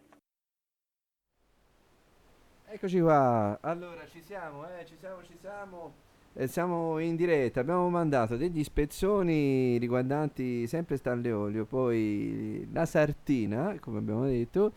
Eccoci 2.65 2.99
qua. 3.01 3.59
Allora, 3.61 4.07
ci 4.07 4.21
siamo, 4.23 4.67
eh, 4.67 4.85
ci 4.85 4.95
siamo, 4.97 5.23
ci 5.23 5.37
siamo. 5.37 5.93
Eh, 6.33 6.47
siamo 6.47 6.97
in 6.97 7.15
diretta. 7.15 7.59
Abbiamo 7.59 7.87
mandato 7.89 8.35
degli 8.35 8.63
spezzoni 8.63 9.77
riguardanti 9.77 10.65
sempre 10.65 10.97
Stanley 10.97 11.31
Olio, 11.31 11.65
poi 11.65 12.67
la 12.73 12.87
Sartina, 12.87 13.77
come 13.79 13.99
abbiamo 13.99 14.25
detto, 14.25 14.73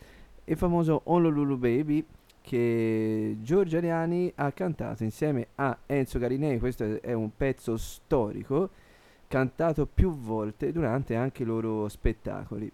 il 0.49 0.57
famoso 0.57 1.01
Honolulu 1.05 1.57
Baby 1.57 2.05
che 2.41 3.35
Giorgio 3.41 3.77
Ariani 3.77 4.31
ha 4.35 4.51
cantato 4.53 5.03
insieme 5.03 5.47
a 5.55 5.77
Enzo 5.85 6.17
Garinei. 6.17 6.59
Questo 6.59 7.01
è- 7.01 7.11
un 7.11 7.35
pezzo 7.35 7.75
storico 7.75 8.69
cantato 9.27 9.85
più 9.85 10.17
volte 10.17 10.71
durante 10.71 11.15
anche 11.15 11.43
i 11.43 11.45
loro 11.45 11.89
spettacoli. 11.89 12.71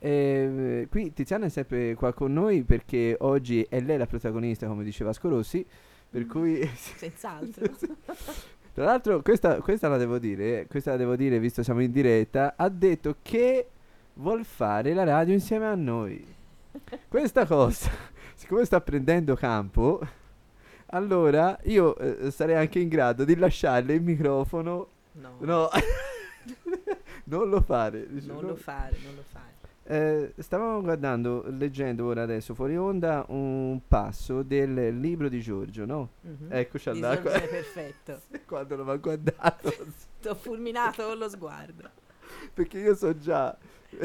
Eh, 0.00 0.88
qui 0.90 1.12
Tiziana 1.12 1.46
è 1.46 1.48
sempre 1.48 1.94
qua 1.94 2.12
con 2.12 2.32
noi 2.32 2.64
perché 2.64 3.16
oggi 3.20 3.64
è 3.68 3.80
lei 3.80 3.96
la 3.96 4.06
protagonista, 4.06 4.66
come 4.66 4.82
diceva 4.82 5.10
Vasco 5.10 5.28
Rossi, 5.28 5.64
per 6.10 6.26
cui... 6.26 6.66
Senz'altro. 6.74 7.64
Tra 8.74 8.84
l'altro, 8.84 9.22
questa, 9.22 9.60
questa 9.60 9.86
la 9.86 9.96
devo 9.96 10.18
dire, 10.18 10.62
eh, 10.62 10.66
questa 10.66 10.90
la 10.90 10.96
devo 10.96 11.14
dire 11.14 11.38
visto 11.38 11.62
siamo 11.62 11.80
in 11.80 11.92
diretta, 11.92 12.54
ha 12.56 12.68
detto 12.68 13.18
che 13.22 13.68
vuol 14.14 14.44
fare 14.44 14.92
la 14.92 15.04
radio 15.04 15.32
insieme 15.32 15.66
a 15.66 15.76
noi. 15.76 16.33
Questa 17.08 17.46
cosa, 17.46 17.90
siccome 18.34 18.64
sta 18.64 18.80
prendendo 18.80 19.34
campo, 19.36 20.00
allora 20.86 21.58
io 21.64 21.96
eh, 21.96 22.30
sarei 22.30 22.56
anche 22.56 22.78
in 22.80 22.88
grado 22.88 23.24
di 23.24 23.36
lasciarle 23.36 23.94
il 23.94 24.02
microfono. 24.02 24.88
No. 25.12 25.36
No. 25.40 25.68
non 27.24 27.48
lo 27.48 27.60
fare. 27.60 28.06
dice, 28.08 28.26
Non 28.26 28.42
no. 28.42 28.48
lo 28.48 28.56
fare, 28.56 28.96
non 29.04 29.14
lo 29.14 29.22
fare. 29.22 29.52
Eh, 29.86 30.32
stavamo 30.38 30.80
guardando, 30.80 31.44
leggendo 31.46 32.06
ora 32.06 32.22
adesso 32.22 32.54
fuori 32.54 32.74
onda 32.76 33.24
un 33.28 33.78
passo 33.86 34.42
del 34.42 34.98
libro 34.98 35.28
di 35.28 35.40
Giorgio, 35.40 35.84
no? 35.84 36.08
Mhm. 36.22 36.48
Eccoci. 36.50 36.92
Giorgio 36.92 37.28
è 37.28 37.48
perfetto. 37.48 38.20
Quando 38.46 38.76
l'ho 38.76 38.98
guardato. 38.98 39.72
Ti 40.20 40.28
ho 40.28 40.34
fulminato 40.34 41.06
con 41.06 41.18
lo 41.18 41.28
sguardo. 41.28 41.90
Perché 42.52 42.78
io 42.78 42.94
so 42.94 43.16
già. 43.18 43.56
È 43.90 44.04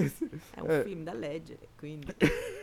un 0.60 0.70
Eh, 0.70 0.84
film 0.84 1.04
da 1.04 1.14
leggere, 1.14 1.70
quindi. 1.78 2.14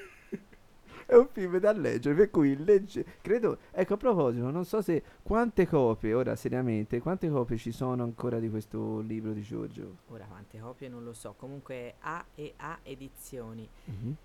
è 1.06 1.14
un 1.14 1.28
film 1.30 1.58
da 1.58 1.72
leggere, 1.72 2.14
per 2.14 2.30
cui 2.30 2.62
legge, 2.62 3.04
credo, 3.22 3.58
ecco 3.70 3.94
a 3.94 3.96
proposito, 3.96 4.50
non 4.50 4.64
so 4.64 4.82
se 4.82 5.02
quante 5.22 5.66
copie, 5.66 6.12
ora 6.12 6.34
seriamente, 6.36 7.00
quante 7.00 7.30
copie 7.30 7.56
ci 7.56 7.70
sono 7.72 8.02
ancora 8.02 8.38
di 8.38 8.50
questo 8.50 8.98
libro 9.00 9.32
di 9.32 9.42
Giorgio? 9.42 9.96
Ora 10.08 10.24
quante 10.26 10.58
copie 10.58 10.88
non 10.88 11.04
lo 11.04 11.12
so, 11.12 11.34
comunque 11.36 11.94
A 12.00 12.24
e 12.34 12.52
A 12.56 12.78
edizioni. 12.82 13.68
Mhm. 13.84 14.16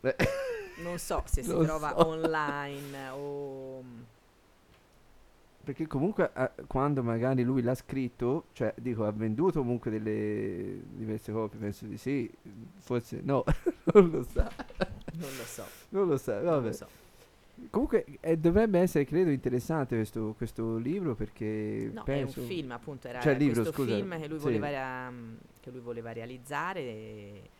Eh, 0.00 0.16
Non 0.82 0.98
so 0.98 1.22
se 1.26 1.42
si 1.42 1.50
trova 1.62 1.90
so. 1.90 2.06
online 2.08 3.08
o... 3.10 3.84
Perché 5.64 5.86
comunque 5.86 6.32
eh, 6.34 6.50
quando 6.66 7.02
magari 7.04 7.44
lui 7.44 7.62
l'ha 7.62 7.74
scritto, 7.74 8.46
cioè 8.52 8.74
dico, 8.78 9.04
ha 9.04 9.12
venduto 9.12 9.60
comunque 9.60 9.92
delle 9.92 10.80
diverse 10.92 11.30
copie, 11.30 11.58
penso 11.58 11.86
di 11.86 11.96
sì, 11.96 12.28
forse 12.78 13.20
no, 13.22 13.44
non 13.92 14.10
lo 14.10 14.22
sa. 14.24 14.50
Non 15.12 15.28
lo 15.36 15.44
so. 15.44 15.64
Non 15.90 16.08
lo 16.08 16.16
sa, 16.16 16.34
Non 16.40 16.44
vabbè. 16.44 16.66
lo 16.66 16.72
so. 16.72 16.86
Comunque 17.70 18.04
eh, 18.20 18.36
dovrebbe 18.38 18.80
essere, 18.80 19.04
credo, 19.04 19.30
interessante 19.30 19.94
questo, 19.94 20.34
questo 20.36 20.78
libro 20.78 21.14
perché 21.14 21.90
No, 21.92 22.02
penso... 22.02 22.40
è 22.40 22.42
un 22.42 22.48
film, 22.48 22.70
appunto, 22.72 23.06
era 23.06 23.20
Cioè, 23.20 23.36
libro, 23.36 23.62
questo 23.62 23.72
scusa, 23.82 23.94
film 23.94 24.18
che 24.18 24.26
lui, 24.26 24.38
sì. 24.38 24.44
voleva, 24.44 25.12
che 25.60 25.70
lui 25.70 25.80
voleva 25.80 26.12
realizzare 26.12 26.80
e, 26.80 27.50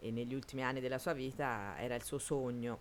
e 0.00 0.10
negli 0.10 0.34
ultimi 0.34 0.64
anni 0.64 0.80
della 0.80 0.98
sua 0.98 1.12
vita 1.12 1.78
era 1.78 1.94
il 1.94 2.02
suo 2.02 2.18
sogno 2.18 2.78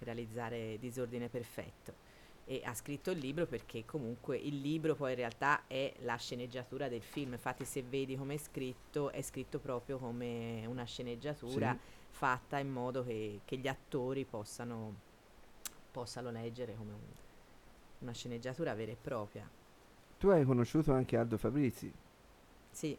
realizzare 0.00 0.76
Disordine 0.80 1.28
Perfetto. 1.28 2.06
E 2.50 2.62
ha 2.64 2.72
scritto 2.72 3.10
il 3.10 3.18
libro 3.18 3.46
perché 3.46 3.84
comunque 3.84 4.38
il 4.38 4.60
libro 4.62 4.94
poi 4.94 5.10
in 5.10 5.16
realtà 5.16 5.66
è 5.66 5.92
la 5.98 6.16
sceneggiatura 6.16 6.88
del 6.88 7.02
film. 7.02 7.32
Infatti 7.32 7.66
se 7.66 7.82
vedi 7.82 8.16
come 8.16 8.34
è 8.34 8.38
scritto, 8.38 9.10
è 9.10 9.20
scritto 9.20 9.58
proprio 9.58 9.98
come 9.98 10.64
una 10.66 10.84
sceneggiatura 10.84 11.72
Sì. 11.72 11.78
fatta 12.08 12.58
in 12.58 12.70
modo 12.70 13.04
che, 13.04 13.40
che 13.44 13.58
gli 13.58 13.68
attori 13.68 14.24
possano, 14.24 14.94
possano 15.90 16.30
leggere 16.30 16.74
come 16.74 16.92
un- 16.92 17.12
una 18.00 18.12
sceneggiatura 18.12 18.74
vera 18.74 18.92
e 18.92 18.96
propria. 18.96 19.46
Tu 20.18 20.28
hai 20.28 20.44
conosciuto 20.44 20.92
anche 20.92 21.16
Aldo 21.16 21.36
Fabrizi 21.36 21.92
Sì, 22.70 22.96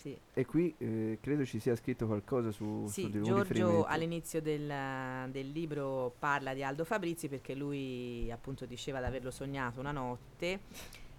sì. 0.00 0.18
e 0.32 0.46
qui 0.46 0.74
eh, 0.78 1.18
credo 1.20 1.44
ci 1.44 1.58
sia 1.58 1.76
scritto 1.76 2.06
qualcosa 2.06 2.50
su, 2.50 2.86
su 2.86 2.92
Sì, 2.92 3.04
un 3.04 3.22
Giorgio 3.22 3.84
all'inizio 3.84 4.40
del, 4.40 5.30
del 5.30 5.50
libro 5.50 6.14
parla 6.18 6.54
di 6.54 6.62
Aldo 6.62 6.84
Fabrizi 6.84 7.28
perché 7.28 7.54
lui 7.54 8.30
appunto 8.32 8.64
diceva 8.64 8.98
di 9.00 9.04
averlo 9.04 9.30
sognato 9.30 9.78
una 9.78 9.92
notte 9.92 10.60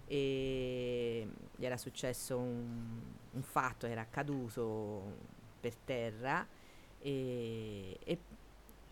e 0.08 1.28
gli 1.56 1.64
era 1.64 1.78
successo 1.78 2.38
un, 2.40 3.00
un 3.32 3.42
fatto, 3.44 3.86
era 3.86 4.08
caduto 4.10 5.30
per 5.60 5.76
terra 5.76 6.46
e, 7.00 8.00
e 8.04 8.20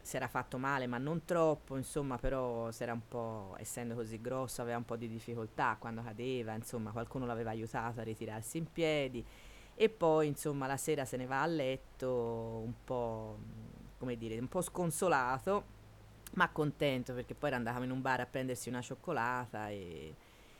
si 0.01 0.15
era 0.15 0.27
fatto 0.27 0.59
male 0.59 0.85
ma 0.85 0.99
non 0.99 1.25
troppo, 1.25 1.77
insomma 1.77 2.19
però 2.19 2.69
si 2.69 2.83
era 2.83 2.93
un 2.93 3.07
po', 3.07 3.55
essendo 3.57 3.95
così 3.95 4.21
grosso, 4.21 4.61
aveva 4.61 4.77
un 4.77 4.85
po' 4.85 4.95
di 4.95 5.07
difficoltà 5.07 5.77
quando 5.79 6.03
cadeva, 6.03 6.53
insomma 6.53 6.91
qualcuno 6.91 7.25
l'aveva 7.25 7.49
aiutato 7.49 7.99
a 7.99 8.03
ritirarsi 8.03 8.59
in 8.59 8.71
piedi 8.71 9.25
e 9.81 9.87
poi 9.87 10.27
insomma 10.27 10.67
la 10.67 10.75
sera 10.75 11.05
se 11.05 11.15
ne 11.15 11.25
va 11.25 11.41
a 11.41 11.45
letto 11.45 12.09
un 12.65 12.73
po' 12.83 13.37
come 13.97 14.17
dire 14.17 14.37
un 14.37 14.49
po' 14.49 14.59
sconsolato 14.59 15.63
ma 16.33 16.49
contento 16.49 17.13
perché 17.13 17.33
poi 17.33 17.53
andato 17.53 17.81
in 17.83 17.91
un 17.91 18.01
bar 18.01 18.19
a 18.19 18.25
prendersi 18.25 18.67
una 18.67 18.81
cioccolata 18.81 19.69
e, 19.69 20.13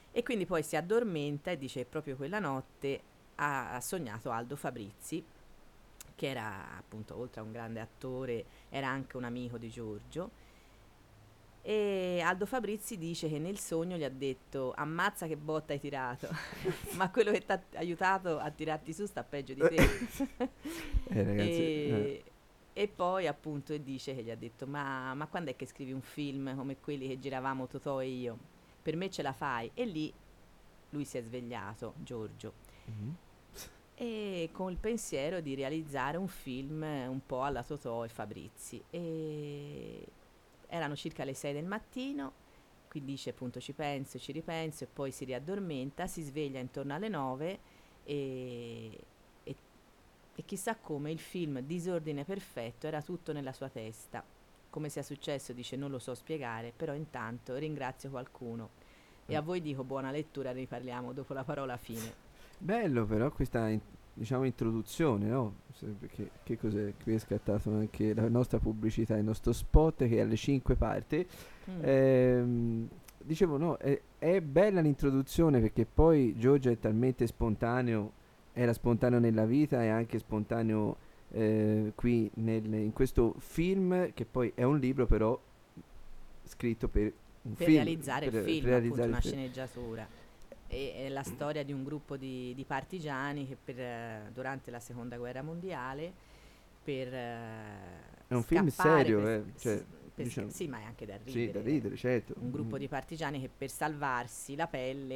e 0.09 0.23
quindi 0.23 0.45
poi 0.45 0.63
si 0.63 0.77
addormenta 0.77 1.51
e 1.51 1.57
dice 1.57 1.83
proprio 1.83 2.15
quella 2.15 2.39
notte 2.39 3.01
ha, 3.35 3.73
ha 3.73 3.81
sognato 3.81 4.31
Aldo 4.31 4.55
Fabrizi 4.55 5.21
che 6.15 6.25
era 6.25 6.77
appunto 6.77 7.19
oltre 7.19 7.41
a 7.41 7.43
un 7.43 7.51
grande 7.51 7.81
attore 7.81 8.45
era 8.69 8.87
anche 8.87 9.17
un 9.17 9.25
amico 9.25 9.57
di 9.57 9.67
Giorgio 9.67 10.31
e 11.61 12.21
Aldo 12.23 12.45
Fabrizi 12.45 12.97
dice 12.97 13.27
che 13.27 13.37
nel 13.37 13.59
sogno 13.59 13.97
gli 13.97 14.03
ha 14.03 14.09
detto 14.09 14.73
ammazza 14.75 15.27
che 15.27 15.35
botta 15.35 15.73
hai 15.73 15.79
tirato 15.79 16.29
ma 16.95 17.11
quello 17.11 17.31
che 17.31 17.45
ti 17.45 17.51
ha 17.51 17.61
aiutato 17.75 18.39
a 18.39 18.49
tirarti 18.49 18.93
su 18.93 19.05
sta 19.05 19.23
peggio 19.23 19.53
di 19.53 19.61
te. 19.61 20.47
Eh, 21.11 21.23
ragazzi, 21.23 21.49
e, 21.49 22.23
eh. 22.73 22.81
e 22.81 22.87
poi 22.87 23.25
appunto 23.25 23.75
dice 23.77 24.13
che 24.15 24.21
gli 24.21 24.29
ha 24.29 24.35
detto 24.35 24.67
ma, 24.67 25.15
ma 25.15 25.25
quando 25.25 25.49
è 25.49 25.55
che 25.55 25.65
scrivi 25.65 25.91
un 25.91 26.01
film 26.01 26.55
come 26.55 26.79
quelli 26.79 27.07
che 27.07 27.17
giravamo 27.17 27.65
Totò 27.65 27.99
e 27.99 28.07
io? 28.07 28.37
Per 28.81 28.95
me 28.95 29.09
ce 29.09 29.23
la 29.23 29.33
fai 29.33 29.71
e 29.73 29.85
lì 29.85 30.13
lui 30.91 31.03
si 31.03 31.17
è 31.17 31.21
svegliato 31.21 31.95
Giorgio. 31.97 32.53
Mhm. 32.85 33.15
e 33.95 34.49
con 34.51 34.71
il 34.71 34.77
pensiero 34.77 35.41
di 35.41 35.53
realizzare 35.55 36.17
un 36.17 36.27
film 36.27 36.83
un 36.83 37.19
po' 37.25 37.43
alla 37.43 37.63
Totò 37.63 38.05
e 38.05 38.07
Fabrizi. 38.07 38.83
E 38.89 40.07
erano 40.69 40.95
circa 40.95 41.23
le 41.23 41.33
6 41.33 41.53
del 41.53 41.65
mattino 41.65 42.47
quindi 42.89 43.11
dice 43.11 43.29
appunto 43.29 43.59
ci 43.59 43.73
penso, 43.73 44.17
ci 44.17 44.31
ripenso 44.31 44.83
e 44.83 44.87
poi 44.91 45.11
si 45.11 45.23
riaddormenta, 45.23 46.07
si 46.07 46.23
sveglia 46.23 46.59
intorno 46.59 46.95
alle 46.95 47.07
9 47.07 47.59
e, 48.03 48.99
e, 49.43 49.55
e 50.35 50.43
chissà 50.43 50.75
come 50.75 51.11
il 51.11 51.19
film 51.19 51.59
Disordine 51.59 52.25
Perfetto 52.25 52.87
era 52.87 53.01
tutto 53.03 53.31
nella 53.31 53.53
sua 53.53 53.69
testa. 53.69 54.23
Come 54.71 54.89
sia 54.89 55.03
successo 55.03 55.53
dice 55.53 55.75
non 55.75 55.91
lo 55.91 55.99
so 55.99 56.15
spiegare, 56.15 56.73
però 56.75 56.95
intanto 56.95 57.55
ringrazio 57.55 58.09
qualcuno. 58.09 58.87
E 59.27 59.35
a 59.35 59.41
voi 59.41 59.61
dico 59.61 59.83
buona 59.83 60.09
lettura, 60.09 60.51
ne 60.51 60.61
riparliamo 60.61 61.13
dopo 61.13 61.33
la 61.33 61.43
parola 61.43 61.77
fine. 61.77 62.27
Bello 62.57 63.05
però 63.05 63.31
questa 63.31 63.69
in- 63.69 63.81
diciamo 64.13 64.45
introduzione, 64.45 65.27
no? 65.27 65.55
Perché 65.99 66.29
che 66.43 66.57
cos'è? 66.57 66.93
Qui 67.01 67.13
è 67.13 67.19
scattato 67.19 67.71
anche 67.71 68.13
la 68.13 68.27
nostra 68.27 68.59
pubblicità, 68.59 69.15
il 69.15 69.23
nostro 69.23 69.53
spot 69.53 70.07
che 70.07 70.19
alle 70.21 70.35
5 70.35 70.75
parte. 70.75 71.27
Mm. 71.69 71.79
Ehm, 71.81 72.89
dicevo 73.17 73.57
no, 73.57 73.77
è, 73.77 73.99
è 74.17 74.41
bella 74.41 74.81
l'introduzione 74.81 75.59
perché 75.59 75.85
poi 75.85 76.35
Giorgio 76.37 76.69
è 76.69 76.79
talmente 76.79 77.27
spontaneo, 77.27 78.11
era 78.53 78.73
spontaneo 78.73 79.19
nella 79.19 79.45
vita 79.45 79.83
e 79.83 79.87
anche 79.87 80.19
spontaneo 80.19 80.97
eh, 81.31 81.91
qui 81.95 82.29
nel- 82.35 82.73
in 82.73 82.91
questo 82.91 83.35
film 83.37 84.13
che 84.13 84.25
poi 84.25 84.51
è 84.55 84.63
un 84.63 84.79
libro 84.79 85.05
però 85.05 85.39
scritto 86.43 86.87
per 86.87 87.13
un 87.43 87.53
per 87.53 87.67
film, 87.67 87.77
realizzare 87.77 88.29
per 88.29 88.39
il 88.39 88.45
film, 88.53 88.65
realizzare 88.65 88.85
il 88.85 88.91
appunto 88.91 89.07
una 89.07 89.21
film. 89.21 89.33
sceneggiatura. 89.33 90.07
E 90.71 90.93
è 90.95 91.09
la 91.09 91.23
storia 91.23 91.63
di 91.63 91.73
un 91.73 91.83
gruppo 91.83 92.15
di, 92.15 92.53
di 92.53 92.63
partigiani 92.63 93.47
che 93.47 93.57
per, 93.61 93.79
eh, 93.79 94.29
durante 94.31 94.69
la 94.69 94.79
seconda 94.79 95.17
guerra 95.17 95.41
mondiale 95.41 96.13
per 96.83 97.13
eh, 97.13 98.27
È 98.27 98.33
un 98.35 98.43
film 98.43 98.67
serio, 98.69 99.19
per- 99.19 99.27
eh, 99.27 99.43
cioè, 99.59 99.77
sì, 99.77 99.85
per 100.13 100.25
diciamo- 100.25 100.49
sì, 100.51 100.67
ma 100.67 100.79
è 100.79 100.83
anche 100.83 101.05
da 101.05 101.17
Sì, 101.25 101.45
ridere. 101.45 101.51
da 101.51 101.61
ridere, 101.61 101.95
certo. 101.95 102.33
Un 102.39 102.51
gruppo 102.51 102.75
Mm. 102.75 102.79
di 102.79 102.87
partigiani 102.87 103.41
che 103.41 103.49
per 103.49 103.69
salvarsi 103.71 104.55
la 104.55 104.67
pelle 104.67 105.15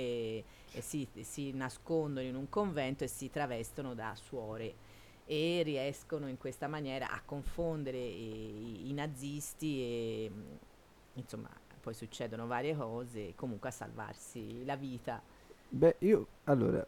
eh, 0.71 0.81
si, 0.81 1.07
si 1.21 1.51
nascondono 1.51 2.25
in 2.25 2.35
un 2.35 2.49
convento 2.49 3.03
e 3.03 3.07
si 3.07 3.29
travestono 3.29 3.93
da 3.93 4.13
suore 4.15 4.75
e 5.25 5.61
riescono 5.63 6.27
in 6.27 6.37
questa 6.37 6.67
maniera 6.67 7.09
a 7.11 7.21
confondere 7.23 7.97
i, 7.97 8.89
i 8.89 8.93
nazisti 8.93 9.79
e 9.81 10.31
mm, 10.31 10.55
insomma 11.13 11.49
poi 11.79 11.93
succedono 11.93 12.47
varie 12.47 12.75
cose 12.75 13.33
comunque 13.35 13.69
a 13.69 13.71
salvarsi 13.71 14.63
la 14.65 14.75
vita 14.75 15.21
Beh, 15.75 15.95
io 15.99 16.27
allora, 16.45 16.85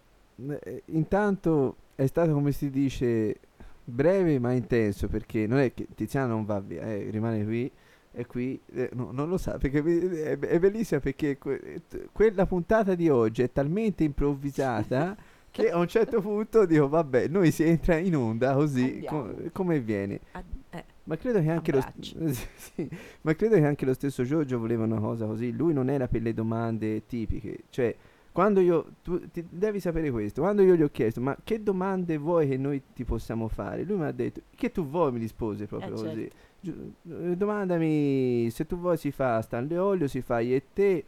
eh, 0.61 0.83
intanto 0.87 1.75
è 1.95 2.05
stato 2.05 2.33
come 2.33 2.51
si 2.51 2.69
dice 2.69 3.35
breve 3.83 4.37
ma 4.39 4.51
intenso 4.51 5.07
perché 5.07 5.47
non 5.47 5.59
è 5.59 5.73
che 5.73 5.87
Tiziano 5.95 6.33
non 6.33 6.45
va 6.45 6.59
via, 6.59 6.83
eh, 6.83 7.09
rimane 7.09 7.43
qui 7.45 7.71
e 8.11 8.25
qui 8.27 8.59
eh, 8.73 8.89
no, 8.93 9.09
non 9.11 9.27
lo 9.29 9.37
sa 9.37 9.57
perché 9.57 9.79
è, 10.33 10.37
è 10.39 10.59
bellissima 10.59 10.99
perché 10.99 11.37
que- 11.37 11.81
t- 11.87 12.09
quella 12.11 12.45
puntata 12.45 12.93
di 12.95 13.09
oggi 13.09 13.41
è 13.41 13.51
talmente 13.51 14.03
improvvisata 14.03 15.15
che 15.51 15.71
a 15.71 15.77
un 15.77 15.87
certo 15.87 16.21
punto 16.21 16.65
dico 16.65 16.87
vabbè 16.87 17.27
noi 17.27 17.51
si 17.51 17.63
entra 17.63 17.97
in 17.97 18.15
onda 18.15 18.53
così 18.53 19.03
co- 19.05 19.23
Andiamo. 19.23 19.49
come 19.51 19.79
viene. 19.79 20.19
A- 20.31 20.43
eh, 20.71 20.83
Ma 21.05 21.17
credo 21.17 21.41
che 21.41 21.49
anche 21.49 21.71
lo, 21.71 21.79
braccio. 21.79 22.17
sì, 22.55 22.87
ma 23.21 23.33
credo 23.35 23.55
che 23.55 23.65
anche 23.65 23.85
lo 23.85 23.93
stesso 23.93 24.23
Giorgio 24.23 24.59
voleva 24.59 24.83
una 24.83 24.99
cosa 24.99 25.25
così. 25.25 25.51
Lui 25.51 25.73
non 25.73 25.89
era 25.89 26.07
per 26.07 26.21
le 26.21 26.33
domande 26.33 27.05
tipiche. 27.05 27.63
Cioè, 27.69 27.95
quando 28.35 28.59
io. 28.59 28.95
Tu 29.01 29.29
ti- 29.31 29.45
devi 29.49 29.79
sapere 29.79 30.11
questo. 30.11 30.41
Quando 30.41 30.61
io 30.61 30.75
gli 30.75 30.81
ho 30.83 30.89
chiesto, 30.89 31.21
ma 31.21 31.37
che 31.41 31.63
domande 31.63 32.17
vuoi 32.17 32.49
che 32.49 32.57
noi 32.57 32.81
ti 32.93 33.05
possiamo 33.05 33.47
fare? 33.47 33.83
Lui 33.85 33.97
mi 33.97 34.03
ha 34.03 34.11
detto, 34.11 34.41
che 34.53 34.71
tu 34.71 34.85
vuoi, 34.85 35.13
mi 35.13 35.19
rispose 35.19 35.65
proprio 35.67 35.89
Eh, 35.89 35.93
così. 35.93 36.29
certo. 36.61 36.81
Eh, 37.31 37.37
domandami 37.37 38.49
se 38.51 38.65
tu 38.65 38.77
vuoi 38.77 38.97
si 38.97 39.11
fa 39.11 39.41
Stanley 39.41 39.77
Olio, 39.77 40.07
si 40.09 40.19
fa 40.21 40.39
io 40.41 40.55
e 40.57 40.63
te. 40.73 41.05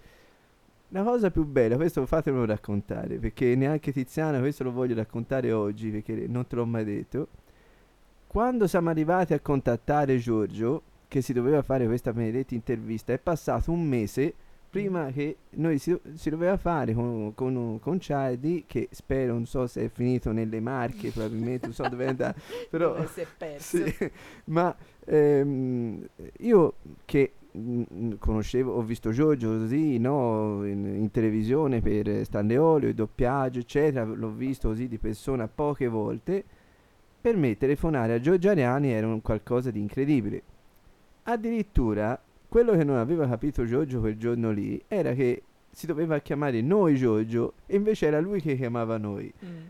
La 0.92 1.04
cosa 1.04 1.30
più 1.30 1.44
bella, 1.46 1.76
questo 1.76 2.06
fatemelo 2.06 2.46
raccontare, 2.46 3.18
perché 3.18 3.56
neanche 3.56 3.92
Tiziana, 3.92 4.40
questo 4.40 4.64
lo 4.64 4.72
voglio 4.72 4.96
raccontare 4.96 5.52
oggi, 5.52 5.90
perché 5.90 6.28
non 6.30 6.48
te 6.48 6.56
l'ho 6.56 6.66
mai 6.66 6.86
detto. 6.86 7.28
Quando 8.26 8.68
siamo 8.68 8.90
arrivati 8.90 9.34
a 9.34 9.40
contattare 9.42 10.16
Giorgio, 10.18 10.82
che 11.10 11.22
si 11.22 11.34
doveva 11.34 11.62
fare 11.62 11.86
questa 11.88 12.14
benedetta 12.14 12.54
intervista, 12.56 13.12
è 13.12 13.18
passato 13.20 13.70
un 13.74 13.86
mese 13.86 14.34
prima 14.70 15.11
che 15.11 15.38
noi 15.51 15.78
si, 15.78 15.97
si 16.13 16.30
doveva 16.30 16.57
fare 16.57 16.93
con, 16.93 17.34
con, 17.34 17.80
con 17.80 17.99
Ciardi, 17.99 18.65
che 18.68 18.89
spero, 18.91 19.34
non 19.34 19.45
so 19.45 19.65
se 19.68 19.86
è 19.86 19.89
finito 19.89 20.32
nelle 20.32 20.59
Marche, 20.59 21.11
probabilmente, 21.11 21.68
non 21.68 21.76
so 21.76 21.88
dove 21.88 22.05
è 22.05 22.09
andato, 22.09 22.39
però... 22.70 22.93
Dove 22.93 23.07
si 23.07 23.22
è 23.22 23.28
perso. 23.38 23.86
Sì, 23.86 24.11
ma 24.45 24.76
ehm, 25.05 26.05
io 26.39 26.74
che 27.05 27.34
mm, 27.57 28.13
conoscevo, 28.20 28.74
ho 28.74 28.82
visto 28.82 29.11
Giorgio 29.11 29.57
così, 29.57 29.97
no, 29.97 30.65
in, 30.65 30.86
in 30.86 31.11
televisione 31.11 31.82
per 31.82 32.26
Stanley 32.26 32.57
Olio, 32.57 32.89
il 32.89 32.95
doppiaggio, 32.95 33.59
eccetera, 33.59 34.03
l'ho 34.03 34.32
visto 34.32 34.70
così 34.70 34.88
di 34.88 34.97
persona 34.97 35.47
poche 35.47 35.88
volte, 35.88 36.43
per 37.20 37.36
me 37.36 37.57
telefonare 37.57 38.13
a 38.13 38.20
Giorgio 38.20 38.49
Ariani 38.49 38.91
era 38.91 39.07
un 39.07 39.22
qualcosa 39.22 39.72
di 39.72 39.80
incredibile. 39.80 40.41
Addirittura 41.24 42.18
quello 42.48 42.76
che 42.76 42.84
non 42.84 42.98
aveva 42.98 43.28
capito 43.28 43.66
Giorgio 43.66 44.00
quel 44.00 44.18
giorno 44.18 44.52
lì 44.52 44.82
era 44.88 45.14
che 45.14 45.43
si 45.70 45.86
doveva 45.86 46.20
chiamare 46.20 46.62
noi 46.62 46.95
Giorgio 46.95 47.54
e 47.66 47.76
invece 47.76 48.08
era 48.08 48.20
lui 48.20 48.41
che 48.41 48.56
chiamava 48.56 48.98
noi. 48.98 49.32
Mm. 49.45 49.66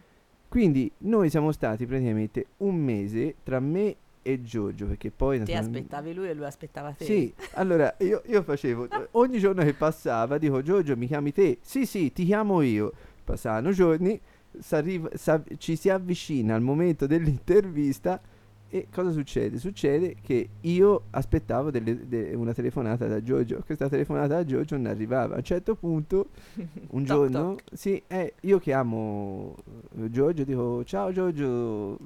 Quindi 0.48 0.90
noi 1.00 1.30
siamo 1.30 1.52
stati 1.52 1.86
praticamente 1.86 2.46
un 2.58 2.76
mese 2.76 3.36
tra 3.44 3.60
me 3.60 3.96
e 4.22 4.42
Giorgio, 4.42 4.86
perché 4.88 5.12
poi... 5.12 5.40
Naturalmente- 5.40 5.78
aspettavi 5.80 6.14
lui 6.14 6.30
e 6.30 6.34
lui 6.34 6.46
aspettava 6.46 6.92
te. 6.92 7.06
Sì, 7.06 7.34
allora 7.54 7.96
io, 8.00 8.22
io 8.26 8.44
facevo, 8.44 8.88
ogni 9.12 9.40
giorno 9.40 9.64
che 9.64 9.74
passava, 9.74 10.38
dico 10.38 10.62
Giorgio 10.62 10.96
mi 10.98 11.08
chiami 11.08 11.32
te? 11.32 11.60
Sì, 11.62 11.86
sì, 11.86 12.12
ti 12.12 12.26
chiamo 12.26 12.62
io. 12.62 12.92
Passavano 13.24 13.72
giorni, 13.72 14.20
s'arriva- 14.60 15.10
s'av- 15.14 15.58
ci 15.58 15.76
si 15.76 15.90
avvicina 15.90 16.56
al 16.56 16.62
momento 16.62 17.08
dell'intervista 17.08 18.22
e 18.70 18.88
cosa 18.94 19.12
succede? 19.12 19.58
Succede 19.60 20.16
che 20.22 20.50
io 20.62 21.04
aspettavo 21.12 21.72
delle- 21.72 22.08
de- 22.08 22.34
una 22.36 22.54
telefonata 22.54 23.08
da 23.08 23.22
Giorgio, 23.24 23.62
questa 23.66 23.88
telefonata 23.90 24.36
da 24.36 24.44
Giorgio 24.46 24.76
non 24.76 24.88
arrivava. 24.88 25.36
A 25.36 25.38
un 25.38 25.44
certo 25.44 25.76
punto, 25.76 26.28
un 26.92 27.04
Toc, 27.06 27.06
giorno, 27.06 27.56
sì, 27.72 28.02
eh, 28.08 28.34
io 28.42 28.60
chiamo 28.60 29.56
eh, 29.98 30.10
Giorgio, 30.10 30.44
dico 30.44 30.84
ciao 30.84 31.12
Giorgio, 31.12 31.98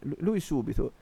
Lu- 0.00 0.16
lui 0.18 0.40
subito. 0.40 0.92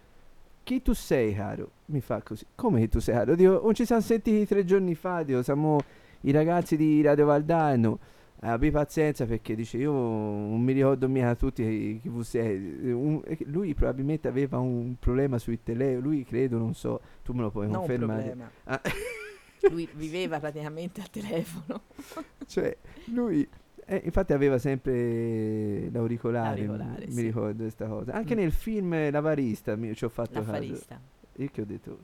Chi 0.62 0.82
tu 0.82 0.92
sei, 0.94 1.32
caro? 1.34 1.70
Mi 1.86 2.00
fa 2.00 2.20
così. 2.22 2.44
Come 2.54 2.80
che 2.80 2.88
tu 2.88 2.98
sei, 2.98 3.14
caro? 3.14 3.34
Dico, 3.36 3.60
non 3.62 3.72
ci 3.74 3.84
siamo 3.86 4.02
sentiti 4.02 4.44
tre 4.46 4.64
giorni 4.64 4.94
fa, 4.96 5.22
dico, 5.22 5.42
siamo 5.42 5.78
i 6.22 6.32
ragazzi 6.32 6.76
di 6.76 7.00
Radio 7.02 7.26
Valdano. 7.26 7.98
Eh, 8.40 8.48
Abbi 8.48 8.70
pazienza 8.70 9.24
perché 9.24 9.54
dice 9.54 9.78
io 9.78 9.92
non 9.92 10.60
mi 10.60 10.72
ricordo 10.72 11.08
mica 11.08 11.34
tutti 11.34 11.62
chi, 11.62 11.98
chi 12.02 12.22
sei. 12.24 12.80
Eh, 12.84 12.92
un- 12.92 13.22
eh, 13.24 13.38
lui 13.46 13.72
probabilmente 13.74 14.28
aveva 14.28 14.58
un 14.58 14.96
problema 14.98 15.38
sui 15.38 15.62
telefono, 15.62 16.00
lui 16.00 16.24
credo, 16.24 16.58
non 16.58 16.74
so, 16.74 17.00
tu 17.24 17.32
me 17.32 17.40
lo 17.42 17.50
puoi 17.50 17.66
Non 17.66 17.78
confermare. 17.78 18.36
Ah, 18.64 18.80
Lui 19.70 19.88
viveva 19.94 20.38
praticamente 20.38 21.00
al 21.00 21.10
telefono. 21.10 21.80
cioè, 22.46 22.76
lui 23.06 23.48
eh, 23.86 24.02
infatti 24.04 24.32
aveva 24.32 24.58
sempre 24.58 25.88
l'auricolare, 25.90 26.64
L'auricolare, 26.66 27.06
mi 27.06 27.12
sì. 27.12 27.22
ricordo 27.22 27.62
questa 27.62 27.86
cosa. 27.86 28.12
Anche 28.12 28.34
Mm. 28.34 28.38
nel 28.38 28.52
film 28.52 29.10
L'Avarista 29.10 29.74
mi, 29.76 29.94
ci 29.94 30.04
ho 30.04 30.08
fatto 30.08 30.34
caso. 30.34 30.50
L'affarista. 30.52 31.00
Io 31.36 31.48
che 31.50 31.60
ho 31.62 31.64
detto? 31.64 31.98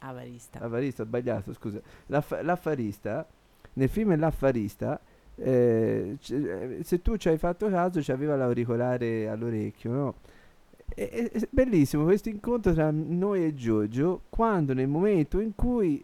Avarista. 0.00 0.58
Avarista, 0.60 1.02
ho 1.02 1.06
sbagliato, 1.06 1.52
scusa. 1.54 1.80
L'aff- 2.06 2.40
l'affarista, 2.42 3.26
nel 3.74 3.88
film 3.88 4.16
L'affarista, 4.18 5.00
eh, 5.40 6.16
c- 6.20 6.32
eh, 6.32 6.78
se 6.82 7.00
tu 7.02 7.16
ci 7.16 7.28
hai 7.28 7.38
fatto 7.38 7.68
caso, 7.68 8.00
c'aveva 8.02 8.36
l'auricolare 8.36 9.28
all'orecchio, 9.28 9.92
no? 9.92 10.14
E- 10.94 11.08
e- 11.12 11.30
è 11.30 11.48
bellissimo 11.50 12.04
questo 12.04 12.28
incontro 12.28 12.72
tra 12.72 12.90
noi 12.90 13.44
e 13.44 13.54
Giorgio, 13.54 14.22
quando 14.28 14.72
nel 14.74 14.88
momento 14.88 15.40
in 15.40 15.54
cui 15.54 16.02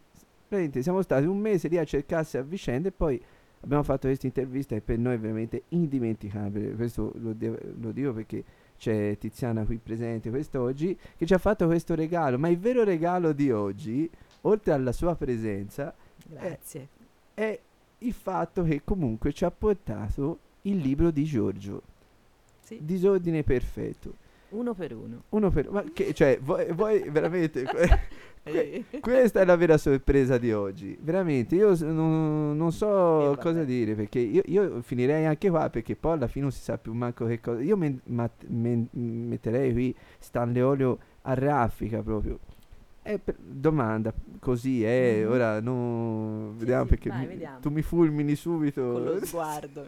siamo 0.81 1.03
stati 1.03 1.27
un 1.27 1.39
mese 1.39 1.67
lì 1.69 1.79
a 1.79 1.85
cercarsi 1.85 2.37
a 2.39 2.43
vicenda 2.43 2.89
e 2.89 2.93
poi 2.93 3.21
abbiamo 3.63 3.83
fatto 3.83 4.07
questa 4.07 4.27
intervista 4.27 4.77
e 4.77 4.81
per 4.81 4.99
noi 4.99 5.15
è 5.15 5.19
veramente 5.19 5.63
indimenticabile. 5.71 6.75
Questo 6.75 7.13
lo, 7.17 7.33
de- 7.33 7.59
lo 7.81 7.91
dico 7.91 8.13
perché 8.13 8.45
c'è 8.77 9.17
Tiziana 9.19 9.65
qui 9.65 9.79
presente 9.83 10.31
quest'oggi 10.31 10.97
che 11.17 11.27
ci 11.27 11.35
ha 11.35 11.39
fatto 11.39 11.67
questo 11.67 11.95
regalo, 11.95 12.39
ma 12.39 12.49
il 12.49 12.59
vero 12.59 12.85
regalo 12.85 13.33
di 13.33 13.51
oggi, 13.51 14.09
oltre 14.43 14.73
alla 14.73 14.93
sua 14.93 15.17
presenza, 15.17 15.93
Grazie. 16.29 16.89
è 17.35 17.59
il 17.99 18.13
fatto 18.13 18.63
che 18.65 18.83
comunque 18.85 19.33
ci 19.33 19.45
ha 19.45 19.51
portato 19.51 20.39
il 20.63 20.77
libro 20.79 21.11
di 21.11 21.25
Giorgio. 21.25 21.83
Sì. 22.61 22.79
Disordine 22.83 23.43
perfetto. 23.43 24.15
Uno 24.51 24.73
per 24.75 24.95
uno. 24.95 25.23
Uno 25.31 25.51
per 25.51 25.71
ma 25.71 25.83
che 25.93 26.15
cioè 26.15 26.39
vuoi, 26.41 26.73
vuoi 26.73 27.03
veramente 27.11 27.63
que- 27.65 27.99
que- 28.45 29.01
questa 29.01 29.41
è 29.41 29.45
la 29.45 29.57
vera 29.57 29.77
sorpresa 29.77 30.39
di 30.39 30.53
oggi. 30.53 30.97
Veramente, 31.01 31.57
io 31.57 31.77
non, 31.81 32.57
non 32.57 32.71
so 32.73 33.33
Eh, 33.33 33.39
cosa 33.39 33.65
dire 33.65 33.95
perché 33.95 34.21
io, 34.21 34.43
io 34.47 34.81
finirei 34.83 35.25
anche 35.27 35.51
qua 35.51 35.69
perché 35.71 35.97
poi 35.97 36.13
alla 36.13 36.29
fine 36.29 36.45
non 36.45 36.53
si 36.53 36.61
sa 36.63 36.79
più 36.79 36.93
manco 36.93 37.27
che 37.27 37.41
cosa. 37.41 37.61
Io 37.63 37.77
men- 37.77 38.01
mat- 38.05 38.45
men- 38.47 38.89
metterei 38.93 39.73
qui 39.73 39.95
Stanley 40.19 40.63
Olio 40.63 40.99
a 41.23 41.35
raffica 41.35 42.01
proprio. 42.03 42.39
Eh, 43.07 43.19
per- 43.19 43.37
domanda 43.39 44.13
così, 44.41 44.83
eh, 44.83 45.23
Mhm. 45.25 45.31
ora 45.31 45.61
no, 45.61 46.53
vediamo 46.57 46.85
sì, 46.85 46.89
perché 46.89 47.09
vai, 47.11 47.21
mi- 47.21 47.27
vediamo. 47.27 47.61
tu 47.61 47.69
mi 47.71 47.83
fulmini 47.83 48.35
subito. 48.35 48.81
Con 48.93 49.05
lo 49.05 49.25
sguardo. 49.27 49.87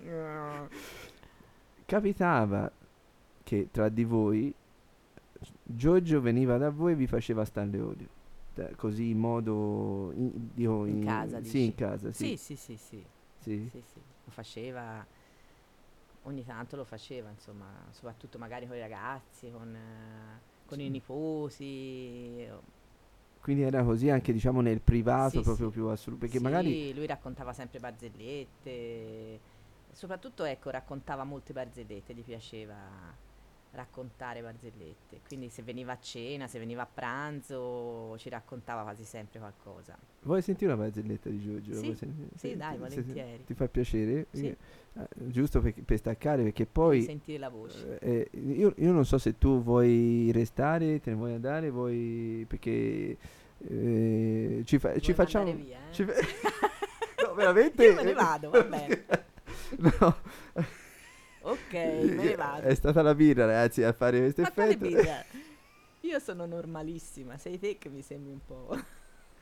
Capitava 1.87 2.71
che 3.43 3.69
tra 3.71 3.89
di 3.89 4.05
voi 4.05 4.53
Giorgio 5.62 6.21
veniva 6.21 6.57
da 6.59 6.71
voi 6.71 6.93
e 6.93 6.97
vi 6.97 7.07
faceva 7.07 7.45
Stanley 7.45 7.81
Olio. 7.81 8.09
Da- 8.55 8.71
così 8.77 9.11
in 9.11 9.19
modo 9.19 10.12
in, 10.14 10.31
dico, 10.55 10.85
In 10.87 10.97
in- 10.97 11.05
casa, 11.05 11.37
sì, 11.39 11.43
dici? 11.43 11.64
in 11.64 11.75
casa, 11.75 12.12
sì. 12.12 12.37
Sì, 12.37 12.37
sì, 12.37 12.57
sì, 12.57 12.77
sì. 12.77 13.05
Sì? 13.39 13.69
Sì, 13.71 13.83
sì. 13.93 14.01
Lo 14.25 14.31
faceva, 14.31 15.05
ogni 16.25 16.45
tanto 16.45 16.77
lo 16.77 16.85
faceva, 16.85 17.31
insomma, 17.31 17.67
soprattutto 17.91 18.39
magari 18.39 18.67
con 18.67 18.77
i 18.77 18.81
ragazzi, 18.81 19.51
con, 19.51 19.75
eh, 19.75 20.41
con 20.67 20.81
i 20.81 20.89
niposi. 20.89 22.47
Quindi 23.47 23.62
era 23.62 23.84
così 23.84 24.11
anche 24.11 24.32
diciamo 24.32 24.61
nel 24.61 24.80
privato 24.80 25.38
Sì, 25.38 25.42
proprio 25.42 25.68
sì. 25.68 25.72
più 25.72 25.86
assoluto. 25.86 26.22
Perché 26.22 26.38
Sì, 26.38 26.42
magari 26.42 26.92
lui 26.94 27.07
raccontava 27.07 27.53
sempre 27.53 27.78
barzellette, 27.78 29.40
soprattutto 29.92 30.42
ecco, 30.44 30.70
raccontava 30.70 31.22
molte 31.22 31.53
barzellette, 31.53 32.12
gli 32.12 32.24
piaceva 32.24 33.16
raccontare 33.73 34.41
barzellette. 34.43 35.21
Quindi 35.27 35.49
se 35.51 35.62
veniva 35.62 35.93
a 35.93 35.99
cena, 35.99 36.47
se 36.47 36.59
veniva 36.59 36.83
a 36.83 36.89
pranzo, 36.93 38.17
ci 38.19 38.29
raccontava 38.29 38.83
quasi 38.83 39.05
sempre 39.05 39.39
qualcosa. 39.39 39.97
vuoi 40.23 40.41
sentire 40.43 40.73
una 40.73 40.83
barzelletta 40.83 41.29
di 41.29 41.41
Giorgio? 41.41 41.75
Sì, 41.75 41.83
Vuoi 41.83 41.95
sentire? 41.97 42.29
sì, 42.37 42.57
dai, 42.57 42.79
volentieri. 42.79 43.45
ti 43.45 43.55
fa 43.55 43.69
piacere? 43.69 44.27
Sì. 44.31 44.43
Perché- 44.43 44.57
eh, 44.99 45.29
giusto 45.31 45.61
per, 45.61 45.75
per 45.85 45.99
staccare 45.99 46.43
perché 46.45 46.64
poi 46.64 47.03
sentire 47.03 47.39
la 47.39 47.51
voce. 47.51 47.99
Eh, 47.99 48.31
io, 48.33 48.73
io 48.79 48.93
non 48.93 49.05
so 49.05 49.19
se 49.19 49.37
tu 49.37 49.62
vuoi 49.62 50.31
restare, 50.33 51.01
te 51.01 51.11
ne 51.11 51.17
vuoi 51.17 51.35
andare, 51.35 51.69
vuoi 51.71 52.47
perché 52.49 53.17
eh, 53.69 54.62
ci, 54.64 54.79
fa- 54.79 54.93
ci 54.99 55.12
Vuoi 55.12 55.14
facciamo... 55.14 55.53
via, 55.55 55.79
eh? 55.89 55.93
ci 55.93 56.05
fa- 56.05 56.12
no, 57.27 57.35
veramente... 57.35 57.85
Io 57.85 57.95
me 57.95 58.03
ne 58.05 58.12
vado, 58.14 58.49
vabbè. 58.51 59.05
no. 59.79 60.17
Ok, 61.47 61.72
me 61.72 62.24
ne 62.24 62.34
vado. 62.34 62.66
È 62.66 62.74
stata 62.74 63.03
la 63.03 63.14
birra, 63.14 63.47
ragazzi, 63.47 63.84
a 63.84 63.92
fare 63.92 64.18
questo 64.18 64.42
Ma 64.42 64.49
effetto. 64.49 64.78
birra? 64.78 65.24
Io 66.01 66.18
sono 66.18 66.44
normalissima, 66.44 67.38
sei 67.38 67.59
te 67.59 67.78
che 67.78 67.88
mi 67.88 68.03
sembri 68.03 68.32
un 68.32 68.40
po'. 68.44 68.76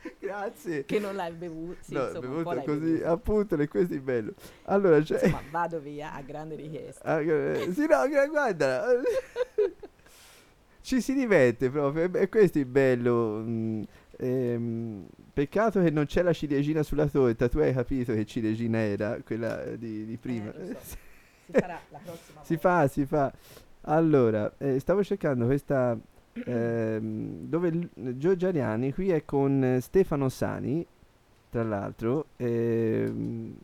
Grazie. 0.21 0.85
Che 0.85 0.99
non 0.99 1.15
l'hai 1.15 1.33
bevuto. 1.33 1.79
Sì, 1.81 1.95
no, 1.95 2.07
insomma, 2.07 2.27
un 2.27 2.43
po' 2.43 2.51
bevuto 2.51 2.73
così, 2.73 2.93
bevuto. 2.93 3.11
appunto, 3.11 3.57
e 3.57 3.69
questo 3.69 3.95
è 3.95 4.01
bello. 4.01 4.35
Allora, 4.65 5.03
cioè... 5.03 5.25
Insomma, 5.25 5.43
vado 5.51 5.81
via 5.81 6.13
a 6.13 6.21
grande 6.21 6.57
richiesta. 6.57 7.03
Ah, 7.05 7.23
eh, 7.23 7.73
sì, 7.73 7.87
no, 7.87 8.29
guarda, 8.29 8.85
ci 10.83 11.01
si 11.01 11.15
diverte 11.15 11.71
proprio, 11.71 12.13
e 12.13 12.29
questo 12.29 12.59
è 12.59 12.67
bello. 12.67 13.43
mm, 13.43 13.83
ehm, 14.19 15.07
peccato 15.33 15.83
che 15.83 15.91
non 15.91 16.05
c'è 16.05 16.21
la 16.21 16.35
ciliegina 16.35 16.83
sulla 16.83 17.07
torta, 17.07 17.49
tu 17.49 17.59
hai 17.59 17.73
capito 17.73 18.13
che 18.13 18.27
ciliegina 18.27 18.79
era, 18.79 19.19
quella 19.25 19.65
eh, 19.65 19.79
di, 19.79 20.05
di 20.05 20.19
prima. 20.19 20.53
lo 20.55 20.77
so. 20.83 21.04
Si 21.45 21.53
farà 21.53 21.81
la 21.91 21.99
prossima 22.05 22.41
Si 22.43 22.57
fa, 22.57 22.87
si 22.89 23.07
fa. 23.07 23.33
Allora, 23.83 24.53
eh, 24.59 24.79
stavo 24.79 25.03
cercando 25.05 25.47
questa... 25.47 25.97
ehm, 26.45 27.47
dove 27.47 27.71
l- 27.71 28.17
Giorgio 28.17 28.49
Ariani 28.49 28.93
qui 28.93 29.11
è 29.11 29.25
con 29.25 29.63
eh, 29.63 29.81
Stefano 29.81 30.29
Sani, 30.29 30.85
tra 31.51 31.63
l'altro. 31.63 32.27
ehm, 32.37 33.55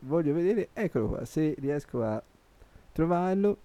voglio 0.00 0.34
vedere, 0.34 0.68
eccolo 0.74 1.08
qua, 1.08 1.24
se 1.24 1.54
riesco 1.58 2.02
a 2.04 2.22
trovarlo. 2.92 3.58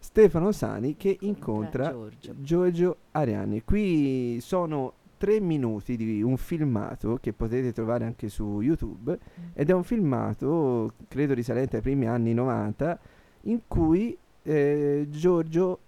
Stefano 0.00 0.52
Sani 0.52 0.96
che 0.96 1.16
incontra 1.20 1.90
Giorgio. 1.90 2.34
Giorgio 2.40 2.96
Ariani. 3.12 3.62
Qui 3.64 4.38
sono 4.40 4.94
tre 5.18 5.40
minuti 5.40 5.96
di 5.96 6.22
un 6.22 6.36
filmato 6.38 7.18
che 7.20 7.32
potete 7.34 7.72
trovare 7.72 8.06
anche 8.06 8.28
su 8.30 8.60
YouTube 8.60 9.18
ed 9.52 9.68
è 9.68 9.74
un 9.74 9.84
filmato, 9.84 10.92
credo 11.08 11.34
risalente 11.34 11.76
ai 11.76 11.82
primi 11.82 12.06
anni 12.06 12.32
90, 12.32 12.98
in 13.42 13.60
cui 13.66 14.16
eh, 14.42 15.06
Giorgio 15.10 15.78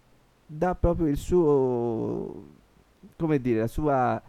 dà 0.45 0.75
proprio 0.75 1.07
il 1.07 1.17
suo, 1.17 2.45
come 3.17 3.41
dire, 3.41 3.61
la 3.61 3.67
sua 3.69 4.23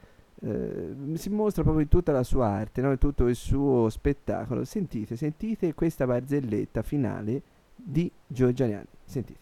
eh, 0.43 0.95
si 1.15 1.29
mostra 1.29 1.61
proprio 1.61 1.83
in 1.83 1.89
tutta 1.89 2.11
la 2.11 2.23
sua 2.23 2.47
arte, 2.47 2.81
no? 2.81 2.91
in 2.91 2.97
tutto 2.97 3.27
il 3.27 3.35
suo 3.35 3.89
spettacolo. 3.89 4.65
Sentite, 4.65 5.15
sentite 5.15 5.73
questa 5.73 6.05
barzelletta 6.05 6.81
finale 6.81 7.41
di 7.75 8.11
Giorgio 8.25 8.63
Ariani. 8.63 8.85
Sentite. 9.05 9.39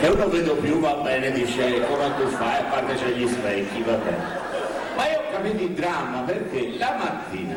Che 0.00 0.08
uno 0.08 0.28
vedo 0.28 0.56
più 0.56 0.78
va 0.78 0.96
bene, 0.96 1.30
dice 1.32 1.80
come 1.86 2.14
tu 2.18 2.26
fai, 2.26 2.62
a 2.62 2.68
parte 2.68 2.94
c'è 2.94 3.12
gli 3.12 3.26
specchi, 3.26 3.82
va 3.82 3.96
bene. 3.96 4.45
Capito 5.36 5.62
il 5.64 5.72
dramma 5.72 6.20
perché 6.20 6.78
la 6.78 6.96
mattina, 6.96 7.56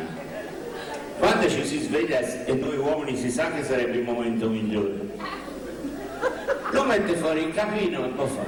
quando 1.18 1.48
ci 1.48 1.64
si 1.64 1.80
sveglia 1.80 2.18
e 2.18 2.52
noi 2.52 2.76
uomini 2.76 3.16
si 3.16 3.30
sa 3.30 3.50
che 3.52 3.64
sarebbe 3.64 3.96
il 3.96 4.02
momento 4.02 4.50
migliore, 4.50 4.98
lo 6.72 6.84
mette 6.84 7.14
fuori 7.14 7.42
il 7.44 7.54
capino 7.54 8.04
e 8.04 8.08
poi 8.08 8.28
fa. 8.28 8.42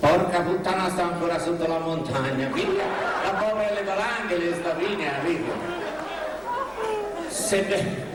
Porca 0.00 0.40
puttana 0.40 0.88
sta 0.88 1.02
ancora 1.12 1.38
sotto 1.38 1.66
la 1.66 1.78
montagna, 1.78 2.48
via, 2.48 2.84
la 3.22 3.32
povera 3.32 3.74
le 3.74 3.84
valanghe, 3.84 4.38
le 4.38 4.54
stavine, 4.54 5.04
capito? 5.04 5.52
Se 7.28 7.60
be- 7.60 8.08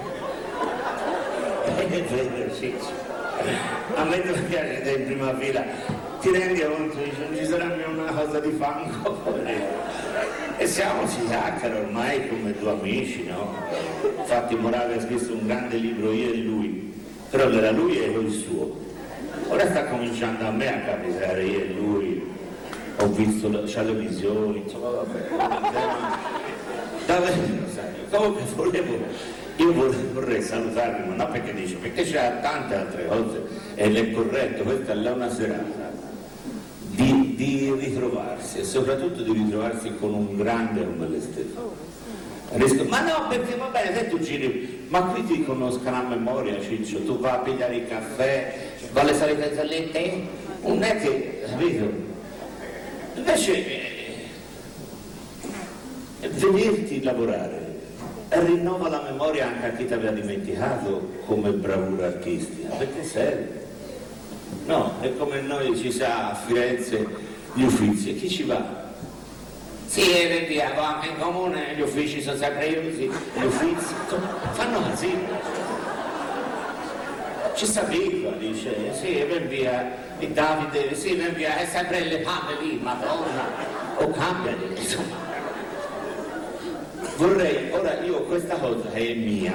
è 1.77 2.03
vero. 2.05 2.43
A 3.93 4.03
me 4.03 4.19
te 4.19 4.31
piace 4.31 4.81
te 4.81 4.89
in 4.93 5.05
prima 5.05 5.37
fila, 5.37 5.63
ti 6.21 6.31
rendi 6.31 6.63
conto, 6.63 6.97
dice, 6.97 7.17
non 7.19 7.37
ci 7.37 7.45
sarà 7.45 7.65
più 7.67 7.87
una 7.91 8.11
cosa 8.11 8.39
di 8.39 8.49
fango, 8.49 9.11
poverino. 9.11 9.94
E 10.57 10.67
siamo 10.67 11.05
si 11.07 11.25
chiacchiera 11.25 11.77
ormai 11.77 12.29
come 12.29 12.53
due 12.57 12.71
amici, 12.71 13.25
no? 13.25 13.53
Infatti 14.17 14.55
Morale 14.55 14.95
ha 14.95 15.01
scritto 15.01 15.33
un 15.33 15.45
grande 15.45 15.75
libro, 15.75 16.13
io 16.13 16.31
e 16.31 16.37
lui, 16.37 16.93
però 17.29 17.49
era 17.49 17.71
lui 17.71 17.99
e 17.99 18.09
io 18.09 18.21
il 18.21 18.31
suo. 18.31 18.79
Ora 19.47 19.65
sta 19.65 19.83
cominciando 19.85 20.45
a 20.45 20.51
me 20.51 20.67
a 20.67 20.79
capitare 20.79 21.43
io 21.43 21.59
e 21.59 21.73
lui, 21.77 22.31
ho 22.97 23.07
visto 23.07 23.49
le 23.49 23.63
televisioni, 23.65 24.61
insomma 24.63 24.89
vabbè. 24.91 25.27
Davvero, 27.05 27.35
sai, 27.73 27.85
comunque 28.09 28.43
volevo, 28.55 28.97
io 29.57 29.73
vorrei, 29.73 30.09
vorrei 30.13 30.41
salutarvi, 30.41 31.09
ma 31.09 31.15
non 31.15 31.31
perché 31.31 31.53
dice, 31.53 31.75
perché 31.75 32.03
c'è 32.03 32.39
tante 32.41 32.75
altre 32.75 33.07
cose 33.07 33.43
ed 33.75 33.95
è 33.95 34.11
corretto, 34.11 34.63
questa 34.63 34.93
è 34.93 35.11
una 35.11 35.29
serata 35.29 36.03
di, 37.35 37.73
ritrovarsi 37.77 38.59
e 38.59 38.63
soprattutto 38.63 39.21
di 39.21 39.31
ritrovarsi 39.31 39.93
con 39.99 40.13
un 40.13 40.35
grande 40.35 40.83
come 40.83 41.19
stesso. 41.19 41.73
Riesco- 42.51 42.85
Ma 42.85 43.01
no, 43.01 43.27
perché 43.27 43.55
va 43.55 43.67
bene, 43.67 43.95
se 43.95 44.07
tu 44.07 44.19
giri, 44.19 44.85
ma 44.87 45.01
qui 45.01 45.25
ti 45.25 45.43
conoscono 45.43 45.95
a 45.95 46.03
memoria, 46.03 46.61
Ciccio, 46.61 47.03
tu 47.03 47.19
vai 47.19 47.31
a 47.31 47.39
pigliare 47.39 47.75
il 47.75 47.87
caffè, 47.87 48.53
va 48.91 49.01
alle 49.01 49.15
solite 49.15 49.53
zellette, 49.53 50.21
non 50.63 50.83
è 50.83 50.99
che, 50.99 51.43
capito? 51.49 52.03
Invece, 53.15 53.65
eh, 56.21 56.27
vederti 56.27 57.03
lavorare 57.03 57.63
rinnova 58.29 58.89
la 58.89 59.01
memoria 59.01 59.47
anche 59.47 59.65
a 59.67 59.71
chi 59.71 59.85
ti 59.85 59.93
aveva 59.93 60.11
dimenticato 60.11 61.09
come 61.25 61.51
bravura 61.51 62.07
artistica, 62.07 62.75
perché 62.75 63.03
serve. 63.03 63.63
No, 64.65 64.93
è 65.01 65.15
come 65.15 65.41
noi 65.41 65.77
ci 65.77 65.91
sa 65.91 66.31
a 66.31 66.35
Firenze 66.35 67.24
gli 67.55 67.63
uffizi, 67.63 68.09
e 68.11 68.15
chi 68.15 68.29
ci 68.29 68.43
va? 68.43 68.83
Sì, 69.87 70.01
vediamo, 70.27 70.81
anche 70.81 71.07
in 71.07 71.17
comune 71.17 71.73
gli 71.75 71.81
uffici 71.81 72.21
sono 72.21 72.37
sempre 72.37 72.67
chiusi, 72.67 73.09
gli 73.33 73.43
uffizi 73.45 73.93
fanno 74.51 74.81
casino. 74.83 75.73
Ci 77.55 77.65
sta 77.65 77.81
piccola, 77.83 78.35
dice, 78.35 78.93
sì, 78.99 79.23
ven 79.23 79.47
via, 79.47 79.89
il 80.19 80.31
Davide, 80.31 80.93
sì, 80.95 81.15
ven 81.15 81.33
via, 81.33 81.57
è 81.57 81.65
sempre 81.65 82.01
le 82.01 82.17
palle 82.17 82.59
lì, 82.59 82.77
madonna, 82.81 83.47
o 83.95 84.09
cambiali, 84.09 84.75
insomma. 84.75 85.23
Vorrei, 87.15 87.71
ora 87.71 88.01
io 88.01 88.23
questa 88.23 88.57
cosa 88.57 88.91
è 88.91 89.13
mia, 89.13 89.53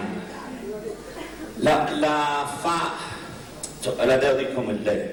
la, 1.57 1.91
la 1.99 2.51
fa, 2.61 2.93
cioè, 3.83 4.07
la 4.07 4.17
devo 4.17 4.39
dire 4.39 4.55
come 4.55 4.73
lei, 4.83 5.11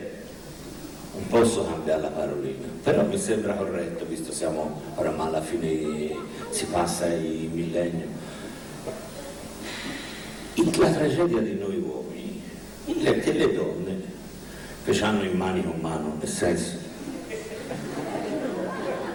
non 1.17 1.27
posso 1.27 1.65
cambiare 1.65 2.01
la 2.01 2.09
parolina, 2.09 2.67
però 2.83 3.03
mi 3.03 3.17
sembra 3.17 3.53
corretto, 3.55 4.05
visto 4.05 4.31
siamo 4.31 4.79
oramai 4.95 5.27
alla 5.27 5.41
fine, 5.41 6.15
si 6.51 6.65
passa 6.67 7.07
i 7.07 7.49
millenni. 7.51 8.05
In 10.53 10.71
la 10.77 10.89
tragedia 10.91 11.39
di 11.39 11.55
noi 11.55 11.77
uomini, 11.77 12.41
le, 12.85 13.19
che 13.19 13.31
le 13.33 13.53
donne 13.53 14.15
che 14.83 14.99
hanno 15.01 15.23
in 15.23 15.35
mani 15.35 15.63
con 15.63 15.79
mano, 15.79 16.15
nel 16.19 16.29
senso, 16.29 16.85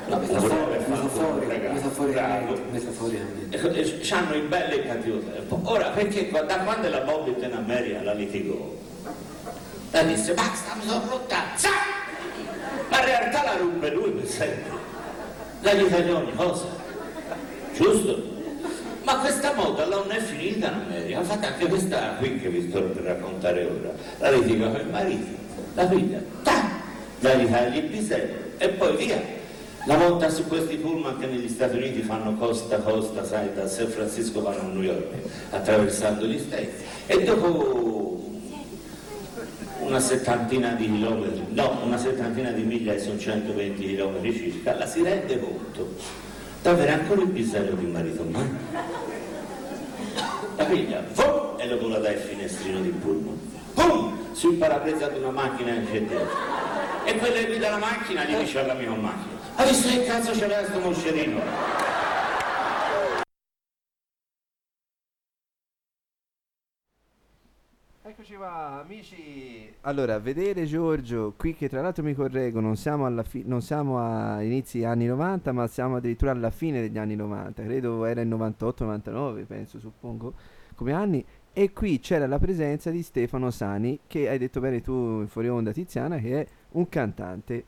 No, 0.09 0.21
C'hanno 4.03 4.35
il 4.35 4.43
bello 4.43 4.73
e 4.73 4.77
il 4.77 4.87
cattivo 4.87 5.19
tempo. 5.21 5.61
Ora, 5.63 5.89
perché 5.89 6.31
da 6.31 6.59
quando 6.59 6.89
la 6.91 7.01
Bobby 7.01 7.35
in 7.43 7.53
America 7.55 8.03
la 8.03 8.13
litigò, 8.13 8.75
la 9.93 10.03
disse, 10.03 10.33
basta, 10.33 10.75
mi 10.75 10.89
sono 10.89 11.05
rotta! 11.09 11.45
Ma 12.89 12.99
in 12.99 13.05
realtà 13.05 13.45
la 13.45 13.57
ruppe 13.57 13.91
lui 13.91 14.11
per 14.11 14.27
sempre. 14.27 14.71
La 15.61 15.73
ritagliò 15.73 16.19
ogni 16.19 16.35
cosa. 16.35 16.65
Giusto? 17.75 18.31
Ma 19.05 19.17
questa 19.19 19.53
moda 19.55 19.87
non 19.87 20.11
è 20.11 20.19
finita 20.19 20.69
in 20.69 20.75
America, 20.75 21.19
infatti 21.19 21.47
anche 21.47 21.67
questa 21.67 22.15
qui 22.19 22.41
che 22.41 22.49
vi 22.49 22.69
sto 22.69 22.83
per 22.83 23.03
raccontare 23.03 23.65
ora, 23.65 23.93
la 24.19 24.31
litiga 24.31 24.69
con 24.69 24.81
il 24.81 24.87
marito, 24.87 25.27
la 25.75 25.89
figlia, 25.89 26.19
ta! 26.43 26.81
la 27.19 27.35
ritaglia 27.35 27.81
il 27.81 27.85
pisello 27.85 28.35
e 28.59 28.69
poi 28.71 28.97
via. 28.97 29.41
La 29.87 29.97
monta 29.97 30.29
su 30.29 30.47
questi 30.47 30.77
pullman 30.77 31.19
che 31.19 31.27
negli 31.27 31.49
Stati 31.49 31.77
Uniti 31.77 32.03
fanno 32.03 32.37
costa 32.37 32.77
a 32.77 32.79
costa, 32.79 33.25
sai, 33.25 33.53
da 33.53 33.67
San 33.67 33.89
Francisco 33.89 34.41
vanno 34.41 34.61
a 34.61 34.73
New 34.73 34.83
York, 34.83 35.13
attraversando 35.51 36.25
gli 36.25 36.39
Stati. 36.39 36.69
E 37.07 37.25
dopo 37.25 38.32
una 39.83 40.01
settantina 40.01 40.71
di 40.71 40.91
chilometri, 40.91 41.45
no, 41.51 41.81
una 41.85 41.99
settantina 41.99 42.51
di 42.51 42.63
miglia, 42.63 42.95
e 42.95 42.99
sono 42.99 43.19
120 43.19 43.87
chilometri 43.87 44.33
circa, 44.33 44.77
la 44.77 44.87
si 44.87 45.03
rende 45.03 45.39
conto 45.39 45.95
d'avere 46.63 46.93
ancora 46.93 47.23
il 47.23 47.29
pisello 47.29 47.75
di 47.75 47.87
marito 47.87 48.23
ma 48.23 48.41
La 50.57 50.65
figlia, 50.67 51.03
vum, 51.13 51.57
e 51.59 51.67
lo 51.67 51.79
vola 51.79 51.99
dal 51.99 52.15
finestrino 52.15 52.81
di 52.81 52.91
pullman, 52.91 53.39
pum, 53.75 54.33
sul 54.33 54.55
parabrezza 54.55 55.09
di 55.09 55.19
una 55.19 55.31
macchina 55.31 55.73
che 55.91 56.07
c'è. 56.07 56.27
E 57.05 57.17
quello 57.17 57.35
che 57.35 57.47
guida 57.47 57.71
la 57.71 57.79
macchina 57.79 58.25
gli 58.25 58.37
dice 58.37 58.61
alla 58.61 58.75
mia 58.75 58.91
macchina, 58.91 59.41
hai 59.57 59.69
visto 59.69 59.89
che 59.89 60.05
cazzo 60.05 60.31
c'era 60.33 60.65
sto 60.65 60.79
moscerino? 60.79 61.82
Qua, 68.43 68.83
amici. 68.83 69.73
Allora, 69.83 70.19
vedere 70.19 70.65
Giorgio 70.65 71.33
qui 71.37 71.55
che 71.55 71.69
tra 71.69 71.81
l'altro 71.81 72.03
mi 72.03 72.13
correggo, 72.13 72.59
non 72.59 72.75
siamo, 72.75 73.07
alla 73.07 73.23
fi- 73.23 73.45
non 73.47 73.63
siamo 73.63 74.01
a 74.01 74.43
inizi 74.43 74.83
anni 74.83 75.07
90, 75.07 75.53
ma 75.53 75.69
siamo 75.69 75.95
addirittura 75.95 76.33
alla 76.33 76.51
fine 76.51 76.81
degli 76.81 76.99
anni 76.99 77.15
90, 77.15 77.63
credo 77.63 78.05
era 78.05 78.21
il 78.21 78.27
98-99, 78.29 79.47
penso, 79.47 79.79
suppongo, 79.79 80.35
come 80.75 80.93
anni. 80.93 81.25
E 81.53 81.73
qui 81.73 82.01
c'era 82.01 82.27
la 82.27 82.41
presenza 82.41 82.91
di 82.91 83.05
Stefano 83.05 83.53
Sani, 83.53 84.01
che 84.09 84.29
hai 84.29 84.39
detto 84.39 84.59
bene 84.59 84.81
tu 84.81 85.21
in 85.21 85.29
fuori 85.29 85.49
onda 85.49 85.71
Tiziana, 85.71 86.19
che 86.19 86.41
è 86.41 86.47
un 86.73 86.89
cantante 86.89 87.67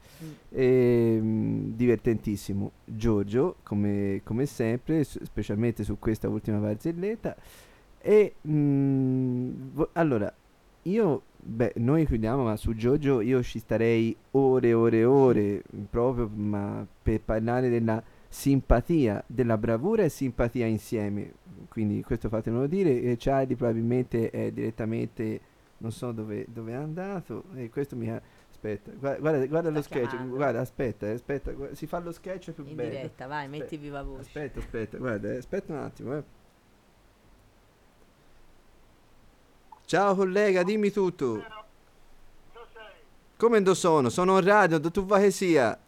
ehm, 0.49 1.77
divertentissimo. 1.77 2.72
Giorgio, 2.85 3.59
come, 3.62 4.22
come 4.25 4.45
sempre, 4.47 5.05
s- 5.05 5.22
specialmente 5.22 5.85
su 5.85 6.01
questa 6.01 6.29
ultima 6.29 6.59
barzelletta. 6.59 7.37
E 8.01 8.35
mm, 8.47 9.53
vo- 9.72 9.89
allora, 9.93 10.35
io, 10.85 11.22
beh, 11.37 11.74
noi 11.76 12.07
chiudiamo, 12.07 12.45
ma 12.45 12.57
su 12.57 12.74
Giorgio 12.74 13.20
io 13.20 13.43
ci 13.43 13.59
starei 13.59 14.16
ore 14.32 14.68
e 14.68 14.74
ore 14.74 14.99
e 14.99 15.05
ore, 15.05 15.62
proprio 15.91 16.28
ma 16.32 16.87
per 17.03 17.20
parlare 17.20 17.68
della 17.68 18.03
simpatia, 18.28 19.22
della 19.26 19.57
bravura 19.57 20.03
e 20.03 20.09
simpatia 20.09 20.66
insieme. 20.66 21.35
Quindi 21.68 22.03
questo 22.03 22.28
fatemelo 22.28 22.66
dire. 22.66 23.01
E 23.03 23.16
Charlie 23.18 23.57
probabilmente 23.57 24.30
è 24.30 24.51
direttamente, 24.51 25.41
non 25.78 25.93
so 25.93 26.12
dove, 26.12 26.47
dove 26.49 26.72
è 26.72 26.76
andato. 26.76 27.45
E 27.55 27.70
questo 27.70 27.97
mi 27.97 28.11
ha... 28.11 28.20
Aspetta, 28.51 28.93
guarda, 28.93 29.18
guarda, 29.18 29.47
guarda 29.47 29.70
lo 29.70 29.82
sketch, 29.82 30.26
guarda, 30.26 30.61
aspetta, 30.61 31.07
eh, 31.09 31.12
aspetta, 31.12 31.53
guarda, 31.53 31.74
si 31.74 31.87
fa 31.87 31.99
lo 31.99 32.12
sketch 32.12 32.53
più 32.53 32.64
In 32.64 32.76
bello. 32.76 32.89
diretta, 32.89 33.26
vai, 33.26 33.45
Aspetta, 33.45 33.62
metti 33.62 33.76
viva 33.76 34.03
voce. 34.03 34.20
Aspetta, 34.20 34.59
aspetta, 34.61 34.97
guarda, 34.97 35.37
aspetta 35.37 35.72
un 35.74 35.78
attimo, 35.80 36.16
eh. 36.16 36.24
Ciao 39.95 40.16
collega, 40.16 40.64
dimmi 40.64 40.90
tutto. 40.90 41.40
Come 43.36 43.61
ndo 43.61 43.74
sono? 43.74 44.09
Sono 44.09 44.36
in 44.38 44.45
radio, 44.45 44.78
dove 44.78 44.92
tu 44.92 45.07
vai 45.07 45.22
che 45.22 45.30
sia? 45.30 45.78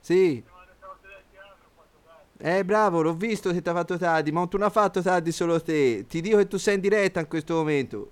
Sì. 0.00 0.44
Eh 2.38 2.64
bravo, 2.64 3.02
l'ho 3.02 3.14
visto 3.14 3.52
che 3.52 3.62
ti 3.62 3.68
ha 3.68 3.72
fatto 3.72 3.98
tardi, 3.98 4.32
ma 4.32 4.44
tu 4.48 4.56
non 4.56 4.66
ha 4.66 4.70
fatto 4.70 5.00
tardi 5.00 5.30
solo 5.30 5.62
te. 5.62 6.06
Ti 6.08 6.20
dico 6.20 6.38
che 6.38 6.48
tu 6.48 6.56
sei 6.56 6.74
in 6.74 6.80
diretta 6.80 7.20
in 7.20 7.28
questo 7.28 7.54
momento. 7.54 8.10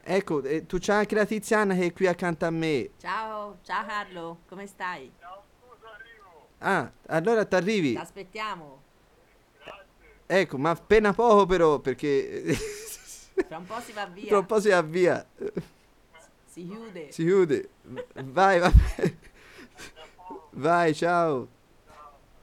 Ecco, 0.00 0.44
eh, 0.44 0.64
tu 0.64 0.78
c'hai 0.78 0.98
anche 0.98 1.16
la 1.16 1.24
Tiziana 1.26 1.74
che 1.74 1.86
è 1.86 1.92
qui 1.92 2.06
accanto 2.06 2.44
a 2.44 2.50
me. 2.50 2.90
Ciao, 3.00 3.58
ciao 3.64 3.84
Carlo, 3.84 4.38
come 4.46 4.68
stai? 4.68 5.10
Ah, 6.58 6.90
allora 7.06 7.44
ti 7.44 7.54
arrivi. 7.54 7.92
Ti 7.92 7.98
aspettiamo. 7.98 8.82
Ecco, 10.26 10.56
ma 10.58 10.70
appena 10.70 11.12
poco 11.12 11.44
però, 11.46 11.78
perché 11.80 12.54
Fra 13.46 13.58
un 13.58 13.66
po' 13.66 13.80
si 13.80 13.92
va 13.92 14.06
via. 14.06 14.26
tra 14.28 14.38
un 14.38 14.46
po' 14.46 14.60
si 14.60 14.70
avvia. 14.70 15.26
Si 16.46 16.66
chiude. 16.66 17.12
Si 17.12 17.22
chiude. 17.24 17.68
Vai, 18.24 18.58
vai. 18.60 18.72
Vai, 20.52 20.94
ciao. 20.94 21.48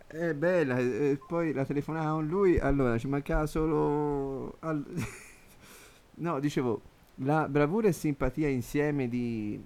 È 0.06 0.34
bella, 0.34 0.78
e 0.78 1.18
poi 1.26 1.54
la 1.54 1.64
telefonata 1.64 2.12
con 2.12 2.28
lui, 2.28 2.60
allora 2.60 2.98
ci 2.98 3.08
mancava 3.08 3.46
solo... 3.46 4.58
al- 4.60 4.84
no, 6.16 6.40
dicevo, 6.42 6.82
la 7.16 7.48
bravura 7.48 7.88
e 7.88 7.94
simpatia 7.94 8.50
insieme 8.50 9.08
di, 9.08 9.58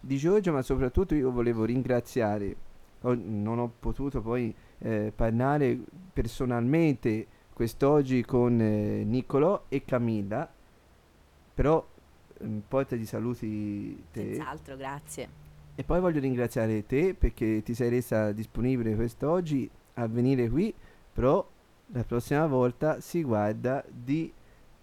di 0.00 0.16
Giorgio, 0.16 0.50
ma 0.50 0.60
soprattutto 0.62 1.14
io 1.14 1.30
volevo 1.30 1.64
ringraziare, 1.64 2.56
ho- 3.02 3.14
non 3.22 3.58
ho 3.58 3.70
potuto 3.78 4.20
poi 4.20 4.54
eh, 4.78 5.12
parlare 5.14 5.78
personalmente 6.12 7.26
quest'oggi 7.52 8.24
con 8.24 8.60
eh, 8.60 9.04
Niccolò 9.04 9.64
e 9.68 9.84
Camilla, 9.84 10.50
però 11.54 11.86
un 12.40 12.62
po' 12.66 12.84
te 12.84 12.96
li 12.96 13.06
saluti 13.06 14.02
te. 14.10 14.34
Senz'altro, 14.34 14.76
grazie. 14.76 15.28
E 15.74 15.84
poi 15.84 16.00
voglio 16.00 16.20
ringraziare 16.20 16.84
te 16.86 17.14
perché 17.14 17.62
ti 17.62 17.74
sei 17.74 17.88
resa 17.90 18.32
disponibile 18.32 18.94
quest'oggi 18.94 19.68
a 19.94 20.06
venire 20.06 20.48
qui, 20.48 20.72
però 21.12 21.46
la 21.94 22.04
prossima 22.04 22.46
volta 22.46 23.00
si 23.00 23.22
guarda 23.22 23.84
di 23.88 24.32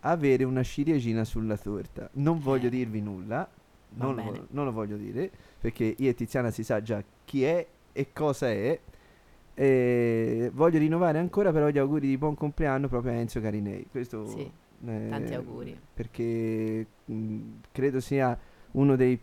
avere 0.01 0.43
una 0.45 0.63
ciliegina 0.63 1.23
sulla 1.25 1.57
torta. 1.57 2.09
Non 2.13 2.39
voglio 2.39 2.67
Eh. 2.67 2.71
dirvi 2.71 3.01
nulla, 3.01 3.47
non 3.95 4.15
lo, 4.15 4.47
non 4.51 4.65
lo 4.65 4.71
voglio 4.71 4.95
dire 4.97 5.29
perché 5.59 5.95
io 5.97 6.09
e 6.09 6.13
Tiziana 6.13 6.51
si 6.51 6.63
sa 6.63 6.81
già 6.81 7.03
chi 7.25 7.43
è 7.43 7.67
e 7.93 8.11
cosa 8.13 8.49
è. 8.49 8.79
E 9.53 10.51
voglio 10.53 10.79
rinnovare 10.79 11.19
ancora 11.19 11.51
però 11.51 11.67
gli 11.69 11.77
auguri 11.77 12.07
di 12.07 12.17
buon 12.17 12.35
compleanno 12.35 12.87
proprio 12.87 13.11
a 13.11 13.15
Enzo 13.15 13.41
Carinei. 13.41 13.87
Questo, 13.89 14.25
Sì, 14.25 14.51
eh, 14.85 15.07
tanti 15.09 15.33
auguri. 15.33 15.77
Perché 15.93 16.85
mh, 17.05 17.41
credo 17.71 17.99
sia 17.99 18.37
uno 18.71 18.95
dei 18.95 19.19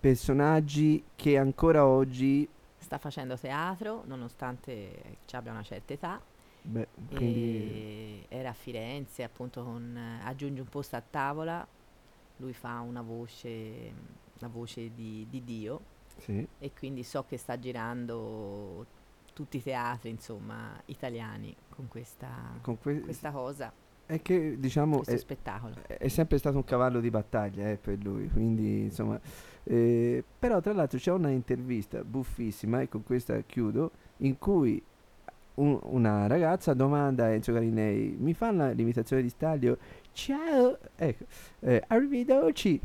personaggi 0.00 1.04
che 1.14 1.36
ancora 1.36 1.84
oggi 1.86 2.48
Sta 2.78 2.98
facendo 2.98 3.36
teatro, 3.36 4.02
nonostante 4.06 5.18
ci 5.26 5.36
abbia 5.36 5.52
una 5.52 5.62
certa 5.62 5.92
età. 5.92 6.20
Beh, 6.62 6.88
quindi 7.14 8.24
era 8.28 8.50
a 8.50 8.52
Firenze, 8.52 9.22
appunto, 9.22 9.62
con 9.62 9.96
aggiunge 10.22 10.60
un 10.60 10.68
posto 10.68 10.96
a 10.96 11.02
tavola. 11.02 11.66
Lui 12.36 12.52
fa 12.52 12.80
una 12.80 13.02
voce, 13.02 13.92
la 14.38 14.48
voce 14.48 14.92
di, 14.94 15.26
di 15.28 15.44
Dio. 15.44 15.80
Sì. 16.20 16.46
E 16.58 16.72
quindi 16.78 17.02
so 17.02 17.24
che 17.28 17.36
sta 17.36 17.58
girando 17.58 18.86
tutti 19.32 19.56
i 19.58 19.62
teatri, 19.62 20.10
insomma, 20.10 20.80
italiani 20.86 21.54
con 21.74 21.88
questa, 21.88 22.28
Con 22.60 22.78
que- 22.78 23.00
questa 23.00 23.30
cosa. 23.30 23.72
è 24.06 24.20
che 24.22 24.56
diciamo 24.58 25.02
è, 25.04 25.16
spettacolo. 25.16 25.74
è 25.86 26.08
sempre 26.08 26.36
stato 26.38 26.56
un 26.56 26.64
cavallo 26.64 27.00
di 27.00 27.10
battaglia 27.10 27.70
eh, 27.70 27.76
per 27.76 27.98
lui, 28.02 28.28
quindi 28.28 28.82
insomma, 28.82 29.18
eh, 29.64 30.22
però 30.38 30.60
tra 30.60 30.72
l'altro 30.72 30.98
c'è 30.98 31.12
una 31.12 31.30
intervista 31.30 32.02
buffissima 32.02 32.80
e 32.80 32.88
con 32.88 33.04
questa 33.04 33.40
chiudo 33.42 33.90
in 34.18 34.36
cui 34.36 34.82
un- 35.54 35.78
una 35.84 36.26
ragazza 36.26 36.74
domanda 36.74 37.24
a 37.26 37.28
Enzo 37.28 37.52
Carinei 37.52 38.16
mi 38.18 38.34
fa 38.34 38.50
la- 38.50 38.70
l'imitazione 38.72 39.22
di 39.22 39.28
Staglio 39.28 39.78
ciao 40.12 40.78
ecco 40.96 41.24
eh, 41.60 41.82
arrivederci 41.86 42.80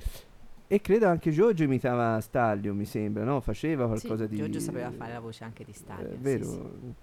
e 0.68 0.82
credo 0.82 1.08
anche 1.08 1.32
Giorgio 1.32 1.64
imitava 1.64 2.20
Staglio 2.22 2.74
mi 2.74 2.86
sembra 2.86 3.24
no? 3.24 3.40
faceva 3.42 3.86
qualcosa 3.88 4.24
Sì, 4.24 4.30
di 4.30 4.38
Giorgio 4.38 4.60
sapeva 4.60 4.92
fare 4.92 5.14
la 5.14 5.20
voce 5.20 5.44
anche 5.44 5.64
di 5.64 5.74
Staglio. 5.74 6.08
eh, 6.10 6.16
sì, 6.16 6.18
vero 6.22 6.44
sì. 6.46 6.94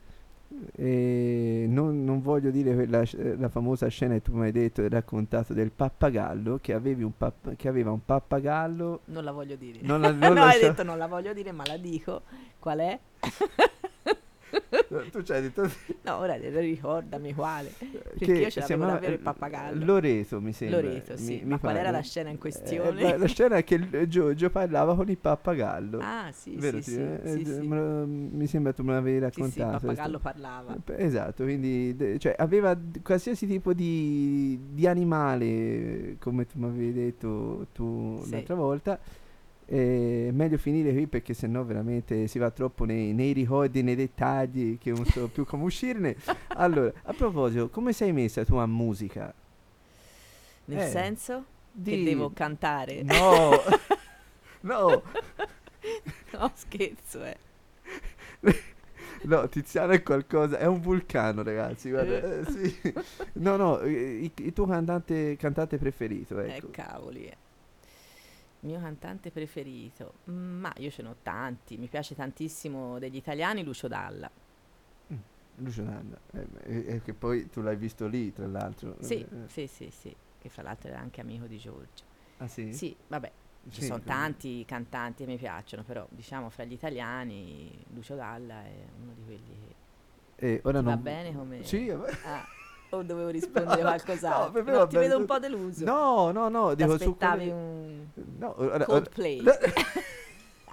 E 0.77 1.65
non, 1.67 2.05
non 2.05 2.21
voglio 2.21 2.51
dire 2.51 2.75
quella 2.75 3.01
eh, 3.01 3.37
la 3.39 3.49
famosa 3.49 3.87
scena 3.89 4.13
che 4.15 4.21
tu 4.23 4.35
mi 4.37 4.45
hai 4.45 4.53
detto 4.53 4.83
e 4.83 4.89
raccontato 4.91 5.55
del 5.55 5.71
pappagallo 5.71 6.59
che, 6.61 6.75
avevi 6.75 7.03
un 7.03 7.17
papp- 7.17 7.55
che 7.57 7.69
aveva 7.69 7.91
un 7.91 8.05
pappagallo 8.05 9.01
Non 9.07 9.25
la 9.25 9.33
voglio 9.33 9.57
dire. 9.57 9.79
Non 9.81 10.01
la- 10.03 10.11
no, 10.13 10.19
non 10.29 10.37
hai 10.37 10.45
lascia- 10.45 10.69
detto 10.69 10.83
non 10.83 10.99
la 10.99 11.07
voglio 11.07 11.33
dire, 11.33 11.53
ma 11.53 11.65
la 11.67 11.79
dico. 11.79 12.23
Qual 12.59 12.79
è? 12.81 12.99
tu 15.11 15.23
ci 15.23 15.33
hai 15.33 15.43
detto 15.43 15.63
No, 16.03 16.17
ora 16.19 16.35
ricordami 16.37 17.33
quale. 17.33 17.73
Perché 17.79 18.25
che 18.25 18.33
io 18.33 18.51
ce 18.51 18.61
l'avevo 18.61 18.85
davvero 18.87 19.13
il 19.15 19.19
eh, 19.21 19.23
pappagallo. 19.23 19.85
Loreto 19.85 20.41
mi 20.41 20.53
sembra 20.53 20.81
Loreto, 20.81 21.17
sì. 21.17 21.35
mi- 21.37 21.41
ma 21.45 21.55
mi 21.55 21.59
qual 21.61 21.77
era 21.77 21.91
la 21.91 22.01
scena 22.03 22.29
in 22.29 22.35
Eh, 22.35 22.39
questione? 22.39 23.01
la, 23.03 23.17
la 23.17 23.27
scena 23.27 23.57
è 23.57 23.65
che 23.65 23.75
il- 23.77 24.09
Giorgio 24.09 24.51
parlava 24.51 24.95
con 24.97 25.09
il 25.09 25.19
pappagallo 25.19 25.99
Ah, 26.01 26.31
sì, 26.33 26.57
Vero, 26.57 26.79
sì, 26.83 26.85
ti- 26.85 26.91
sì, 26.93 27.01
eh, 27.01 27.21
sì, 27.45 27.51
eh, 27.51 27.63
lo- 27.63 28.07
mi 28.07 28.47
sembra 28.47 28.73
tu 28.73 28.83
me 28.83 28.93
l'avevi 28.93 29.25
Sì, 29.31 29.33
sì, 29.33 29.41
il 29.41 29.45
raccontato 29.47 29.87
pappagallo 29.87 30.19
parlava. 30.19 30.77
Eh, 30.87 31.05
Esatto, 31.05 31.45
quindi 31.45 31.95
de- 31.97 32.19
cioè, 32.19 32.35
aveva 32.37 32.77
qualsiasi 33.03 33.47
tipo 33.47 33.73
di, 33.73 34.59
di 34.73 34.87
animale, 34.87 35.45
eh, 35.47 36.17
come 36.19 36.47
tu 36.47 36.59
mi 36.59 36.67
avevi 36.67 36.93
detto 36.93 37.69
tu 37.73 38.23
l'altra 38.29 38.55
volta. 38.55 38.99
È 39.65 40.29
meglio 40.33 40.59
finire 40.59 40.93
qui 40.93 41.07
perché 41.07 41.33
sennò 41.35 41.63
veramente 41.65 42.27
si 42.27 42.39
va 42.39 42.51
troppo 42.51 42.85
nei, 42.85 43.13
nei 43.15 43.33
ricordi, 43.33 43.83
nei 43.83 43.95
dettagli 43.95 44.77
che 44.79 44.91
non 44.91 45.05
so 45.07 45.29
più 45.29 45.45
come 45.45 45.65
uscirne. 45.65 46.17
Allora, 46.55 46.93
a 47.05 47.13
proposito, 47.15 47.71
come 47.71 47.93
sei 47.93 48.13
messa 48.13 48.45
tu 48.45 48.57
a 48.57 48.67
musica? 48.67 49.33
Nel 50.67 50.79
Eh, 50.79 50.89
senso? 50.89 51.45
Che 51.73 51.97
di- 51.97 52.05
devo 52.05 52.31
cantare? 52.35 53.03
No, 53.03 53.51
no, 54.63 55.03
no, 56.33 56.51
scherzo, 56.55 57.25
eh. 57.25 57.37
no, 59.23 59.49
Tiziano 59.49 59.93
è 59.93 60.03
qualcosa, 60.03 60.59
è 60.59 60.67
un 60.67 60.81
vulcano 60.81 61.43
ragazzi, 61.43 61.89
guarda, 61.91 62.41
Eh. 62.41 62.45
sì. 62.51 62.93
No, 63.35 63.57
no, 63.57 63.81
i- 63.87 64.25
i- 64.25 64.33
il 64.45 64.53
tuo 64.53 64.67
cantante, 64.67 65.37
cantante 65.37 65.79
preferito, 65.79 66.39
ecco. 66.41 66.67
Eh, 66.67 66.71
cavoli. 66.71 67.25
eh. 67.25 67.37
Mio 68.63 68.79
cantante 68.81 69.31
preferito? 69.31 70.15
Mm, 70.31 70.61
Ma 70.61 70.73
io 70.77 70.91
ce 70.91 71.03
n'ho 71.03 71.17
tanti. 71.23 71.77
Mi 71.77 71.89
piace 71.89 72.15
tantissimo 72.15 72.99
degli 72.99 73.17
italiani 73.17 73.63
Lucio 73.65 73.89
Dalla. 73.89 74.31
Lucio 75.57 75.83
Dalla, 75.83 76.19
eh, 76.33 76.47
e- 76.63 76.95
e 76.95 77.03
che 77.03 77.13
poi 77.13 77.51
tu 77.51 77.61
l'hai 77.61 77.77
visto 77.77 78.07
lì, 78.07 78.33
tra 78.33 78.47
l'altro. 78.47 78.97
Sì, 79.01 79.21
eh, 79.21 79.49
sì, 79.49 79.67
sì, 79.67 79.91
sì. 79.91 80.15
Che 80.39 80.49
fra 80.49 80.63
l'altro 80.63 80.89
era 80.89 80.99
anche 80.99 81.21
amico 81.21 81.47
di 81.47 81.59
Giorgio. 81.59 82.05
Ah 82.39 82.49
sì? 82.49 82.73
Sì, 82.73 82.97
vabbè. 83.09 83.31
Ci 83.69 83.81
Sì, 83.83 83.87
sono 83.87 84.01
quindi- 84.01 84.07
tanti 84.07 84.65
cantanti 84.65 85.25
che 85.25 85.31
mi 85.31 85.37
piacciono, 85.37 85.83
però 85.85 86.07
diciamo 86.11 86.49
fra 86.51 86.65
gli 86.65 86.73
italiani 86.73 87.85
Lucio 87.93 88.15
Dalla 88.17 88.65
è 88.65 88.75
uno 89.03 89.13
di 89.15 89.23
quelli 89.25 89.59
che 90.37 90.45
E 90.47 90.61
ora 90.65 90.79
Ti 90.81 90.85
va 90.87 90.95
non- 90.95 91.03
bene 91.03 91.35
come... 91.35 91.63
Sì, 91.65 91.87
vabbè. 91.89 92.11
Ah, 92.25 92.45
o 92.97 93.03
dovevo 93.03 93.29
rispondere 93.29 93.77
No, 93.83 93.89
qualcos'altro? 93.89 94.63
no, 94.63 94.71
No, 94.79 94.87
ti 94.87 94.97
vedo 94.97 95.17
un 95.19 95.25
po' 95.27 95.39
deluso. 95.39 95.85
No, 95.85 96.31
no, 96.31 96.49
no, 96.49 96.75
Ti 96.75 96.83
aspettavi 96.83 97.45
quelle- 97.47 97.53
un 97.53 98.07
No, 98.39 98.55
ora- 98.59 98.75
ora- 98.75 98.85
Coldplay. 98.85 99.41
no. 99.43 99.53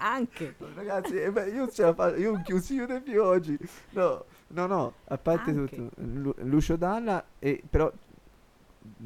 Anche. 0.02 0.54
Ragazzi, 0.74 1.20
eh, 1.20 1.30
beh, 1.30 1.50
io, 1.50 1.68
ce 1.68 1.82
la 1.82 1.92
fa- 1.94 2.16
io 2.16 2.32
non 2.32 2.42
chiuso 2.42 2.74
più 3.02 3.22
oggi. 3.22 3.58
No, 3.90 4.24
no, 4.48 4.66
no, 4.66 4.94
a 5.04 5.18
parte 5.18 5.50
Anche. 5.50 5.76
tutto, 5.76 5.90
Lu- 6.02 6.34
Lucio 6.38 6.76
Dalla, 6.76 7.22
e, 7.38 7.62
però 7.68 7.92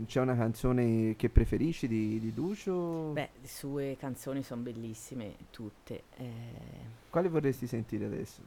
c'è 0.06 0.20
una 0.20 0.36
canzone 0.36 1.16
che 1.16 1.28
preferisci 1.30 1.88
di, 1.88 2.20
di 2.20 2.32
Lucio? 2.32 3.10
Beh, 3.12 3.30
le 3.40 3.48
sue 3.48 3.96
canzoni 3.98 4.44
sono 4.44 4.62
bellissime, 4.62 5.34
tutte. 5.50 6.04
Eh, 6.16 6.24
Quale 7.10 7.28
vorresti 7.28 7.66
sentire 7.66 8.04
adesso? 8.06 8.40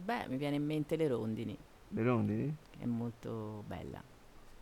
beh, 0.00 0.26
mi 0.28 0.36
viene 0.36 0.56
in 0.56 0.64
mente 0.64 0.96
Le 0.96 1.06
Rondini, 1.08 1.56
Le 1.90 2.02
rondini? 2.02 2.56
è 2.78 2.84
molto 2.84 3.64
bella. 3.66 4.00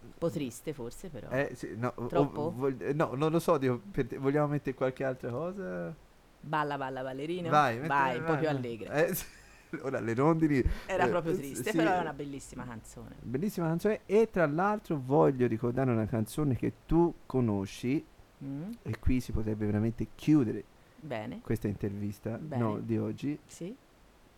Un 0.02 0.12
po' 0.18 0.30
triste 0.30 0.72
forse, 0.72 1.08
però. 1.08 1.28
Eh, 1.30 1.50
sì, 1.54 1.74
no, 1.76 1.92
o- 1.96 2.06
Troppo? 2.06 2.52
vog- 2.54 2.80
eh, 2.80 2.92
no, 2.92 3.14
non 3.14 3.30
lo 3.30 3.38
so, 3.38 3.58
per 3.58 4.06
te- 4.06 4.18
vogliamo 4.18 4.46
mettere 4.48 4.74
qualche 4.76 5.04
altra 5.04 5.30
cosa? 5.30 5.94
Balla, 6.40 6.78
balla, 6.78 7.02
ballerino. 7.02 7.48
Vai, 7.50 7.76
metti- 7.76 7.88
Vai, 7.88 8.16
un 8.18 8.24
po' 8.24 8.32
vai, 8.32 8.38
più 8.38 8.46
vai. 8.46 8.56
allegra. 8.56 8.92
Eh, 8.94 9.14
sì, 9.14 9.24
ora 9.82 10.00
le 10.00 10.14
rondini... 10.14 10.62
Era 10.86 11.04
eh, 11.06 11.08
proprio 11.08 11.34
s- 11.34 11.36
triste, 11.38 11.70
sì, 11.70 11.76
però 11.76 11.92
è 11.92 11.96
eh, 11.96 12.00
una 12.00 12.12
bellissima 12.12 12.64
canzone. 12.64 13.16
Bellissima 13.20 13.66
canzone 13.66 14.00
e 14.06 14.30
tra 14.30 14.46
l'altro 14.46 15.00
voglio 15.04 15.46
ricordare 15.46 15.90
una 15.90 16.06
canzone 16.06 16.54
che 16.56 16.72
tu 16.86 17.12
conosci 17.26 18.04
Mm? 18.44 18.70
e 18.82 18.98
qui 18.98 19.18
si 19.20 19.32
potrebbe 19.32 19.64
veramente 19.64 20.08
chiudere 20.14 20.62
Bene. 21.00 21.40
questa 21.40 21.68
intervista 21.68 22.38
no, 22.38 22.78
di 22.80 22.98
oggi. 22.98 23.38
Sì. 23.46 23.74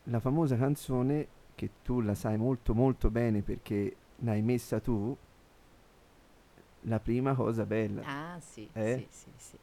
La 0.05 0.21
famosa 0.21 0.57
canzone 0.57 1.27
che 1.59 1.71
tu 1.83 2.01
la 2.01 2.15
sai 2.15 2.37
molto 2.37 2.73
molto 2.73 3.11
bene 3.11 3.43
perché 3.43 3.97
l'hai 4.21 4.43
messa 4.43 4.79
tu, 4.79 5.17
la 6.83 7.01
prima 7.01 7.35
cosa 7.35 7.67
bella. 7.67 8.03
Ah, 8.05 8.39
sì, 8.41 8.69
Eh? 8.73 9.09
sì, 9.11 9.19
sì, 9.19 9.31
sì. 9.37 9.57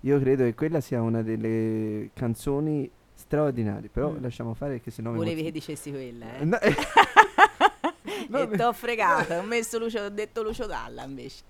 Io 0.00 0.18
credo 0.18 0.42
che 0.44 0.54
quella 0.54 0.80
sia 0.80 1.00
una 1.02 1.22
delle 1.22 2.10
canzoni 2.14 2.90
straordinarie, 3.14 3.88
però 3.88 4.10
Mm. 4.10 4.22
lasciamo 4.22 4.54
fare 4.54 4.72
perché 4.74 4.90
sennò 4.90 5.10
mi 5.10 5.18
Volevi 5.18 5.42
che 5.42 5.48
emozio- 5.48 5.60
dicessi 5.60 5.90
quella, 5.90 6.36
eh? 6.38 6.44
No, 6.44 6.58
eh. 6.60 6.74
No, 8.28 8.38
e 8.38 8.56
t'ho 8.56 8.72
fregato, 8.72 9.34
ho 9.34 9.42
messo 9.42 9.78
Lucio, 9.78 10.02
ho 10.02 10.08
detto 10.08 10.42
Lucio 10.42 10.66
Dalla 10.66 11.04
invece. 11.04 11.42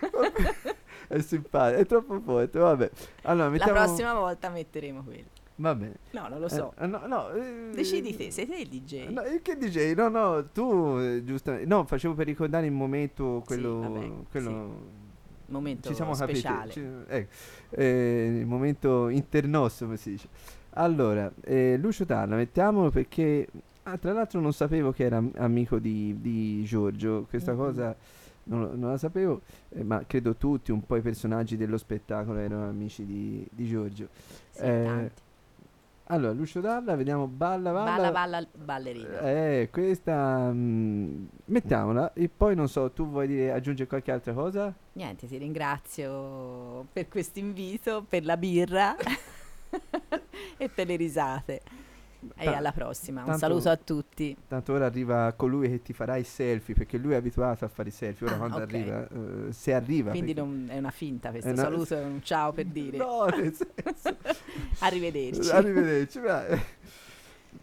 è 1.08 1.18
simpatico, 1.20 1.80
è 1.80 1.86
troppo 1.86 2.20
forte, 2.20 2.58
vabbè. 2.58 2.90
Allora, 3.22 3.48
mettiamo... 3.50 3.72
La 3.78 3.84
prossima 3.84 4.14
volta 4.14 4.48
metteremo 4.48 5.02
quello. 5.02 5.26
Va 5.60 5.74
bene. 5.74 5.96
No, 6.12 6.28
non 6.28 6.38
lo 6.40 6.48
so. 6.48 6.72
Eh, 6.78 6.86
no, 6.86 7.06
no, 7.06 7.30
eh, 7.32 7.70
Decidi 7.74 8.16
te, 8.16 8.30
sei 8.30 8.46
te 8.46 8.56
il 8.56 8.68
DJ. 8.68 9.08
No, 9.08 9.22
che 9.42 9.56
DJ? 9.56 9.92
No, 9.94 10.08
no, 10.08 10.44
tu 10.52 10.96
eh, 10.98 11.22
giustamente. 11.24 11.66
No, 11.66 11.84
facevo 11.84 12.14
per 12.14 12.26
ricordare 12.26 12.66
il 12.66 12.72
momento 12.72 13.42
quello. 13.44 13.80
vabbè, 13.80 14.10
quello 14.30 14.96
Momento 15.46 15.88
ci 15.88 15.94
siamo 15.94 16.14
speciale. 16.14 16.70
capiti. 16.72 16.80
ci- 16.80 16.86
ecco, 17.08 17.82
il 17.82 18.46
momento 18.46 19.08
internosso, 19.08 19.84
come 19.86 19.96
si 19.96 20.10
dice. 20.10 20.28
Allora, 20.74 21.32
Lucio 21.76 22.04
Talla, 22.04 22.36
mettiamolo 22.36 22.90
perché. 22.90 23.48
ah, 23.84 23.96
tra 23.98 24.12
l'altro 24.12 24.38
non 24.40 24.52
sapevo 24.52 24.92
che 24.92 25.04
era 25.04 25.16
am- 25.16 25.32
amico 25.38 25.78
di, 25.78 26.16
di 26.20 26.62
Giorgio. 26.64 27.26
Questa 27.28 27.52
Mhm. 27.52 27.58
cosa 27.58 27.96
non, 28.44 28.70
non 28.78 28.90
la 28.90 28.98
sapevo, 28.98 29.40
eh, 29.70 29.82
ma 29.82 30.04
credo 30.06 30.36
tutti, 30.36 30.70
un 30.70 30.84
po' 30.86 30.96
i 30.96 31.00
personaggi 31.00 31.56
dello 31.56 31.78
spettacolo 31.78 32.38
erano 32.38 32.68
amici 32.68 33.04
di, 33.04 33.44
di 33.50 33.66
Giorgio. 33.66 34.08
Sì, 34.50 34.60
Eh, 34.62 34.82
tanti. 34.84 35.22
Allora, 36.08 36.32
Lucio 36.32 36.60
Dalla, 36.60 36.96
vediamo 36.96 37.26
Balla 37.26 37.72
Balla. 37.72 37.96
Balla, 37.96 38.10
balla, 38.10 38.46
ballerino. 38.52 39.18
Eh, 39.20 39.68
questa 39.72 40.50
mm, 40.52 41.24
mettiamola 41.46 42.12
e 42.12 42.28
poi 42.28 42.54
non 42.54 42.68
so, 42.68 42.90
tu 42.90 43.08
vuoi 43.08 43.26
dire, 43.26 43.52
aggiungere 43.52 43.88
qualche 43.88 44.12
altra 44.12 44.32
cosa? 44.32 44.74
Niente, 44.92 45.26
ti 45.26 45.36
ringrazio 45.38 46.86
per 46.92 47.08
questo 47.08 47.38
invito, 47.38 48.04
per 48.08 48.24
la 48.24 48.36
birra 48.36 48.96
e 50.56 50.68
per 50.68 50.86
le 50.86 50.96
risate. 50.96 51.60
E 52.36 52.44
Ta- 52.44 52.56
alla 52.56 52.72
prossima. 52.72 53.20
Un 53.20 53.26
tanto- 53.26 53.40
saluto 53.40 53.68
a 53.68 53.76
tutti. 53.76 54.36
Tanto 54.48 54.72
ora 54.72 54.86
arriva 54.86 55.32
colui 55.36 55.68
che 55.68 55.82
ti 55.82 55.92
farà 55.92 56.16
i 56.16 56.24
selfie, 56.24 56.74
perché 56.74 56.98
lui 56.98 57.12
è 57.12 57.16
abituato 57.16 57.64
a 57.64 57.68
fare 57.68 57.90
i 57.90 57.92
selfie. 57.92 58.26
Ora 58.26 58.34
Ah, 58.34 58.38
quando 58.38 58.56
ok. 58.56 58.62
arriva, 58.62 59.08
eh, 59.08 59.52
se 59.52 59.72
arriva. 59.72 60.10
Quindi 60.10 60.34
non- 60.34 60.66
è 60.68 60.78
una 60.78 60.90
finta 60.90 61.30
questo 61.30 61.48
una- 61.50 61.62
saluto, 61.62 61.96
è 61.96 62.02
un 62.04 62.20
ciao 62.22 62.52
per 62.52 62.66
dire. 62.66 62.96
No, 62.98 63.24
nel 63.26 63.54
senso- 63.54 64.16
Arrivederci. 64.80 65.48
Arrivederci, 65.50 66.18
vai. 66.20 66.60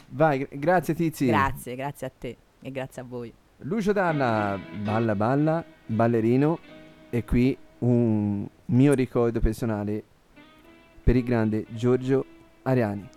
Vai, 0.09 0.37
gra- 0.39 0.47
grazie 0.51 0.93
Tizi. 0.93 1.25
Grazie, 1.27 1.75
grazie 1.75 2.07
a 2.07 2.11
te 2.17 2.37
e 2.61 2.71
grazie 2.71 3.01
a 3.01 3.05
voi. 3.05 3.33
Lucio 3.59 3.91
Dalla, 3.93 4.57
balla 4.81 5.15
balla, 5.15 5.63
ballerino. 5.85 6.59
E 7.09 7.23
qui 7.23 7.57
un 7.79 8.47
mio 8.67 8.93
ricordo 8.93 9.39
personale 9.39 10.03
per 11.03 11.15
il 11.15 11.23
grande 11.23 11.65
Giorgio 11.69 12.25
Ariani. 12.63 13.09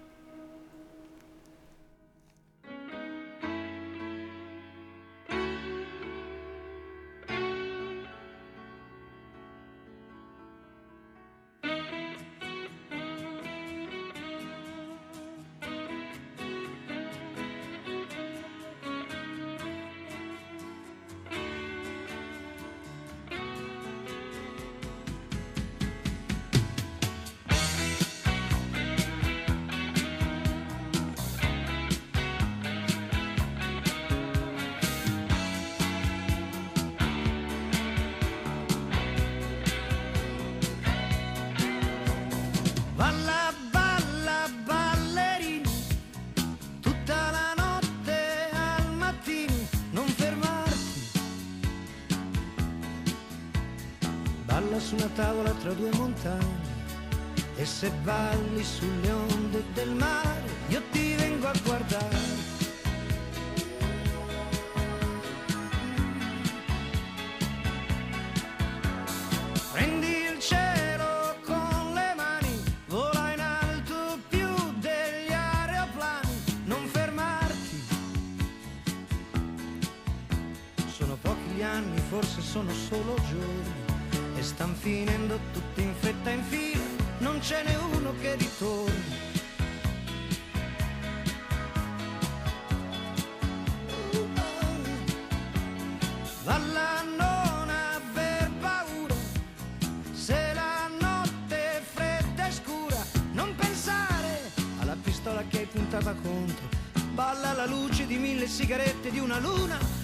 Una 109.29 109.41
luna 109.41 109.98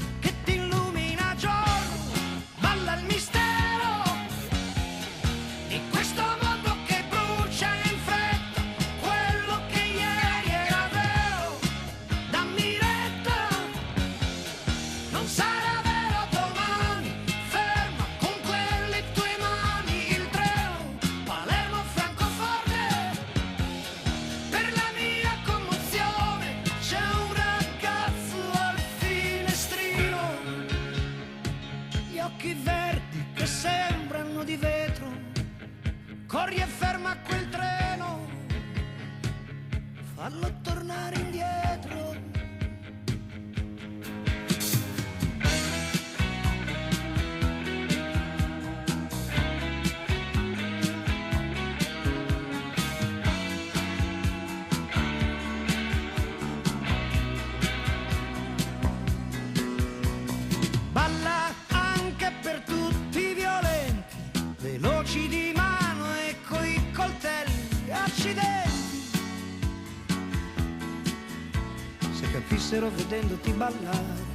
vedendoti 73.07 73.51
ballare, 73.53 74.33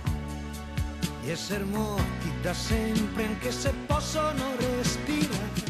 di 1.22 1.32
essere 1.32 1.64
morti 1.64 2.32
da 2.42 2.54
sempre 2.54 3.26
anche 3.26 3.52
se 3.52 3.74
possono 3.88 4.44
respirare. 4.58 5.68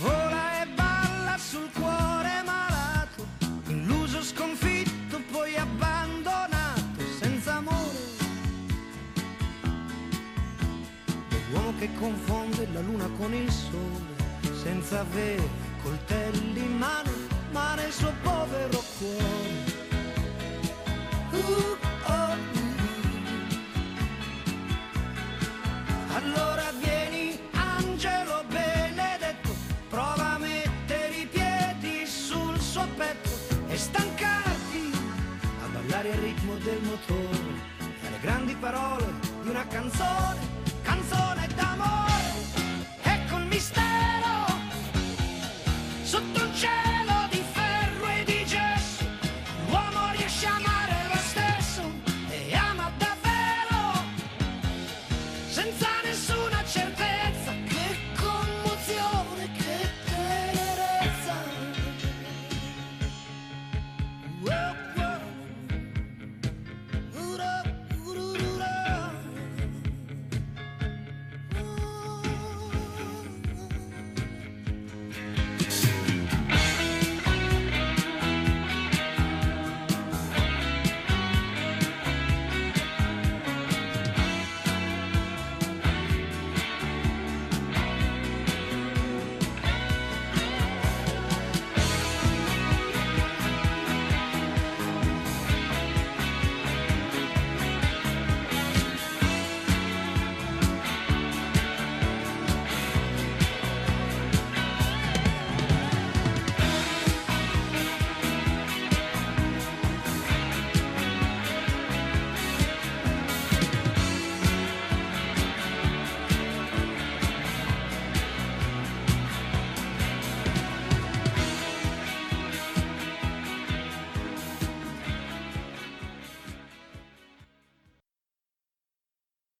Vola 0.00 0.62
e 0.62 0.66
balla 0.74 1.36
sul 1.36 1.70
cuore 1.72 2.42
malato, 2.44 3.26
illuso, 3.66 4.22
sconfitto, 4.22 5.20
poi 5.30 5.56
abbandonato, 5.56 7.02
senza 7.20 7.56
amore. 7.56 8.06
L'uomo 11.50 11.72
che 11.78 11.88
confonde 11.98 12.68
la 12.72 12.80
luna 12.80 13.08
con 13.18 13.32
il 13.34 13.50
sole, 13.50 13.87
senza 14.88 15.00
avere 15.00 15.46
coltelli 15.82 16.60
in 16.60 16.78
mano, 16.78 17.10
ma 17.50 17.74
nel 17.74 17.92
suo 17.92 18.10
povero 18.22 18.82
cuore. 18.96 19.76
Uh, 21.30 21.36
oh, 21.36 21.76
uh. 22.06 22.36
Allora 26.14 26.72
vieni, 26.80 27.38
angelo 27.52 28.44
benedetto, 28.48 29.50
prova 29.90 30.34
a 30.34 30.38
mettere 30.38 31.14
i 31.16 31.26
piedi 31.26 32.06
sul 32.06 32.58
suo 32.58 32.86
petto 32.96 33.28
e 33.68 33.76
stancarti 33.76 34.90
a 35.64 35.66
ballare 35.68 36.08
il 36.08 36.18
ritmo 36.18 36.54
del 36.54 36.80
motore 36.82 37.76
e 38.02 38.06
alle 38.06 38.20
grandi 38.22 38.54
parole 38.54 39.04
di 39.42 39.48
una 39.50 39.66
canzone 39.66 40.57